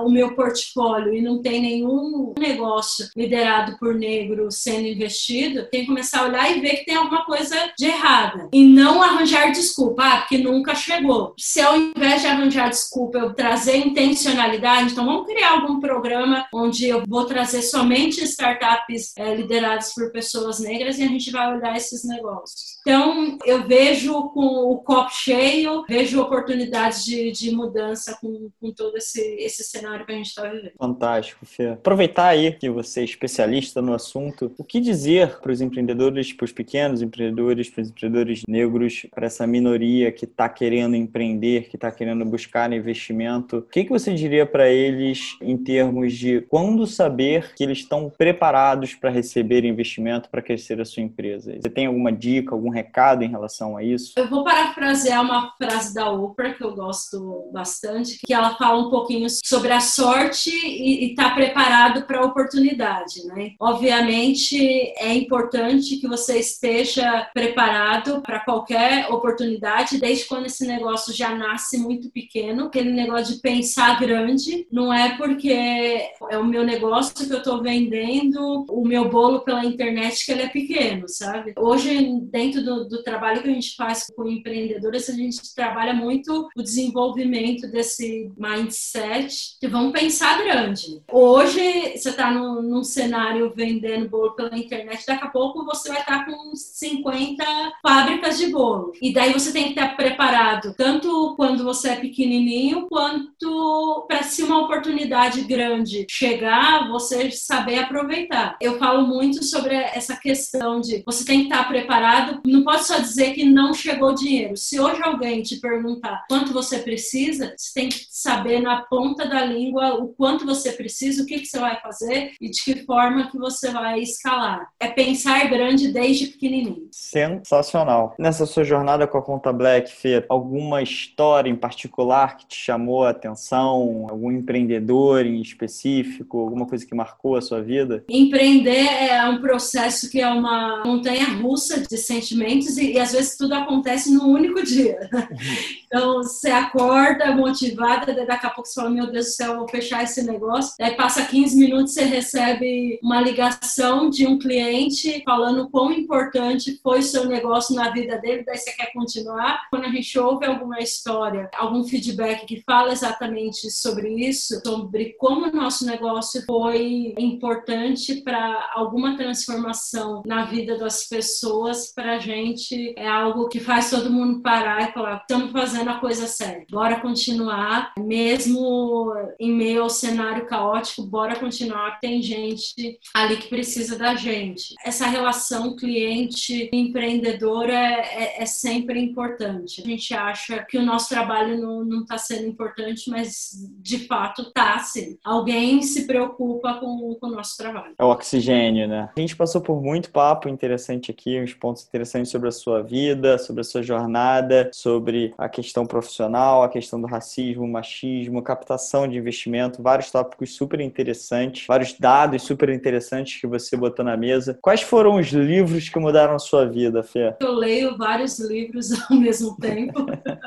o 0.05 0.11
meu 0.11 0.35
portfólio 0.35 1.15
e 1.15 1.23
não 1.23 1.41
tem 1.41 1.61
nenhum 1.61 2.35
negócio 2.39 3.09
liderado 3.17 3.77
por 3.79 3.95
negro 3.95 4.51
sendo 4.51 4.87
investido, 4.87 5.67
tem 5.71 5.83
que 5.83 5.87
começar 5.87 6.21
a 6.21 6.27
olhar 6.27 6.57
e 6.57 6.61
ver 6.61 6.77
que 6.77 6.87
tem 6.87 6.95
alguma 6.95 7.25
coisa 7.25 7.57
de 7.77 7.87
errada 7.87 8.49
e 8.53 8.65
não 8.65 9.03
arranjar 9.03 9.51
desculpa, 9.53 10.05
ah, 10.05 10.19
porque 10.19 10.39
nunca 10.39 10.75
chegou. 10.75 11.35
Se 11.39 11.61
ao 11.61 11.77
invés 11.77 12.23
de 12.23 12.29
arranjar 12.29 12.69
desculpa 12.69 13.19
eu 13.19 13.35
trazer 13.35 13.77
intencionalidade, 13.77 14.93
então 14.93 15.05
vamos 15.05 15.27
criar 15.27 15.58
algum 15.61 15.81
programa 15.81 16.47
onde 16.53 16.87
eu 16.87 17.03
vou 17.07 17.25
trazer 17.27 17.63
somente 17.63 18.23
startups 18.25 19.13
é, 19.17 19.35
lideradas 19.35 19.95
por 19.95 20.11
pessoas 20.11 20.61
negras 20.61 20.99
e 20.99 21.03
a 21.03 21.09
gente 21.09 21.31
vai 21.31 21.55
olhar 21.55 21.77
esses 21.77 22.05
negócios. 22.05 22.79
Então, 22.81 23.39
eu 23.45 23.67
vejo 23.67 24.31
com 24.31 24.73
o 24.73 24.79
copo 24.79 25.11
cheio, 25.13 25.85
vejo 25.89 26.21
oportunidades 26.21 27.05
de, 27.05 27.31
de 27.33 27.51
mudança 27.51 28.17
com, 28.21 28.51
com 28.61 28.73
todo 28.73 28.97
esse, 28.97 29.21
esse 29.39 29.63
cenário 29.65 30.07
que 30.07 30.13
a 30.13 30.17
gente 30.17 30.29
está 30.29 30.49
vivendo. 30.49 30.73
Fantástico, 30.79 31.45
Fê. 31.45 31.69
Aproveitar 31.69 32.29
aí 32.29 32.53
que 32.53 32.71
você 32.71 33.01
é 33.01 33.05
especialista 33.05 33.83
no 33.83 33.93
assunto, 33.93 34.53
o 34.57 34.65
que 34.65 34.81
dizer 34.81 35.39
para 35.41 35.53
os 35.53 35.61
empreendedores, 35.61 36.33
para 36.33 36.45
os 36.45 36.53
pequenos 36.53 37.03
empreendedores, 37.03 37.69
para 37.69 37.83
os 37.83 37.91
empreendedores 37.91 38.43
negros, 38.49 39.07
para 39.15 39.27
essa 39.27 39.47
minoria 39.47 40.11
que 40.13 40.25
está 40.25 40.49
querendo 40.49 40.97
empreender, 40.97 41.69
que 41.69 41.77
está 41.77 41.91
querendo 41.91 42.25
buscar 42.25 42.73
investimento? 42.73 43.59
O 43.59 43.63
que, 43.63 43.85
que 43.85 43.91
você 43.91 44.15
diria 44.15 44.47
para 44.47 44.69
eles 44.69 45.37
em 45.49 45.57
termos 45.57 46.13
de 46.13 46.43
quando 46.43 46.87
saber 46.87 47.55
que 47.55 47.65
eles 47.65 47.79
estão 47.79 48.11
preparados 48.11 48.95
para 48.95 49.11
receber 49.11 49.65
investimento 49.65 50.29
para 50.29 50.43
crescer 50.43 50.79
a 50.79 50.85
sua 50.85 51.03
empresa? 51.03 51.57
Você 51.61 51.71
tem 51.71 51.87
alguma 51.87 52.13
dica, 52.13 52.55
algum 52.55 52.69
recado 52.69 53.25
em 53.25 53.31
relação 53.31 53.77
a 53.77 53.83
isso? 53.83 54.13
Eu 54.17 54.29
vou 54.29 54.45
parafrasear 54.45 55.23
uma 55.23 55.53
frase 55.57 55.95
da 55.95 56.11
Oprah 56.11 56.53
que 56.53 56.63
eu 56.63 56.75
gosto 56.75 57.49
bastante, 57.51 58.19
que 58.27 58.35
ela 58.35 58.57
fala 58.57 58.87
um 58.87 58.91
pouquinho 58.91 59.27
sobre 59.43 59.73
a 59.73 59.81
sorte 59.81 60.51
e 60.51 61.11
estar 61.11 61.31
tá 61.31 61.35
preparado 61.35 62.03
para 62.03 62.19
a 62.19 62.27
oportunidade, 62.27 63.25
né? 63.27 63.53
Obviamente 63.59 64.59
é 64.99 65.15
importante 65.15 65.97
que 65.97 66.07
você 66.07 66.39
esteja 66.39 67.27
preparado 67.33 68.21
para 68.21 68.41
qualquer 68.41 69.11
oportunidade, 69.11 69.99
desde 69.99 70.27
quando 70.27 70.47
esse 70.47 70.67
negócio 70.67 71.15
já 71.15 71.35
nasce 71.35 71.79
muito 71.79 72.11
pequeno, 72.11 72.67
aquele 72.67 72.93
negócio 72.93 73.35
de 73.35 73.41
pensar 73.41 73.99
grande, 73.99 74.67
não 74.71 74.93
é 74.93 75.17
porque 75.17 75.38
é 75.47 76.39
o 76.39 76.45
meu 76.45 76.65
negócio 76.65 77.15
que 77.15 77.33
eu 77.33 77.39
estou 77.39 77.63
vendendo 77.63 78.67
o 78.69 78.87
meu 78.87 79.09
bolo 79.09 79.41
pela 79.41 79.65
internet 79.65 80.25
que 80.25 80.33
ele 80.33 80.43
é 80.43 80.49
pequeno, 80.49 81.09
sabe? 81.09 81.55
Hoje, 81.57 82.21
dentro 82.31 82.65
do, 82.65 82.89
do 82.89 83.03
trabalho 83.03 83.43
que 83.43 83.49
a 83.49 83.53
gente 83.53 83.77
faz 83.77 84.07
com 84.15 84.29
empreendedores, 84.29 85.09
a 85.09 85.13
gente 85.13 85.55
trabalha 85.55 85.93
muito 85.93 86.49
o 86.57 86.63
desenvolvimento 86.63 87.71
desse 87.71 88.31
mindset 88.37 89.59
de 89.61 89.69
vamos 89.69 89.93
pensar 89.93 90.39
grande. 90.43 91.03
Hoje, 91.13 91.61
você 91.97 92.11
está 92.11 92.31
num, 92.31 92.63
num, 92.63 92.85
cenário 92.85 93.53
vendendo 93.55 94.09
bolo 94.09 94.35
pela 94.35 94.57
internet, 94.57 95.05
daqui 95.07 95.25
a 95.25 95.29
pouco 95.29 95.65
você 95.65 95.89
vai 95.89 96.01
estar 96.01 96.25
tá 96.25 96.31
com 96.31 96.55
50 96.55 97.45
fábricas 97.83 98.39
de 98.39 98.47
bolo. 98.49 98.93
E 99.03 99.13
daí 99.13 99.33
você 99.33 99.53
tem 99.53 99.65
que 99.65 99.71
estar 99.71 99.97
preparado, 99.97 100.75
tanto 100.77 101.35
quando 101.37 101.65
você 101.65 101.91
é 101.91 101.97
pequenininho, 101.97 102.87
quanto 102.89 104.07
para 104.09 104.23
se 104.23 104.43
uma 104.43 104.65
oportunidade 104.65 105.28
grande 105.37 106.07
chegar, 106.11 106.89
você 106.89 107.31
saber 107.31 107.79
aproveitar. 107.79 108.57
Eu 108.61 108.79
falo 108.79 109.07
muito 109.07 109.45
sobre 109.45 109.75
essa 109.75 110.17
questão 110.17 110.81
de 110.81 111.03
você 111.05 111.25
tem 111.25 111.41
que 111.41 111.53
estar 111.53 111.67
preparado, 111.69 112.41
não 112.47 112.65
pode 112.65 112.85
só 112.85 112.99
dizer 112.99 113.33
que 113.33 113.45
não 113.45 113.73
chegou 113.75 114.15
dinheiro. 114.15 114.57
Se 114.57 114.81
hoje 114.81 115.03
alguém 115.03 115.43
te 115.43 115.57
perguntar 115.61 116.25
quanto 116.29 116.53
você 116.53 116.79
precisa, 116.79 117.55
você 117.57 117.73
tem 117.75 117.89
que 117.89 118.07
saber 118.11 118.61
na 118.61 118.83
ponta 118.83 119.27
da 119.27 119.45
língua 119.45 119.95
o 119.95 120.09
quanto 120.09 120.47
você 120.47 120.73
precisa, 120.73 121.23
o 121.23 121.27
que, 121.27 121.41
que 121.41 121.47
você 121.47 121.59
vai 121.59 121.81
fazer 121.81 122.33
e 122.41 122.51
de 122.51 122.63
que 122.63 122.85
forma 122.85 123.31
que 123.31 123.39
você 123.39 123.71
vai 123.71 124.01
escalar. 124.01 124.69
É 124.81 124.89
pensar 124.89 125.49
grande 125.49 125.93
desde 125.93 126.27
pequenininho. 126.29 126.89
Sensacional. 126.91 128.15
Nessa 128.19 128.47
sua 128.47 128.65
jornada 128.65 129.07
com 129.07 129.19
a 129.19 129.23
Conta 129.23 129.53
Black, 129.53 129.91
Fê, 129.93 130.25
alguma 130.29 130.83
história 130.83 131.51
em 131.51 131.57
particular 131.57 132.37
que 132.37 132.47
te 132.47 132.57
chamou 132.57 133.05
a 133.05 133.11
atenção? 133.11 134.07
Algum 134.09 134.31
empreendedor 134.31 135.18
em 135.27 135.41
específico? 135.41 136.39
Alguma 136.39 136.67
coisa 136.67 136.87
que 136.87 136.95
marcou 136.95 137.37
a 137.37 137.41
sua 137.41 137.63
vida? 137.63 138.05
Empreender 138.09 138.87
é 138.87 139.25
um 139.29 139.41
processo 139.41 140.11
que 140.11 140.21
é 140.21 140.29
uma 140.29 140.83
montanha 140.85 141.27
russa 141.41 141.81
de 141.81 141.97
sentimentos 141.97 142.77
e, 142.77 142.93
e 142.93 142.99
às 142.99 143.13
vezes 143.13 143.37
tudo 143.37 143.55
acontece 143.55 144.11
num 144.13 144.29
único 144.29 144.63
dia. 144.63 144.99
Então, 145.89 146.23
você 146.23 146.51
acorda 146.51 147.35
motivada, 147.35 148.13
daqui 148.27 148.47
a 148.47 148.51
pouco 148.51 148.69
você 148.69 148.75
fala, 148.75 148.91
meu 148.91 149.11
Deus 149.11 149.27
do 149.27 149.33
céu, 149.33 149.57
vou 149.57 149.69
fechar 149.69 150.05
esse 150.05 150.23
negócio. 150.23 150.75
Aí 150.79 150.95
passa 150.95 151.25
15 151.25 151.57
minutos, 151.57 151.95
você 151.95 152.05
recebe 152.05 152.99
uma 153.03 153.21
ligação 153.23 154.11
de 154.11 154.27
um 154.27 154.39
cliente 154.39 155.23
falando 155.25 155.71
quão 155.71 155.91
importante 155.91 156.79
foi 156.83 156.99
o 156.99 157.03
seu 157.03 157.25
negócio 157.25 157.75
na 157.75 157.91
vida 157.91 158.19
dele, 158.19 158.45
daí 158.45 158.59
você 158.59 158.71
quer 158.73 158.93
continuar. 158.93 159.67
Quando 159.71 159.87
a 159.87 159.89
gente 159.89 160.19
ouve 160.19 160.45
alguma 160.45 160.79
história, 160.79 161.51
algum 161.57 161.83
feedback 161.85 162.45
que 162.45 162.63
fala 162.67 162.93
exatamente 162.93 163.71
sobre 163.71 164.29
isso, 164.29 164.61
sobre 164.63 165.15
como 165.19 165.47
o 165.47 165.53
nosso 165.53 165.87
negócio 165.87 166.45
foi 166.45 167.15
importante 167.19 168.17
para 168.17 168.73
alguma 168.75 169.17
transformação 169.17 170.23
na 170.27 170.45
vida 170.45 170.77
das 170.77 171.09
pessoas, 171.09 171.91
para 171.95 172.17
a 172.17 172.19
gente 172.19 172.95
é 172.95 173.09
algo 173.09 173.49
que 173.49 173.59
faz 173.59 173.89
todo 173.89 174.13
mundo 174.13 174.43
parar 174.43 174.91
e 174.91 174.93
falar, 174.93 175.17
estamos 175.17 175.51
fazendo 175.51 175.78
fazendo 175.79 175.91
a 175.91 176.01
coisa 176.01 176.27
certa. 176.27 176.67
Bora 176.71 177.01
continuar, 177.01 177.93
mesmo 177.99 179.13
em 179.39 179.53
meio 179.53 179.83
ao 179.83 179.91
cenário 179.91 180.47
caótico, 180.47 181.03
bora 181.03 181.37
continuar. 181.37 182.01
Tem 182.01 182.21
gente 182.21 182.99
ali 183.15 183.37
que 183.37 183.49
precisa 183.49 183.97
da 183.97 184.15
gente. 184.17 184.75
Essa 184.85 185.07
relação 185.07 185.77
cliente-empreendedor 185.77 187.71
é, 187.71 188.01
é, 188.01 188.43
é, 188.43 188.47
sempre 188.47 189.01
importante. 189.01 189.81
A 189.81 189.87
gente 189.87 190.13
acha 190.15 190.65
que 190.65 190.77
o 190.79 190.83
nosso 190.83 191.09
trabalho 191.09 191.57
não 191.59 192.03
está 192.03 192.19
sendo 192.19 192.49
importante, 192.49 193.09
mas 193.09 193.53
de 193.79 194.07
fato 194.07 194.43
está 194.43 194.79
sim. 194.81 195.17
Alguém 195.25 195.83
se 195.83 196.07
preocupa 196.07 196.75
com, 196.75 197.15
com 197.21 197.27
o 197.27 197.31
nosso 197.31 197.57
trabalho. 197.57 197.95
É 197.99 198.05
o 198.05 198.11
oxigênio, 198.11 198.89
né? 198.89 199.11
A 199.17 199.21
gente 199.21 199.37
passou 199.37 199.61
por 199.61 199.81
muito 199.81 200.11
papo 200.11 200.49
interessante 200.49 201.11
aqui, 201.11 201.41
uns 201.41 201.55
pontos 201.55 201.87
interessantes 201.87 202.31
sobre 202.31 202.49
a 202.49 202.53
sua 202.53 202.83
vida, 202.83 203.39
sobre 203.39 203.61
a 203.61 203.65
sua 203.65 203.83
jornada, 203.83 204.71
sobre 204.73 205.33
a 205.39 205.49
questão 205.49 205.68
profissional, 205.87 206.63
a 206.63 206.69
questão 206.69 207.01
do 207.01 207.07
racismo, 207.07 207.67
machismo, 207.67 208.43
captação 208.43 209.07
de 209.07 209.17
investimento, 209.19 209.83
vários 209.83 210.11
tópicos 210.11 210.55
super 210.55 210.81
interessantes, 210.81 211.67
vários 211.67 211.93
dados 211.99 212.43
super 212.43 212.69
interessantes 212.69 213.41
que 213.41 213.47
você 213.47 213.77
botou 213.77 214.05
na 214.05 214.17
mesa. 214.17 214.59
Quais 214.63 214.83
foram 214.83 215.17
os 215.17 215.29
livros 215.29 215.89
que 215.89 215.99
mudaram 215.99 216.35
a 216.35 216.39
sua 216.39 216.67
vida, 216.67 217.03
Fê? 217.03 217.35
Eu 217.41 217.53
leio 217.53 217.97
vários 217.97 218.39
livros 218.39 218.91
ao 219.11 219.17
mesmo 219.17 219.57
tempo. 219.57 220.07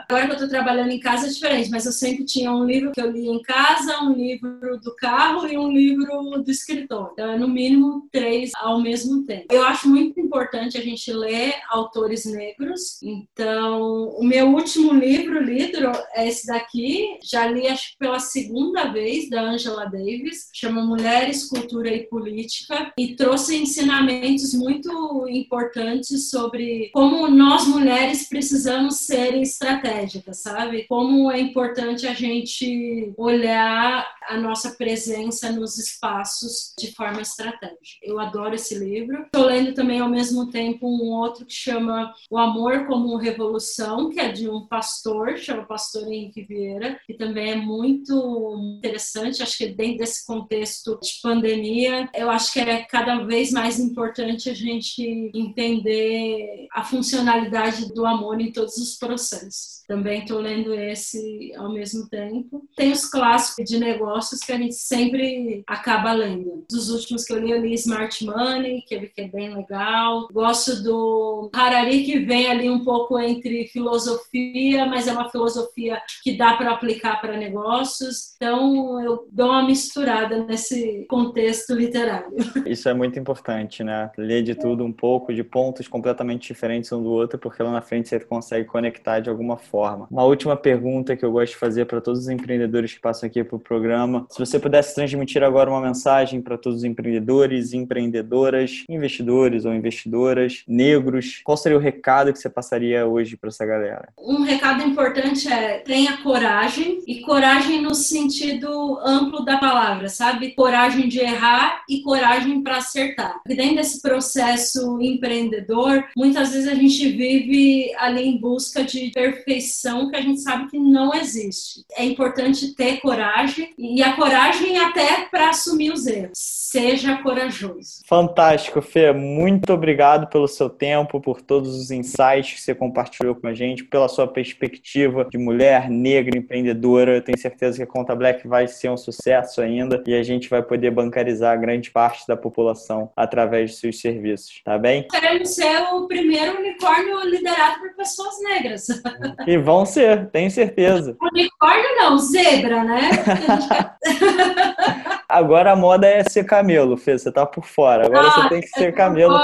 Agora 0.09 0.25
que 0.25 0.31
eu 0.31 0.33
estou 0.33 0.49
trabalhando 0.49 0.91
em 0.91 0.99
casa 0.99 1.27
é 1.27 1.29
diferente, 1.29 1.69
mas 1.69 1.85
eu 1.85 1.91
sempre 1.91 2.25
tinha 2.25 2.51
um 2.51 2.65
livro 2.65 2.91
que 2.91 3.01
eu 3.01 3.11
lia 3.11 3.31
em 3.31 3.41
casa, 3.41 4.01
um 4.03 4.13
livro 4.13 4.79
do 4.79 4.95
carro 4.95 5.47
e 5.47 5.57
um 5.57 5.71
livro 5.71 6.41
do 6.43 6.51
escritório. 6.51 7.11
Então, 7.13 7.31
é 7.31 7.37
no 7.37 7.47
mínimo 7.47 8.07
três 8.11 8.51
ao 8.55 8.81
mesmo 8.81 9.25
tempo. 9.25 9.45
Eu 9.49 9.63
acho 9.63 9.87
muito 9.87 10.19
importante 10.19 10.77
a 10.77 10.81
gente 10.81 11.11
ler 11.11 11.53
autores 11.69 12.25
negros. 12.25 13.01
Então, 13.01 14.09
o 14.09 14.23
meu 14.23 14.47
último 14.47 14.93
livro 14.93 15.10
lido 15.17 15.77
é 16.13 16.27
esse 16.27 16.47
daqui. 16.47 17.17
Já 17.23 17.47
li 17.47 17.67
acho 17.67 17.97
pela 17.97 18.19
segunda 18.19 18.91
vez 18.91 19.29
da 19.29 19.41
Angela 19.41 19.85
Davis, 19.85 20.49
chama 20.53 20.83
Mulheres, 20.83 21.47
Cultura 21.47 21.89
e 21.93 22.07
Política 22.07 22.93
e 22.97 23.15
trouxe 23.15 23.57
ensinamentos 23.57 24.53
muito 24.53 25.27
importantes 25.29 26.29
sobre 26.29 26.89
como 26.93 27.27
nós 27.27 27.67
mulheres 27.67 28.27
precisamos 28.27 28.99
ser 28.99 29.35
estratégicas, 29.35 30.41
sabe? 30.41 30.85
Como 30.87 31.31
é 31.31 31.39
importante 31.39 32.07
a 32.07 32.13
gente 32.13 33.13
olhar 33.17 34.07
a 34.27 34.37
nossa 34.37 34.71
presença 34.71 35.51
nos 35.51 35.77
espaços 35.77 36.73
de 36.79 36.93
forma 36.93 37.21
estratégica. 37.21 37.99
Eu 38.01 38.19
adoro 38.19 38.55
esse 38.55 38.77
livro. 38.77 39.23
Estou 39.23 39.45
lendo 39.45 39.73
também 39.73 39.99
ao 39.99 40.09
mesmo 40.09 40.49
tempo 40.49 40.87
um 40.87 41.11
outro 41.11 41.45
que 41.45 41.53
chama 41.53 42.13
O 42.29 42.37
Amor 42.37 42.87
como 42.87 43.17
Revolução, 43.17 44.09
que 44.09 44.19
é 44.19 44.31
de 44.31 44.49
um 44.49 44.65
pastor, 44.65 45.00
chama 45.37 45.63
Pastor 45.63 46.11
Henrique 46.11 46.43
Vieira, 46.43 46.99
que 47.05 47.13
também 47.13 47.51
é 47.51 47.55
muito 47.55 48.75
interessante. 48.77 49.41
Acho 49.41 49.57
que 49.57 49.67
dentro 49.67 49.99
desse 49.99 50.25
contexto 50.25 50.99
de 51.01 51.19
pandemia, 51.21 52.09
eu 52.15 52.29
acho 52.29 52.53
que 52.53 52.59
é 52.59 52.83
cada 52.83 53.23
vez 53.25 53.51
mais 53.51 53.79
importante 53.79 54.49
a 54.49 54.53
gente 54.53 55.31
entender 55.33 56.67
a 56.71 56.83
funcionalidade 56.83 57.93
do 57.93 58.05
amor 58.05 58.39
em 58.39 58.51
todos 58.51 58.77
os 58.77 58.97
processos. 58.97 59.81
Também 59.87 60.21
estou 60.21 60.39
lendo 60.39 60.73
esse 60.73 61.51
ao 61.57 61.71
mesmo 61.71 62.07
tempo. 62.07 62.63
Tem 62.75 62.91
os 62.91 63.05
clássicos 63.05 63.69
de 63.69 63.77
negócios 63.77 64.39
que 64.39 64.51
a 64.51 64.57
gente 64.57 64.75
sempre 64.75 65.63
acaba 65.67 66.13
lendo. 66.13 66.65
Dos 66.69 66.89
últimos 66.89 67.25
que 67.25 67.33
eu 67.33 67.39
li, 67.39 67.51
eu 67.51 67.61
li 67.61 67.73
Smart 67.73 68.25
Money, 68.25 68.83
que 68.83 69.11
é 69.17 69.27
bem 69.27 69.53
legal. 69.53 70.27
Gosto 70.31 70.81
do 70.81 71.49
Harari, 71.53 72.03
que 72.03 72.19
vem 72.19 72.47
ali 72.47 72.69
um 72.69 72.83
pouco 72.83 73.19
entre 73.19 73.67
filosofia, 73.67 74.85
mas 74.91 75.07
é 75.07 75.13
uma 75.13 75.29
filosofia 75.29 76.01
que 76.21 76.37
dá 76.37 76.53
para 76.53 76.71
aplicar 76.71 77.21
para 77.21 77.37
negócios. 77.37 78.33
Então, 78.35 79.01
eu 79.01 79.25
dou 79.31 79.47
uma 79.47 79.63
misturada 79.63 80.43
nesse 80.43 81.05
contexto 81.09 81.73
literário. 81.73 82.27
Isso 82.67 82.89
é 82.89 82.93
muito 82.93 83.17
importante, 83.17 83.85
né? 83.85 84.11
Ler 84.17 84.43
de 84.43 84.53
tudo 84.53 84.83
um 84.83 84.91
pouco, 84.91 85.33
de 85.33 85.43
pontos 85.45 85.87
completamente 85.87 86.47
diferentes 86.47 86.91
um 86.91 87.01
do 87.01 87.09
outro, 87.09 87.39
porque 87.39 87.63
lá 87.63 87.71
na 87.71 87.81
frente 87.81 88.09
você 88.09 88.19
consegue 88.19 88.67
conectar 88.67 89.21
de 89.21 89.29
alguma 89.29 89.55
forma. 89.55 90.07
Uma 90.11 90.25
última 90.25 90.57
pergunta 90.57 91.15
que 91.15 91.23
eu 91.23 91.31
gosto 91.31 91.53
de 91.53 91.57
fazer 91.57 91.85
para 91.85 92.01
todos 92.01 92.19
os 92.19 92.29
empreendedores 92.29 92.93
que 92.93 92.99
passam 92.99 93.27
aqui 93.27 93.43
para 93.45 93.55
o 93.55 93.59
programa. 93.59 94.27
Se 94.29 94.39
você 94.39 94.59
pudesse 94.59 94.93
transmitir 94.93 95.41
agora 95.41 95.69
uma 95.69 95.79
mensagem 95.79 96.41
para 96.41 96.57
todos 96.57 96.79
os 96.79 96.83
empreendedores, 96.83 97.73
empreendedoras, 97.73 98.83
investidores 98.89 99.63
ou 99.63 99.73
investidoras, 99.73 100.63
negros, 100.67 101.39
qual 101.45 101.55
seria 101.55 101.77
o 101.77 101.81
recado 101.81 102.33
que 102.33 102.39
você 102.39 102.49
passaria 102.49 103.05
hoje 103.05 103.37
para 103.37 103.47
essa 103.47 103.65
galera? 103.65 104.09
Um 104.17 104.43
recado 104.43 104.80
importante 104.81 105.47
é 105.51 105.79
tenha 105.79 106.17
coragem 106.17 107.01
e 107.07 107.21
coragem 107.21 107.81
no 107.81 107.93
sentido 107.93 108.99
amplo 109.03 109.43
da 109.43 109.57
palavra, 109.57 110.09
sabe? 110.09 110.51
Coragem 110.51 111.07
de 111.07 111.19
errar 111.19 111.83
e 111.89 112.01
coragem 112.01 112.61
para 112.61 112.77
acertar. 112.77 113.39
E 113.47 113.55
dentro 113.55 113.75
desse 113.75 114.01
processo 114.01 114.99
empreendedor, 115.01 116.05
muitas 116.15 116.51
vezes 116.51 116.67
a 116.67 116.75
gente 116.75 117.09
vive 117.09 117.93
ali 117.97 118.23
em 118.23 118.37
busca 118.37 118.83
de 118.83 119.11
perfeição 119.11 120.09
que 120.09 120.15
a 120.15 120.21
gente 120.21 120.41
sabe 120.41 120.69
que 120.69 120.79
não 120.79 121.13
existe. 121.13 121.85
É 121.95 122.03
importante 122.05 122.75
ter 122.75 122.99
coragem 123.01 123.73
e 123.77 124.01
a 124.01 124.13
coragem 124.13 124.77
até 124.79 125.25
para 125.29 125.49
assumir 125.49 125.91
os 125.91 126.07
erros. 126.07 126.31
Seja 126.33 127.17
corajoso. 127.17 128.01
Fantástico, 128.05 128.81
Fê. 128.81 129.11
Muito 129.11 129.73
obrigado 129.73 130.27
pelo 130.27 130.47
seu 130.47 130.69
tempo, 130.69 131.19
por 131.19 131.41
todos 131.41 131.75
os 131.75 131.91
insights 131.91 132.53
que 132.53 132.61
você 132.61 132.73
compartilhou 132.73 133.35
com 133.35 133.47
a 133.47 133.53
gente, 133.53 133.83
pela 133.83 134.07
sua 134.07 134.27
perspectiva 134.27 134.70
de 134.79 135.37
mulher 135.37 135.89
negra 135.89 136.37
empreendedora. 136.37 137.15
Eu 137.15 137.21
tenho 137.21 137.37
certeza 137.37 137.77
que 137.77 137.83
a 137.83 137.87
Conta 137.87 138.15
Black 138.15 138.47
vai 138.47 138.67
ser 138.67 138.89
um 138.89 138.97
sucesso 138.97 139.61
ainda 139.61 140.03
e 140.05 140.13
a 140.13 140.23
gente 140.23 140.49
vai 140.49 140.61
poder 140.61 140.91
bancarizar 140.91 141.59
grande 141.59 141.91
parte 141.91 142.27
da 142.27 142.37
população 142.37 143.11
através 143.15 143.71
de 143.71 143.77
seus 143.77 143.99
serviços, 143.99 144.61
tá 144.63 144.77
bem? 144.77 145.07
Queremos 145.09 145.49
ser 145.49 145.81
o 145.93 146.07
primeiro 146.07 146.59
unicórnio 146.59 147.25
liderado 147.25 147.79
por 147.79 147.95
pessoas 147.95 148.35
negras. 148.43 148.87
E 149.47 149.57
vão 149.57 149.85
ser, 149.85 150.29
tenho 150.29 150.51
certeza. 150.51 151.15
Unicórnio 151.19 151.95
não, 151.97 152.17
zebra, 152.17 152.83
né? 152.83 153.09
Agora 155.31 155.71
a 155.71 155.75
moda 155.77 156.05
é 156.05 156.23
ser 156.23 156.43
camelo, 156.43 156.97
Fê, 156.97 157.17
você 157.17 157.31
tá 157.31 157.45
por 157.45 157.65
fora. 157.65 158.05
Agora 158.05 158.27
ah, 158.27 158.31
você 158.31 158.49
tem 158.49 158.61
que 158.61 158.67
ser 158.67 158.93
camelo. 158.93 159.37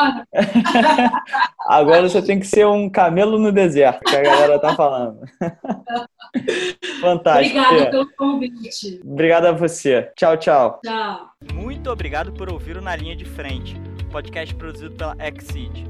Agora 1.66 2.10
você 2.10 2.22
tem 2.22 2.40
que 2.40 2.46
ser 2.46 2.68
um 2.68 2.90
camelo 2.90 3.40
no 3.40 3.54
deserto, 3.54 4.04
que 4.04 4.16
a 4.16 4.22
galera 4.22 4.60
tá 4.60 4.76
falando. 4.76 5.07
Fantástico. 7.02 7.60
Obrigada 7.60 7.92
pelo 7.92 8.12
convite. 8.16 9.02
Obrigado 9.04 9.46
a 9.46 9.52
você. 9.52 10.12
Tchau, 10.16 10.38
tchau. 10.38 10.80
Tchau. 10.84 11.32
Muito 11.54 11.90
obrigado 11.90 12.32
por 12.32 12.52
ouvir 12.52 12.78
o 12.78 12.82
Na 12.82 12.96
Linha 12.96 13.16
de 13.16 13.26
Frente, 13.26 13.76
podcast 14.12 14.54
produzido 14.56 14.96
pela 14.96 15.16
Exceed. 15.20 15.86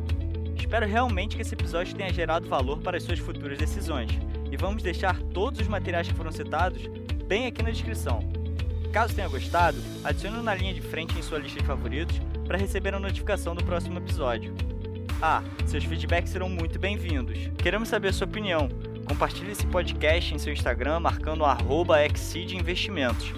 Espero 0.58 0.86
realmente 0.86 1.36
que 1.36 1.42
esse 1.42 1.54
episódio 1.54 1.96
tenha 1.96 2.12
gerado 2.12 2.48
valor 2.48 2.80
para 2.80 2.98
as 2.98 3.04
suas 3.04 3.20
futuras 3.20 3.58
decisões. 3.58 4.12
E 4.52 4.58
vamos 4.58 4.84
deixar 4.84 5.22
todos 5.34 5.60
os 5.60 5.68
materiais 5.68 6.08
que 6.08 6.14
foram 6.14 6.32
citados 6.32 6.88
bem 7.26 7.46
aqui 7.46 7.64
na 7.64 7.72
descrição. 7.72 8.20
Caso 8.92 9.14
tenha 9.14 9.28
gostado, 9.28 9.78
adicione 10.04 10.42
na 10.42 10.56
linha 10.56 10.74
de 10.74 10.82
frente 10.82 11.18
em 11.18 11.22
sua 11.22 11.40
lista 11.40 11.60
de 11.60 11.66
favoritos 11.66 12.20
para 12.48 12.58
receber 12.58 12.94
a 12.94 13.00
notificação 13.00 13.54
do 13.54 13.64
próximo 13.64 14.00
episódio. 14.00 14.54
Ah, 15.22 15.44
seus 15.66 15.84
feedbacks 15.84 16.32
serão 16.32 16.48
muito 16.48 16.80
bem-vindos. 16.80 17.38
Queremos 17.58 17.90
saber 17.90 18.10
a 18.10 18.14
sua 18.14 18.28
opinião. 18.28 18.70
Compartilhe 19.08 19.52
esse 19.52 19.66
podcast 19.68 20.34
em 20.34 20.38
seu 20.38 20.52
Instagram 20.54 21.00
marcando 21.00 21.46
arroba 21.46 21.98
Investimentos. 22.06 23.34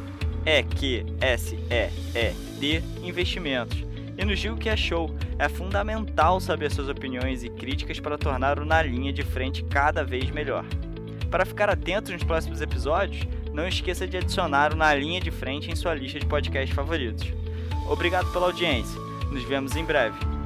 É 0.45 0.63
Q 0.63 1.05
S 1.22 1.55
E 1.70 1.89
E 2.15 2.34
D 2.59 2.82
Investimentos 3.03 3.89
e 4.17 4.26
nos 4.26 4.39
diga 4.39 4.53
o 4.53 4.57
que 4.57 4.70
achou. 4.70 5.15
É 5.38 5.47
fundamental 5.47 6.39
saber 6.39 6.70
suas 6.72 6.89
opiniões 6.89 7.43
e 7.43 7.49
críticas 7.49 7.99
para 7.99 8.17
tornar 8.17 8.59
o 8.59 8.65
Na 8.65 8.82
Linha 8.82 9.13
de 9.13 9.24
Frente 9.24 9.63
cada 9.63 10.03
vez 10.03 10.30
melhor. 10.30 10.65
Para 11.32 11.45
ficar 11.45 11.70
atento 11.70 12.11
nos 12.11 12.24
próximos 12.24 12.59
episódios, 12.59 13.26
não 13.53 13.67
esqueça 13.67 14.05
de 14.05 14.17
adicionar 14.17 14.74
o 14.74 14.76
Na 14.76 14.93
Linha 14.93 15.22
de 15.22 15.32
Frente 15.32 15.72
em 15.72 15.76
sua 15.76 15.93
lista 15.93 16.20
de 16.20 16.26
podcasts 16.26 16.76
favoritos. 16.76 17.32
Obrigado 17.88 18.32
pela 18.34 18.47
audiência. 18.47 18.99
Nos 19.32 19.43
vemos 19.43 19.76
em 19.76 19.86
breve. 19.86 20.39